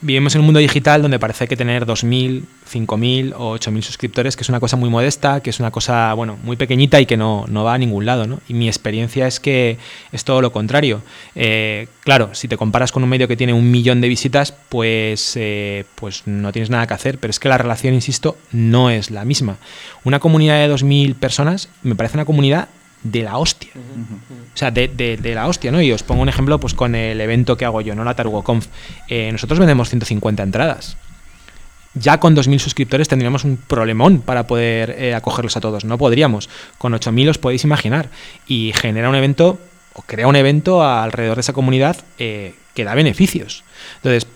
Vivimos 0.00 0.34
en 0.34 0.40
un 0.40 0.46
mundo 0.46 0.58
digital 0.58 1.02
donde 1.02 1.20
parece 1.20 1.46
que 1.46 1.56
tener 1.56 1.86
2.000, 1.86 2.42
5.000 2.68 3.34
o 3.36 3.56
8.000 3.56 3.82
suscriptores, 3.82 4.34
que 4.34 4.42
es 4.42 4.48
una 4.48 4.58
cosa 4.58 4.76
muy 4.76 4.90
modesta, 4.90 5.40
que 5.40 5.50
es 5.50 5.60
una 5.60 5.70
cosa, 5.70 6.12
bueno, 6.14 6.36
muy 6.42 6.56
pequeñita 6.56 7.00
y 7.00 7.06
que 7.06 7.16
no, 7.16 7.44
no 7.48 7.62
va 7.62 7.74
a 7.74 7.78
ningún 7.78 8.04
lado, 8.04 8.26
¿no? 8.26 8.40
Y 8.48 8.54
mi 8.54 8.66
experiencia 8.66 9.28
es 9.28 9.38
que 9.38 9.78
es 10.10 10.24
todo 10.24 10.42
lo 10.42 10.50
contrario. 10.50 11.02
Eh, 11.36 11.86
claro, 12.00 12.30
si 12.32 12.48
te 12.48 12.56
comparas 12.56 12.90
con 12.90 13.04
un 13.04 13.08
medio 13.08 13.28
que 13.28 13.36
tiene 13.36 13.52
un 13.52 13.70
millón 13.70 14.00
de 14.00 14.08
visitas, 14.08 14.52
pues, 14.68 15.34
eh, 15.36 15.84
pues 15.94 16.26
no 16.26 16.50
tienes 16.50 16.70
nada 16.70 16.88
que 16.88 16.94
hacer, 16.94 17.18
pero 17.18 17.30
es 17.30 17.38
que 17.38 17.48
la 17.48 17.58
relación, 17.58 17.94
insisto, 17.94 18.36
no 18.50 18.90
es 18.90 19.12
la 19.12 19.24
misma. 19.24 19.58
Una 20.02 20.18
comunidad 20.18 20.56
de 20.56 20.74
2.000 20.74 21.14
personas 21.14 21.68
me 21.84 21.94
parece 21.94 22.16
una 22.16 22.24
comunidad 22.24 22.68
de 23.02 23.22
la 23.22 23.38
hostia. 23.38 23.70
O 23.74 24.56
sea, 24.56 24.70
de, 24.70 24.88
de- 24.88 25.16
de 25.16 25.34
la 25.34 25.46
hostia, 25.48 25.70
¿no? 25.70 25.80
Y 25.80 25.92
os 25.92 26.02
pongo 26.02 26.22
un 26.22 26.28
ejemplo 26.28 26.58
pues 26.60 26.74
con 26.74 26.94
el 26.94 27.20
evento 27.20 27.56
que 27.56 27.64
hago 27.64 27.80
yo, 27.80 27.94
¿no? 27.94 28.04
La 28.04 28.14
TarugoConf. 28.14 28.66
Eh, 29.08 29.30
nosotros 29.32 29.58
vendemos 29.58 29.88
150 29.88 30.42
entradas. 30.42 30.96
Ya 31.94 32.20
con 32.20 32.36
2.000 32.36 32.58
suscriptores 32.58 33.08
tendríamos 33.08 33.44
un 33.44 33.56
problemón 33.56 34.20
para 34.20 34.46
poder 34.46 34.90
eh, 34.98 35.14
acogerlos 35.14 35.56
a 35.56 35.60
todos. 35.60 35.84
No 35.84 35.98
podríamos. 35.98 36.48
Con 36.76 36.92
8.000 36.92 37.30
os 37.30 37.38
podéis 37.38 37.64
imaginar. 37.64 38.08
Y 38.46 38.72
genera 38.74 39.08
un 39.08 39.14
evento, 39.16 39.58
o 39.94 40.02
crea 40.02 40.26
un 40.28 40.36
evento 40.36 40.84
alrededor 40.84 41.36
de 41.36 41.40
esa 41.40 41.52
comunidad 41.54 41.96
eh, 42.18 42.54
que 42.74 42.84
da 42.84 42.94
beneficios. 42.94 43.64
Entonces, 43.96 44.26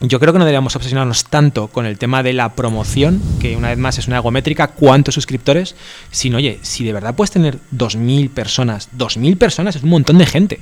yo 0.00 0.20
creo 0.20 0.32
que 0.32 0.38
no 0.38 0.44
deberíamos 0.44 0.76
obsesionarnos 0.76 1.24
tanto 1.24 1.68
con 1.68 1.86
el 1.86 1.98
tema 1.98 2.22
de 2.22 2.34
la 2.34 2.54
promoción, 2.54 3.22
que 3.40 3.56
una 3.56 3.68
vez 3.68 3.78
más 3.78 3.98
es 3.98 4.06
una 4.06 4.18
egométrica, 4.18 4.68
cuántos 4.68 5.14
suscriptores, 5.14 5.74
sino, 6.10 6.36
oye, 6.36 6.58
si 6.62 6.84
de 6.84 6.92
verdad 6.92 7.14
puedes 7.14 7.30
tener 7.30 7.58
2.000 7.74 8.28
personas, 8.30 8.90
2.000 8.96 9.38
personas 9.38 9.76
es 9.76 9.82
un 9.82 9.90
montón 9.90 10.18
de 10.18 10.26
gente, 10.26 10.60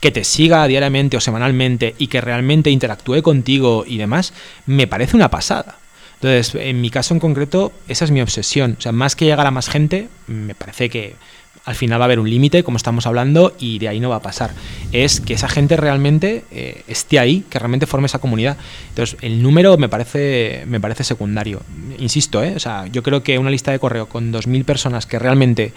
que 0.00 0.10
te 0.10 0.24
siga 0.24 0.66
diariamente 0.66 1.16
o 1.16 1.20
semanalmente 1.20 1.94
y 1.98 2.08
que 2.08 2.20
realmente 2.20 2.70
interactúe 2.70 3.22
contigo 3.22 3.84
y 3.86 3.98
demás, 3.98 4.32
me 4.66 4.88
parece 4.88 5.16
una 5.16 5.30
pasada. 5.30 5.78
Entonces, 6.14 6.54
en 6.54 6.80
mi 6.80 6.90
caso 6.90 7.14
en 7.14 7.20
concreto, 7.20 7.72
esa 7.88 8.04
es 8.04 8.10
mi 8.10 8.20
obsesión. 8.20 8.76
O 8.78 8.80
sea, 8.80 8.92
más 8.92 9.16
que 9.16 9.24
llegar 9.24 9.46
a 9.46 9.50
más 9.50 9.68
gente, 9.68 10.08
me 10.28 10.54
parece 10.54 10.88
que 10.88 11.16
al 11.64 11.74
final 11.76 12.00
va 12.00 12.04
a 12.04 12.06
haber 12.06 12.18
un 12.18 12.28
límite, 12.28 12.64
como 12.64 12.76
estamos 12.76 13.06
hablando, 13.06 13.54
y 13.58 13.78
de 13.78 13.88
ahí 13.88 14.00
no 14.00 14.08
va 14.10 14.16
a 14.16 14.22
pasar. 14.22 14.50
Es 14.90 15.20
que 15.20 15.34
esa 15.34 15.48
gente 15.48 15.76
realmente 15.76 16.44
eh, 16.50 16.82
esté 16.88 17.18
ahí, 17.20 17.44
que 17.48 17.58
realmente 17.58 17.86
forme 17.86 18.06
esa 18.06 18.18
comunidad. 18.18 18.56
Entonces, 18.88 19.16
el 19.22 19.42
número 19.42 19.76
me 19.78 19.88
parece, 19.88 20.64
me 20.66 20.80
parece 20.80 21.04
secundario. 21.04 21.62
Insisto, 21.98 22.42
¿eh? 22.42 22.54
o 22.56 22.58
sea, 22.58 22.86
yo 22.88 23.02
creo 23.04 23.22
que 23.22 23.38
una 23.38 23.50
lista 23.50 23.70
de 23.70 23.78
correo 23.78 24.08
con 24.08 24.32
2.000 24.32 24.64
personas 24.64 25.06
que 25.06 25.18
realmente 25.20 25.72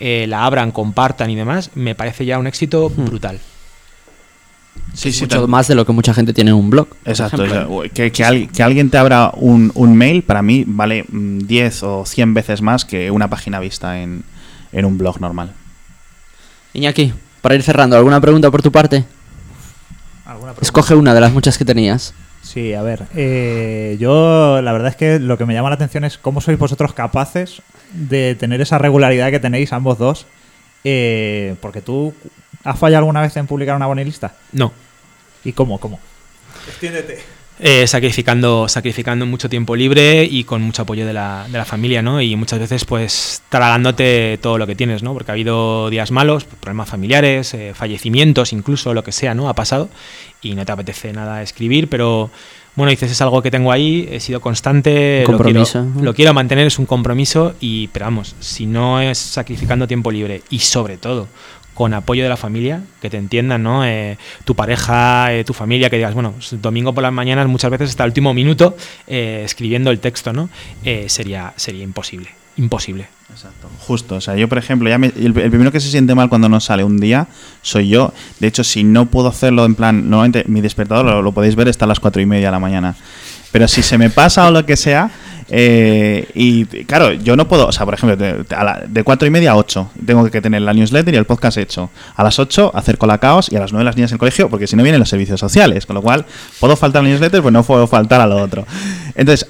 eh, 0.00 0.26
la 0.28 0.44
abran, 0.44 0.72
compartan 0.72 1.30
y 1.30 1.36
demás, 1.36 1.70
me 1.74 1.94
parece 1.94 2.24
ya 2.24 2.38
un 2.38 2.46
éxito 2.48 2.90
Hmm. 2.94 3.04
brutal. 3.04 3.38
Sí, 4.94 5.12
sí, 5.12 5.22
Mucho 5.22 5.46
más 5.46 5.68
de 5.68 5.74
lo 5.74 5.84
que 5.84 5.92
mucha 5.92 6.14
gente 6.14 6.32
tiene 6.32 6.50
en 6.50 6.56
un 6.56 6.70
blog. 6.70 6.88
Exacto. 7.04 7.44
que, 7.94 8.10
que 8.10 8.24
al- 8.24 8.48
que 8.50 8.62
alguien 8.62 8.90
te 8.90 8.98
abra 8.98 9.30
un, 9.34 9.70
un 9.74 9.94
mail, 9.96 10.22
para 10.22 10.42
mí 10.42 10.64
vale 10.66 11.04
mm, 11.08 11.40
10 11.46 11.82
o 11.84 12.04
100 12.06 12.34
veces 12.34 12.62
más 12.62 12.84
que 12.84 13.10
una 13.10 13.28
página 13.28 13.60
vista 13.60 14.00
en, 14.00 14.24
en 14.72 14.84
un 14.84 14.98
blog 14.98 15.20
normal. 15.20 15.52
Iñaki, 16.74 17.12
para 17.40 17.54
ir 17.54 17.62
cerrando, 17.62 17.96
¿alguna 17.96 18.20
pregunta 18.20 18.50
por 18.50 18.62
tu 18.62 18.70
parte? 18.72 19.04
¿Alguna 20.24 20.52
pregunta? 20.52 20.62
Escoge 20.62 20.94
una 20.94 21.14
de 21.14 21.20
las 21.20 21.32
muchas 21.32 21.56
que 21.58 21.64
tenías. 21.64 22.14
Sí, 22.42 22.72
a 22.72 22.82
ver, 22.82 23.04
eh, 23.14 23.96
yo 24.00 24.60
la 24.62 24.72
verdad 24.72 24.88
es 24.90 24.96
que 24.96 25.18
lo 25.18 25.36
que 25.36 25.44
me 25.44 25.54
llama 25.54 25.68
la 25.70 25.74
atención 25.74 26.04
es 26.04 26.16
cómo 26.18 26.40
sois 26.40 26.58
vosotros 26.58 26.94
capaces 26.94 27.60
de 27.92 28.34
tener 28.36 28.60
esa 28.60 28.78
regularidad 28.78 29.30
que 29.30 29.40
tenéis 29.40 29.72
ambos 29.72 29.98
dos. 29.98 30.26
eh, 30.84 31.56
porque 31.60 31.80
tú 31.82 32.14
has 32.64 32.78
fallado 32.78 32.98
alguna 33.00 33.20
vez 33.20 33.36
en 33.36 33.46
publicar 33.46 33.74
una 33.76 33.86
bonilista. 33.86 34.34
No, 34.52 34.72
¿Y 35.44 35.52
cómo? 35.52 35.78
¿Cómo? 35.78 35.98
Extiéndete. 36.68 37.18
Eh, 37.60 37.88
sacrificando, 37.88 38.68
sacrificando 38.68 39.26
mucho 39.26 39.48
tiempo 39.48 39.74
libre 39.74 40.22
y 40.24 40.44
con 40.44 40.62
mucho 40.62 40.82
apoyo 40.82 41.04
de 41.04 41.12
la, 41.12 41.44
de 41.50 41.58
la 41.58 41.64
familia, 41.64 42.02
¿no? 42.02 42.22
Y 42.22 42.36
muchas 42.36 42.60
veces, 42.60 42.84
pues, 42.84 43.42
tragándote 43.48 44.38
todo 44.40 44.58
lo 44.58 44.66
que 44.68 44.76
tienes, 44.76 45.02
¿no? 45.02 45.12
Porque 45.12 45.32
ha 45.32 45.34
habido 45.34 45.90
días 45.90 46.12
malos, 46.12 46.44
problemas 46.44 46.88
familiares, 46.88 47.52
eh, 47.54 47.72
fallecimientos, 47.74 48.52
incluso 48.52 48.94
lo 48.94 49.02
que 49.02 49.10
sea, 49.10 49.34
¿no? 49.34 49.48
Ha 49.48 49.54
pasado 49.54 49.88
y 50.40 50.54
no 50.54 50.64
te 50.64 50.70
apetece 50.70 51.12
nada 51.12 51.42
escribir, 51.42 51.88
pero 51.88 52.30
bueno, 52.76 52.90
dices, 52.90 53.10
es 53.10 53.20
algo 53.22 53.42
que 53.42 53.50
tengo 53.50 53.72
ahí, 53.72 54.08
he 54.08 54.20
sido 54.20 54.40
constante, 54.40 55.24
lo 55.26 55.36
quiero, 55.38 55.64
lo 56.00 56.14
quiero 56.14 56.32
mantener, 56.32 56.68
es 56.68 56.78
un 56.78 56.86
compromiso 56.86 57.56
y, 57.58 57.88
pero 57.88 58.06
vamos, 58.06 58.36
si 58.38 58.66
no 58.66 59.00
es 59.00 59.18
sacrificando 59.18 59.88
tiempo 59.88 60.12
libre 60.12 60.42
y 60.48 60.60
sobre 60.60 60.96
todo 60.96 61.26
con 61.78 61.94
apoyo 61.94 62.24
de 62.24 62.28
la 62.28 62.36
familia, 62.36 62.82
que 63.00 63.08
te 63.08 63.18
entiendan, 63.18 63.62
¿no? 63.62 63.84
Eh, 63.86 64.18
tu 64.44 64.56
pareja, 64.56 65.32
eh, 65.32 65.44
tu 65.44 65.54
familia, 65.54 65.88
que 65.88 65.94
digas, 65.96 66.12
bueno, 66.12 66.34
es 66.36 66.60
domingo 66.60 66.92
por 66.92 67.04
las 67.04 67.12
mañanas 67.12 67.46
muchas 67.46 67.70
veces 67.70 67.90
hasta 67.90 68.02
el 68.02 68.08
último 68.08 68.34
minuto 68.34 68.76
eh, 69.06 69.42
escribiendo 69.44 69.92
el 69.92 70.00
texto, 70.00 70.32
¿no? 70.32 70.50
Eh, 70.84 71.04
sería, 71.08 71.52
sería 71.54 71.84
imposible, 71.84 72.30
imposible. 72.56 73.06
Exacto. 73.30 73.68
Justo, 73.86 74.16
o 74.16 74.20
sea, 74.20 74.34
yo 74.34 74.48
por 74.48 74.58
ejemplo, 74.58 74.88
ya 74.88 74.98
me- 74.98 75.12
el, 75.14 75.26
el 75.38 75.50
primero 75.50 75.70
que 75.70 75.78
se 75.78 75.88
siente 75.88 76.16
mal 76.16 76.28
cuando 76.28 76.48
no 76.48 76.58
sale 76.58 76.82
un 76.82 76.98
día 76.98 77.28
soy 77.62 77.88
yo. 77.88 78.12
De 78.40 78.48
hecho, 78.48 78.64
si 78.64 78.82
no 78.82 79.06
puedo 79.06 79.28
hacerlo 79.28 79.64
en 79.64 79.76
plan, 79.76 80.10
normalmente 80.10 80.44
mi 80.48 80.60
despertador 80.60 81.04
lo, 81.04 81.22
lo 81.22 81.30
podéis 81.30 81.54
ver 81.54 81.68
está 81.68 81.84
a 81.84 81.88
las 81.88 82.00
cuatro 82.00 82.20
y 82.20 82.26
media 82.26 82.46
de 82.48 82.52
la 82.52 82.58
mañana. 82.58 82.96
Pero 83.52 83.66
si 83.68 83.82
se 83.82 83.96
me 83.98 84.10
pasa 84.10 84.46
o 84.46 84.50
lo 84.50 84.64
que 84.66 84.76
sea, 84.76 85.10
eh, 85.50 86.28
y 86.34 86.66
claro, 86.84 87.12
yo 87.14 87.34
no 87.34 87.48
puedo, 87.48 87.66
o 87.68 87.72
sea, 87.72 87.86
por 87.86 87.94
ejemplo, 87.94 88.16
de, 88.16 88.44
de 88.88 89.02
cuatro 89.04 89.26
y 89.26 89.30
media 89.30 89.52
a 89.52 89.56
ocho 89.56 89.90
tengo 90.04 90.30
que 90.30 90.42
tener 90.42 90.60
la 90.60 90.74
newsletter 90.74 91.14
y 91.14 91.16
el 91.16 91.24
podcast 91.24 91.56
hecho. 91.56 91.88
A 92.16 92.22
las 92.22 92.38
8 92.38 92.72
hacer 92.74 92.98
colacaos 92.98 93.50
y 93.50 93.56
a 93.56 93.60
las 93.60 93.72
9 93.72 93.84
las 93.84 93.96
niñas 93.96 94.10
en 94.10 94.16
el 94.16 94.18
colegio, 94.18 94.50
porque 94.50 94.66
si 94.66 94.76
no 94.76 94.82
vienen 94.82 94.98
los 95.00 95.08
servicios 95.08 95.40
sociales. 95.40 95.86
Con 95.86 95.94
lo 95.94 96.02
cual, 96.02 96.26
puedo 96.60 96.76
faltar 96.76 97.02
la 97.02 97.08
newsletter, 97.08 97.40
pues 97.40 97.52
no 97.52 97.62
puedo 97.64 97.86
faltar 97.86 98.20
a 98.20 98.26
lo 98.26 98.36
otro. 98.36 98.66
Entonces, 99.14 99.48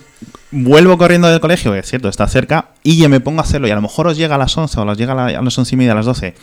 vuelvo 0.52 0.96
corriendo 0.96 1.26
del 1.28 1.40
colegio, 1.40 1.72
que 1.72 1.80
es 1.80 1.88
cierto, 1.88 2.08
está 2.08 2.28
cerca, 2.28 2.66
y 2.84 2.96
ya 2.98 3.08
me 3.08 3.18
pongo 3.18 3.40
a 3.40 3.42
hacerlo. 3.42 3.66
Y 3.66 3.72
a 3.72 3.74
lo 3.74 3.82
mejor 3.82 4.06
os 4.06 4.16
llega 4.16 4.36
a 4.36 4.38
las 4.38 4.56
11 4.56 4.78
o 4.78 4.84
os 4.84 4.96
llega 4.98 5.12
a, 5.14 5.16
la- 5.32 5.38
a 5.38 5.42
las 5.42 5.58
11 5.58 5.74
y 5.74 5.78
media, 5.78 5.92
a 5.92 5.96
las 5.96 6.06
12. 6.06 6.34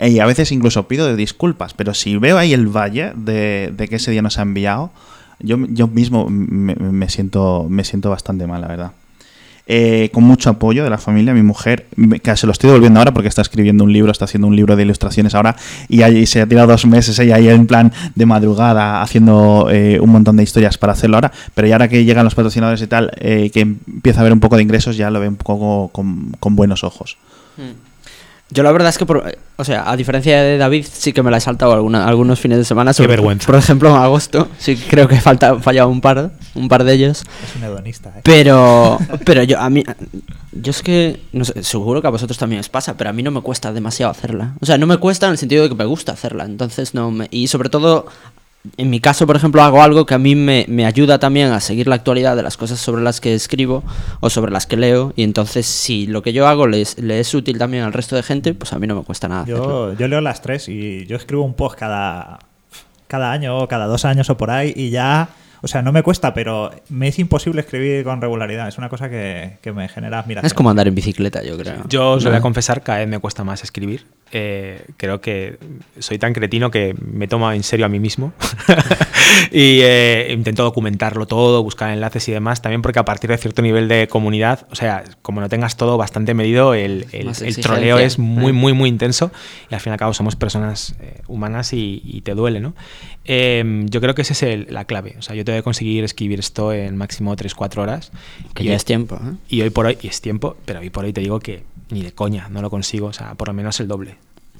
Y 0.00 0.18
a 0.18 0.26
veces 0.26 0.52
incluso 0.52 0.86
pido 0.88 1.14
disculpas, 1.16 1.72
pero 1.74 1.94
si 1.94 2.16
veo 2.18 2.36
ahí 2.36 2.52
el 2.52 2.66
valle 2.66 3.12
de, 3.14 3.72
de 3.74 3.88
que 3.88 3.96
ese 3.96 4.10
día 4.10 4.20
no 4.22 4.30
se 4.30 4.40
ha 4.40 4.42
enviado, 4.42 4.90
yo, 5.42 5.58
yo 5.68 5.88
mismo 5.88 6.28
me, 6.28 7.08
siento, 7.08 7.66
me 7.68 7.84
siento 7.84 8.10
bastante 8.10 8.46
mal, 8.46 8.60
la 8.60 8.68
verdad. 8.68 8.92
Eh, 9.66 10.10
con 10.12 10.24
mucho 10.24 10.50
apoyo 10.50 10.82
de 10.82 10.90
la 10.90 10.98
familia, 10.98 11.32
mi 11.34 11.42
mujer, 11.42 11.86
que 12.22 12.36
se 12.36 12.46
lo 12.46 12.52
estoy 12.52 12.68
devolviendo 12.68 12.98
ahora 12.98 13.14
porque 13.14 13.28
está 13.28 13.42
escribiendo 13.42 13.84
un 13.84 13.92
libro, 13.92 14.10
está 14.10 14.24
haciendo 14.24 14.48
un 14.48 14.56
libro 14.56 14.74
de 14.74 14.82
ilustraciones 14.82 15.36
ahora 15.36 15.54
y 15.88 16.26
se 16.26 16.40
ha 16.40 16.46
tirado 16.46 16.66
dos 16.66 16.84
meses 16.84 17.16
ella 17.20 17.36
ahí 17.36 17.48
en 17.48 17.68
plan 17.68 17.92
de 18.16 18.26
madrugada 18.26 19.02
haciendo 19.02 19.68
eh, 19.70 20.00
un 20.00 20.10
montón 20.10 20.36
de 20.36 20.42
historias 20.42 20.78
para 20.78 20.94
hacerlo 20.94 21.16
ahora, 21.16 21.32
pero 21.54 21.68
ya 21.68 21.76
ahora 21.76 21.88
que 21.88 22.04
llegan 22.04 22.24
los 22.24 22.34
patrocinadores 22.34 22.82
y 22.82 22.88
tal, 22.88 23.12
eh, 23.18 23.50
que 23.54 23.60
empieza 23.60 24.18
a 24.18 24.22
haber 24.22 24.32
un 24.32 24.40
poco 24.40 24.56
de 24.56 24.62
ingresos, 24.62 24.96
ya 24.96 25.10
lo 25.10 25.20
ve 25.20 25.28
un 25.28 25.36
poco 25.36 25.88
con, 25.92 26.32
con 26.40 26.56
buenos 26.56 26.82
ojos. 26.82 27.16
Yo 28.52 28.62
la 28.62 28.70
verdad 28.72 28.90
es 28.90 28.98
que, 28.98 29.06
por- 29.06 29.24
o 29.56 29.64
sea, 29.64 29.90
a 29.90 29.96
diferencia 29.96 30.42
de 30.42 30.58
David, 30.58 30.84
sí 30.92 31.12
que 31.12 31.22
me 31.22 31.30
la 31.30 31.38
he 31.38 31.40
saltado 31.40 31.72
alguna- 31.72 32.06
algunos 32.06 32.38
fines 32.38 32.58
de 32.58 32.64
semana. 32.64 32.92
Qué 32.92 33.06
vergüenza. 33.06 33.46
Por 33.46 33.54
ejemplo, 33.56 33.88
en 33.90 33.96
agosto, 33.96 34.48
sí 34.58 34.76
creo 34.76 35.08
que 35.08 35.14
he 35.14 35.20
falta, 35.20 35.58
fallado 35.60 35.88
un 35.88 36.00
par, 36.00 36.32
un 36.54 36.68
par 36.68 36.84
de 36.84 36.92
ellos. 36.92 37.22
Es 37.44 37.56
un 37.56 37.64
hedonista, 37.64 38.10
¿eh? 38.10 38.20
Pero, 38.24 38.98
pero 39.24 39.42
yo, 39.44 39.58
a 39.58 39.70
mí, 39.70 39.82
yo 40.52 40.70
es 40.70 40.82
que, 40.82 41.20
no 41.32 41.44
sé, 41.44 41.62
seguro 41.62 42.02
que 42.02 42.08
a 42.08 42.10
vosotros 42.10 42.36
también 42.36 42.60
os 42.60 42.68
pasa, 42.68 42.96
pero 42.96 43.08
a 43.10 43.12
mí 43.14 43.22
no 43.22 43.30
me 43.30 43.40
cuesta 43.40 43.72
demasiado 43.72 44.10
hacerla. 44.12 44.52
O 44.60 44.66
sea, 44.66 44.76
no 44.76 44.86
me 44.86 44.98
cuesta 44.98 45.26
en 45.26 45.32
el 45.32 45.38
sentido 45.38 45.62
de 45.62 45.68
que 45.70 45.74
me 45.74 45.84
gusta 45.86 46.12
hacerla. 46.12 46.44
Entonces, 46.44 46.92
no 46.94 47.10
me, 47.10 47.28
y 47.30 47.46
sobre 47.48 47.70
todo, 47.70 48.06
en 48.76 48.90
mi 48.90 49.00
caso, 49.00 49.26
por 49.26 49.34
ejemplo, 49.34 49.62
hago 49.62 49.82
algo 49.82 50.06
que 50.06 50.14
a 50.14 50.18
mí 50.18 50.36
me, 50.36 50.66
me 50.68 50.86
ayuda 50.86 51.18
también 51.18 51.50
a 51.50 51.60
seguir 51.60 51.88
la 51.88 51.96
actualidad 51.96 52.36
de 52.36 52.44
las 52.44 52.56
cosas 52.56 52.78
sobre 52.78 53.02
las 53.02 53.20
que 53.20 53.34
escribo 53.34 53.82
o 54.20 54.30
sobre 54.30 54.52
las 54.52 54.66
que 54.66 54.76
leo. 54.76 55.12
Y 55.16 55.24
entonces, 55.24 55.66
si 55.66 56.06
lo 56.06 56.22
que 56.22 56.32
yo 56.32 56.46
hago 56.46 56.68
le 56.68 56.82
es, 56.82 57.34
útil 57.34 57.58
también 57.58 57.82
al 57.82 57.92
resto 57.92 58.14
de 58.14 58.22
gente, 58.22 58.54
pues 58.54 58.72
a 58.72 58.78
mí 58.78 58.86
no 58.86 58.94
me 58.94 59.02
cuesta 59.02 59.26
nada 59.26 59.42
hacerlo. 59.42 59.92
Yo, 59.92 59.98
yo 59.98 60.08
leo 60.08 60.20
las 60.20 60.42
tres 60.42 60.68
y 60.68 61.06
yo 61.06 61.16
escribo 61.16 61.42
un 61.42 61.54
post 61.54 61.76
cada, 61.76 62.38
cada 63.08 63.32
año 63.32 63.58
o 63.58 63.68
cada 63.68 63.86
dos 63.86 64.04
años 64.04 64.30
o 64.30 64.36
por 64.36 64.50
ahí 64.50 64.72
y 64.76 64.90
ya, 64.90 65.30
o 65.62 65.68
sea, 65.68 65.80
no 65.82 65.92
me 65.92 66.02
cuesta, 66.02 66.34
pero 66.34 66.70
me 66.88 67.08
es 67.08 67.18
imposible 67.18 67.60
escribir 67.60 68.04
con 68.04 68.20
regularidad. 68.20 68.68
Es 68.68 68.78
una 68.78 68.88
cosa 68.88 69.08
que, 69.08 69.58
que 69.62 69.72
me 69.72 69.88
genera 69.88 70.18
admiración. 70.18 70.46
Es 70.46 70.54
como 70.54 70.70
andar 70.70 70.88
en 70.88 70.94
bicicleta, 70.94 71.42
yo 71.42 71.56
creo. 71.56 71.84
Yo 71.88 72.10
os 72.12 72.24
lo 72.24 72.30
voy 72.30 72.36
a 72.36 72.38
¿No? 72.40 72.42
confesar, 72.42 72.82
cada 72.82 72.98
vez 72.98 73.08
me 73.08 73.18
cuesta 73.20 73.44
más 73.44 73.62
escribir. 73.62 74.06
Eh, 74.32 74.84
creo 74.96 75.20
que 75.20 75.58
soy 75.98 76.18
tan 76.18 76.32
cretino 76.32 76.70
que 76.70 76.94
me 77.00 77.28
tomo 77.28 77.50
en 77.52 77.62
serio 77.62 77.84
a 77.86 77.88
mí 77.90 78.00
mismo 78.00 78.32
y 79.50 79.80
eh, 79.82 80.28
intento 80.32 80.62
documentarlo 80.62 81.26
todo, 81.26 81.62
buscar 81.62 81.90
enlaces 81.90 82.28
y 82.28 82.32
demás, 82.32 82.62
también 82.62 82.82
porque 82.82 82.98
a 82.98 83.04
partir 83.04 83.30
de 83.30 83.36
cierto 83.38 83.62
nivel 83.62 83.88
de 83.88 84.08
comunidad, 84.08 84.66
o 84.70 84.74
sea, 84.74 85.04
como 85.22 85.40
no 85.40 85.48
tengas 85.48 85.76
todo 85.76 85.96
bastante 85.98 86.34
medido, 86.34 86.74
el, 86.74 87.06
el- 87.12 87.30
el 87.42 87.56
troleo 87.58 87.98
es 87.98 88.18
muy, 88.18 88.52
muy, 88.52 88.72
muy 88.72 88.88
intenso 88.88 89.30
y 89.70 89.74
al 89.74 89.80
fin 89.80 89.90
y 89.90 89.94
al 89.94 89.98
cabo 89.98 90.14
somos 90.14 90.34
personas 90.36 90.94
eh, 91.00 91.20
humanas 91.28 91.72
y, 91.72 92.00
y 92.04 92.22
te 92.22 92.34
duele, 92.34 92.60
¿no? 92.60 92.74
Eh, 93.24 93.84
yo 93.88 94.00
creo 94.00 94.14
que 94.14 94.22
esa 94.22 94.32
es 94.32 94.42
el- 94.42 94.66
la 94.70 94.84
clave, 94.84 95.14
o 95.18 95.22
sea, 95.22 95.34
yo 95.36 95.44
tengo 95.44 95.58
que 95.58 95.62
conseguir 95.62 96.02
escribir 96.04 96.40
esto 96.40 96.72
en 96.72 96.96
máximo 96.96 97.34
3-4 97.36 97.82
horas. 97.82 98.10
Que 98.54 98.64
Y- 98.64 98.66
ya 98.66 98.74
es 98.74 98.84
tiempo. 98.84 99.16
¿eh? 99.16 99.34
y 99.48 99.62
hoy 99.62 99.70
por 99.70 99.86
hoy, 99.86 99.98
y 100.02 100.08
es 100.08 100.20
tiempo, 100.20 100.56
pero 100.64 100.80
hoy 100.80 100.90
por 100.90 101.04
hoy 101.04 101.12
te 101.12 101.20
digo 101.20 101.38
que 101.40 101.62
ni 101.90 102.02
de 102.02 102.12
coña, 102.12 102.48
no 102.50 102.62
lo 102.62 102.70
consigo, 102.70 103.06
o 103.08 103.12
sea, 103.12 103.34
por 103.34 103.48
lo 103.48 103.54
menos 103.54 103.78
el 103.80 103.86
doble. 103.88 104.16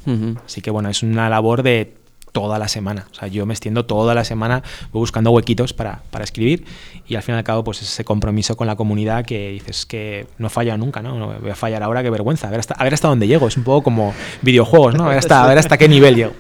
Ujú. 0.07 0.37
Así 0.47 0.61
que 0.61 0.71
bueno, 0.71 0.89
es 0.91 1.03
una 1.03 1.29
labor 1.29 1.63
de 1.63 1.95
toda 2.33 2.59
la 2.59 2.67
semana. 2.69 3.07
O 3.11 3.15
sea, 3.15 3.29
yo 3.29 3.45
me 3.47 3.53
extiendo 3.53 3.85
toda 3.85 4.15
la 4.15 4.25
semana, 4.25 4.63
voy 4.93 5.01
buscando 5.01 5.31
huequitos 5.33 5.73
para, 5.75 6.03
para 6.11 6.25
escribir 6.25 6.65
y 7.07 7.15
al 7.17 7.23
fin 7.23 7.35
y 7.35 7.39
al 7.39 7.45
cabo, 7.45 7.63
pues 7.63 7.83
ese 7.83 8.05
compromiso 8.05 8.57
con 8.57 8.67
la 8.67 8.75
comunidad 8.77 9.25
que 9.27 9.51
dices 9.51 9.85
que 9.87 10.27
no 10.39 10.49
falla 10.49 10.77
nunca, 10.79 11.03
¿no? 11.03 11.19
No 11.19 11.39
voy 11.41 11.51
a 11.51 11.55
fallar 11.55 11.83
ahora, 11.83 12.03
qué 12.03 12.09
vergüenza. 12.11 12.49
A 12.49 12.51
ver 12.51 12.61
hasta, 12.61 12.75
a 12.75 12.85
ver 12.85 12.95
hasta 12.95 13.09
dónde 13.09 13.27
llego. 13.27 13.49
Es 13.49 13.57
un 13.57 13.65
poco 13.65 13.83
como 13.83 14.15
videojuegos, 14.41 14.95
¿no? 14.95 15.05
A 15.05 15.09
ver 15.11 15.19
hasta, 15.19 15.45
a 15.45 15.47
ver 15.49 15.59
hasta 15.59 15.77
qué 15.77 15.89
nivel 15.89 16.17
llego. 16.17 16.33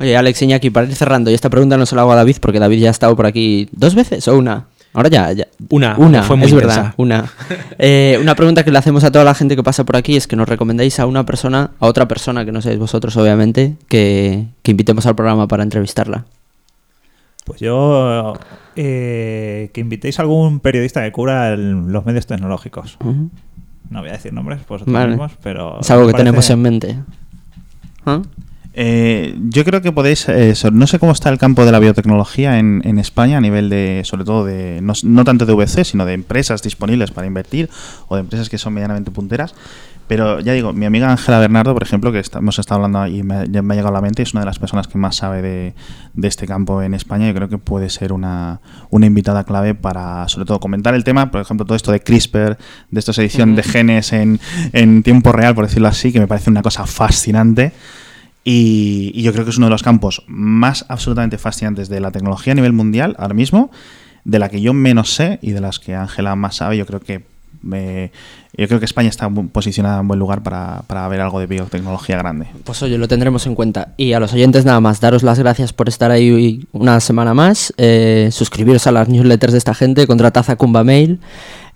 Oye, 0.00 0.16
Alex 0.16 0.42
Iñaki, 0.42 0.70
para 0.70 0.86
ir 0.86 0.94
cerrando, 0.94 1.30
y 1.30 1.34
esta 1.34 1.50
pregunta 1.50 1.76
no 1.76 1.84
se 1.86 1.94
la 1.94 2.02
hago 2.02 2.12
a 2.12 2.16
David 2.16 2.36
porque 2.40 2.58
David 2.58 2.78
ya 2.80 2.88
ha 2.88 2.90
estado 2.90 3.14
por 3.14 3.26
aquí 3.26 3.68
dos 3.72 3.94
veces 3.94 4.26
o 4.28 4.36
una. 4.38 4.64
Ahora 4.92 5.08
ya, 5.08 5.30
ya. 5.32 5.46
Una, 5.68 5.94
una, 5.98 6.22
fue 6.24 6.34
muy 6.36 6.46
es 6.46 6.52
intensa. 6.52 6.76
verdad, 6.76 6.94
una. 6.96 7.30
Eh, 7.78 8.18
una 8.20 8.34
pregunta 8.34 8.64
que 8.64 8.70
le 8.72 8.78
hacemos 8.78 9.04
a 9.04 9.12
toda 9.12 9.24
la 9.24 9.34
gente 9.34 9.54
que 9.56 9.62
pasa 9.62 9.84
por 9.84 9.96
aquí 9.96 10.16
es 10.16 10.26
que 10.26 10.34
nos 10.36 10.48
recomendéis 10.48 10.98
a 11.00 11.06
una 11.06 11.24
persona, 11.24 11.70
a 11.78 11.86
otra 11.86 12.08
persona 12.08 12.44
que 12.44 12.50
no 12.52 12.60
seáis 12.60 12.78
vosotros, 12.78 13.16
obviamente, 13.16 13.76
que, 13.88 14.46
que 14.62 14.70
invitemos 14.72 15.06
al 15.06 15.14
programa 15.14 15.46
para 15.46 15.62
entrevistarla. 15.62 16.24
Pues 17.44 17.60
yo 17.60 18.34
eh, 18.76 19.70
que 19.72 19.80
invitéis 19.80 20.18
a 20.18 20.22
algún 20.22 20.60
periodista 20.60 21.02
que 21.02 21.12
cubra 21.12 21.52
el- 21.52 21.86
los 21.92 22.04
medios 22.04 22.26
tecnológicos. 22.26 22.98
No 23.90 24.00
voy 24.00 24.08
a 24.08 24.12
decir 24.12 24.32
nombres, 24.32 24.60
vosotros 24.68 24.92
Vale. 24.92 25.08
mismos, 25.10 25.32
pero... 25.42 25.80
Es 25.80 25.90
algo 25.90 26.06
que 26.06 26.14
tenemos 26.14 26.48
en 26.50 26.62
mente. 26.62 26.98
¿Ah? 28.06 28.22
Eh, 28.72 29.36
yo 29.48 29.64
creo 29.64 29.82
que 29.82 29.90
podéis, 29.90 30.28
eh, 30.28 30.54
no 30.72 30.86
sé 30.86 30.98
cómo 31.00 31.10
está 31.12 31.28
el 31.28 31.38
campo 31.38 31.64
de 31.64 31.72
la 31.72 31.80
biotecnología 31.80 32.58
en, 32.58 32.82
en 32.84 32.98
España 32.98 33.38
a 33.38 33.40
nivel 33.40 33.68
de, 33.68 34.02
sobre 34.04 34.24
todo 34.24 34.44
de, 34.44 34.80
no, 34.80 34.92
no 35.02 35.24
tanto 35.24 35.44
de 35.46 35.54
VC, 35.54 35.84
sino 35.84 36.06
de 36.06 36.12
empresas 36.14 36.62
disponibles 36.62 37.10
para 37.10 37.26
invertir 37.26 37.68
o 38.08 38.14
de 38.14 38.20
empresas 38.20 38.48
que 38.48 38.58
son 38.58 38.72
medianamente 38.74 39.10
punteras. 39.10 39.54
Pero 40.06 40.40
ya 40.40 40.52
digo, 40.54 40.72
mi 40.72 40.86
amiga 40.86 41.08
Ángela 41.08 41.38
Bernardo, 41.38 41.72
por 41.72 41.84
ejemplo, 41.84 42.10
que 42.10 42.18
está- 42.18 42.40
hemos 42.40 42.58
estado 42.58 42.84
hablando 42.84 43.06
y 43.06 43.22
me, 43.22 43.46
me 43.46 43.74
ha 43.74 43.76
llegado 43.76 43.90
a 43.90 43.92
la 43.92 44.00
mente, 44.00 44.22
es 44.24 44.32
una 44.32 44.40
de 44.40 44.46
las 44.46 44.58
personas 44.58 44.88
que 44.88 44.98
más 44.98 45.14
sabe 45.16 45.40
de, 45.40 45.74
de 46.14 46.28
este 46.28 46.48
campo 46.48 46.82
en 46.82 46.94
España. 46.94 47.28
Yo 47.28 47.34
creo 47.34 47.48
que 47.48 47.58
puede 47.58 47.90
ser 47.90 48.12
una, 48.12 48.60
una 48.90 49.06
invitada 49.06 49.44
clave 49.44 49.76
para, 49.76 50.28
sobre 50.28 50.46
todo, 50.46 50.58
comentar 50.58 50.94
el 50.96 51.04
tema, 51.04 51.30
por 51.30 51.40
ejemplo, 51.40 51.64
todo 51.64 51.76
esto 51.76 51.92
de 51.92 52.00
CRISPR, 52.00 52.58
de 52.90 52.98
esta 53.00 53.12
edición 53.12 53.54
de 53.54 53.62
genes 53.62 54.12
en, 54.12 54.40
en 54.72 55.04
tiempo 55.04 55.30
real, 55.30 55.54
por 55.54 55.66
decirlo 55.66 55.86
así, 55.86 56.12
que 56.12 56.18
me 56.18 56.26
parece 56.26 56.50
una 56.50 56.62
cosa 56.62 56.86
fascinante. 56.86 57.72
Y, 58.44 59.20
yo 59.22 59.32
creo 59.32 59.44
que 59.44 59.50
es 59.50 59.58
uno 59.58 59.66
de 59.66 59.70
los 59.70 59.82
campos 59.82 60.22
más 60.26 60.84
absolutamente 60.88 61.38
fascinantes 61.38 61.88
de 61.88 62.00
la 62.00 62.10
tecnología 62.10 62.52
a 62.52 62.56
nivel 62.56 62.72
mundial 62.72 63.14
ahora 63.18 63.34
mismo, 63.34 63.70
de 64.24 64.38
la 64.38 64.48
que 64.48 64.60
yo 64.60 64.72
menos 64.72 65.14
sé 65.14 65.38
y 65.42 65.50
de 65.52 65.60
las 65.60 65.78
que 65.78 65.94
Ángela 65.94 66.34
más 66.36 66.56
sabe. 66.56 66.76
Yo 66.76 66.86
creo 66.86 67.00
que 67.00 67.22
me- 67.62 68.10
yo 68.56 68.66
creo 68.66 68.78
que 68.78 68.84
España 68.86 69.08
está 69.08 69.28
posicionada 69.28 70.00
en 70.00 70.08
buen 70.08 70.18
lugar 70.18 70.42
para, 70.42 70.82
para 70.86 71.06
ver 71.08 71.20
algo 71.20 71.38
de 71.40 71.46
biotecnología 71.46 72.16
grande. 72.18 72.46
Pues 72.64 72.82
oye, 72.82 72.96
lo 72.98 73.06
tendremos 73.08 73.46
en 73.46 73.54
cuenta. 73.54 73.88
Y 73.96 74.12
a 74.14 74.20
los 74.20 74.32
oyentes 74.32 74.64
nada 74.64 74.80
más, 74.80 75.00
daros 75.00 75.22
las 75.22 75.38
gracias 75.38 75.72
por 75.72 75.88
estar 75.88 76.10
ahí 76.10 76.66
una 76.72 77.00
semana 77.00 77.34
más, 77.34 77.72
eh, 77.76 78.28
suscribiros 78.32 78.86
a 78.86 78.92
las 78.92 79.08
newsletters 79.08 79.52
de 79.52 79.58
esta 79.58 79.74
gente, 79.74 80.06
contratad 80.06 80.48
a 80.50 80.56
Kumba 80.56 80.84
Mail, 80.84 81.20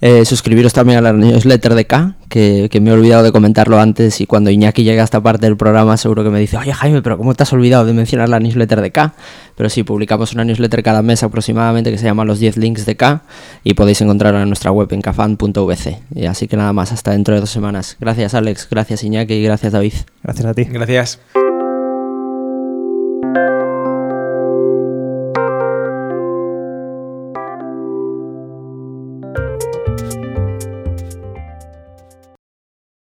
eh, 0.00 0.24
suscribiros 0.24 0.72
también 0.72 0.98
a 0.98 1.02
la 1.02 1.12
newsletter 1.12 1.74
de 1.74 1.86
K, 1.86 2.16
que, 2.28 2.68
que 2.70 2.80
me 2.80 2.90
he 2.90 2.92
olvidado 2.92 3.22
de 3.22 3.32
comentarlo 3.32 3.80
antes 3.80 4.20
y 4.20 4.26
cuando 4.26 4.50
Iñaki 4.50 4.84
llegue 4.84 5.00
a 5.00 5.04
esta 5.04 5.22
parte 5.22 5.46
del 5.46 5.56
programa 5.56 5.96
seguro 5.96 6.24
que 6.24 6.30
me 6.30 6.40
dice, 6.40 6.56
oye 6.56 6.72
Jaime, 6.72 7.02
pero 7.02 7.16
¿cómo 7.16 7.34
te 7.34 7.42
has 7.42 7.52
olvidado 7.52 7.84
de 7.84 7.92
mencionar 7.92 8.28
la 8.28 8.40
newsletter 8.40 8.80
de 8.80 8.90
K? 8.90 9.14
Pero 9.56 9.70
sí, 9.70 9.82
publicamos 9.82 10.32
una 10.32 10.44
newsletter 10.44 10.82
cada 10.82 11.02
mes 11.02 11.22
aproximadamente 11.22 11.90
que 11.90 11.98
se 11.98 12.04
llama 12.04 12.24
Los 12.24 12.38
10 12.38 12.56
links 12.56 12.86
de 12.86 12.96
K 12.96 13.22
y 13.62 13.74
podéis 13.74 14.00
encontrarla 14.00 14.42
en 14.42 14.48
nuestra 14.48 14.72
web 14.72 14.88
en 14.92 15.00
kafan.vc. 15.00 15.98
Y 16.14 16.26
así 16.26 16.48
que 16.48 16.56
nada 16.56 16.72
más, 16.72 16.92
hasta 16.92 17.12
dentro 17.12 17.34
de 17.34 17.40
dos 17.40 17.50
semanas. 17.50 17.96
Gracias 18.00 18.34
Alex, 18.34 18.68
gracias 18.70 19.04
Iñaki 19.04 19.34
y 19.34 19.44
gracias 19.44 19.72
David. 19.72 19.94
Gracias 20.22 20.46
a 20.46 20.54
ti. 20.54 20.64
Gracias. 20.64 21.20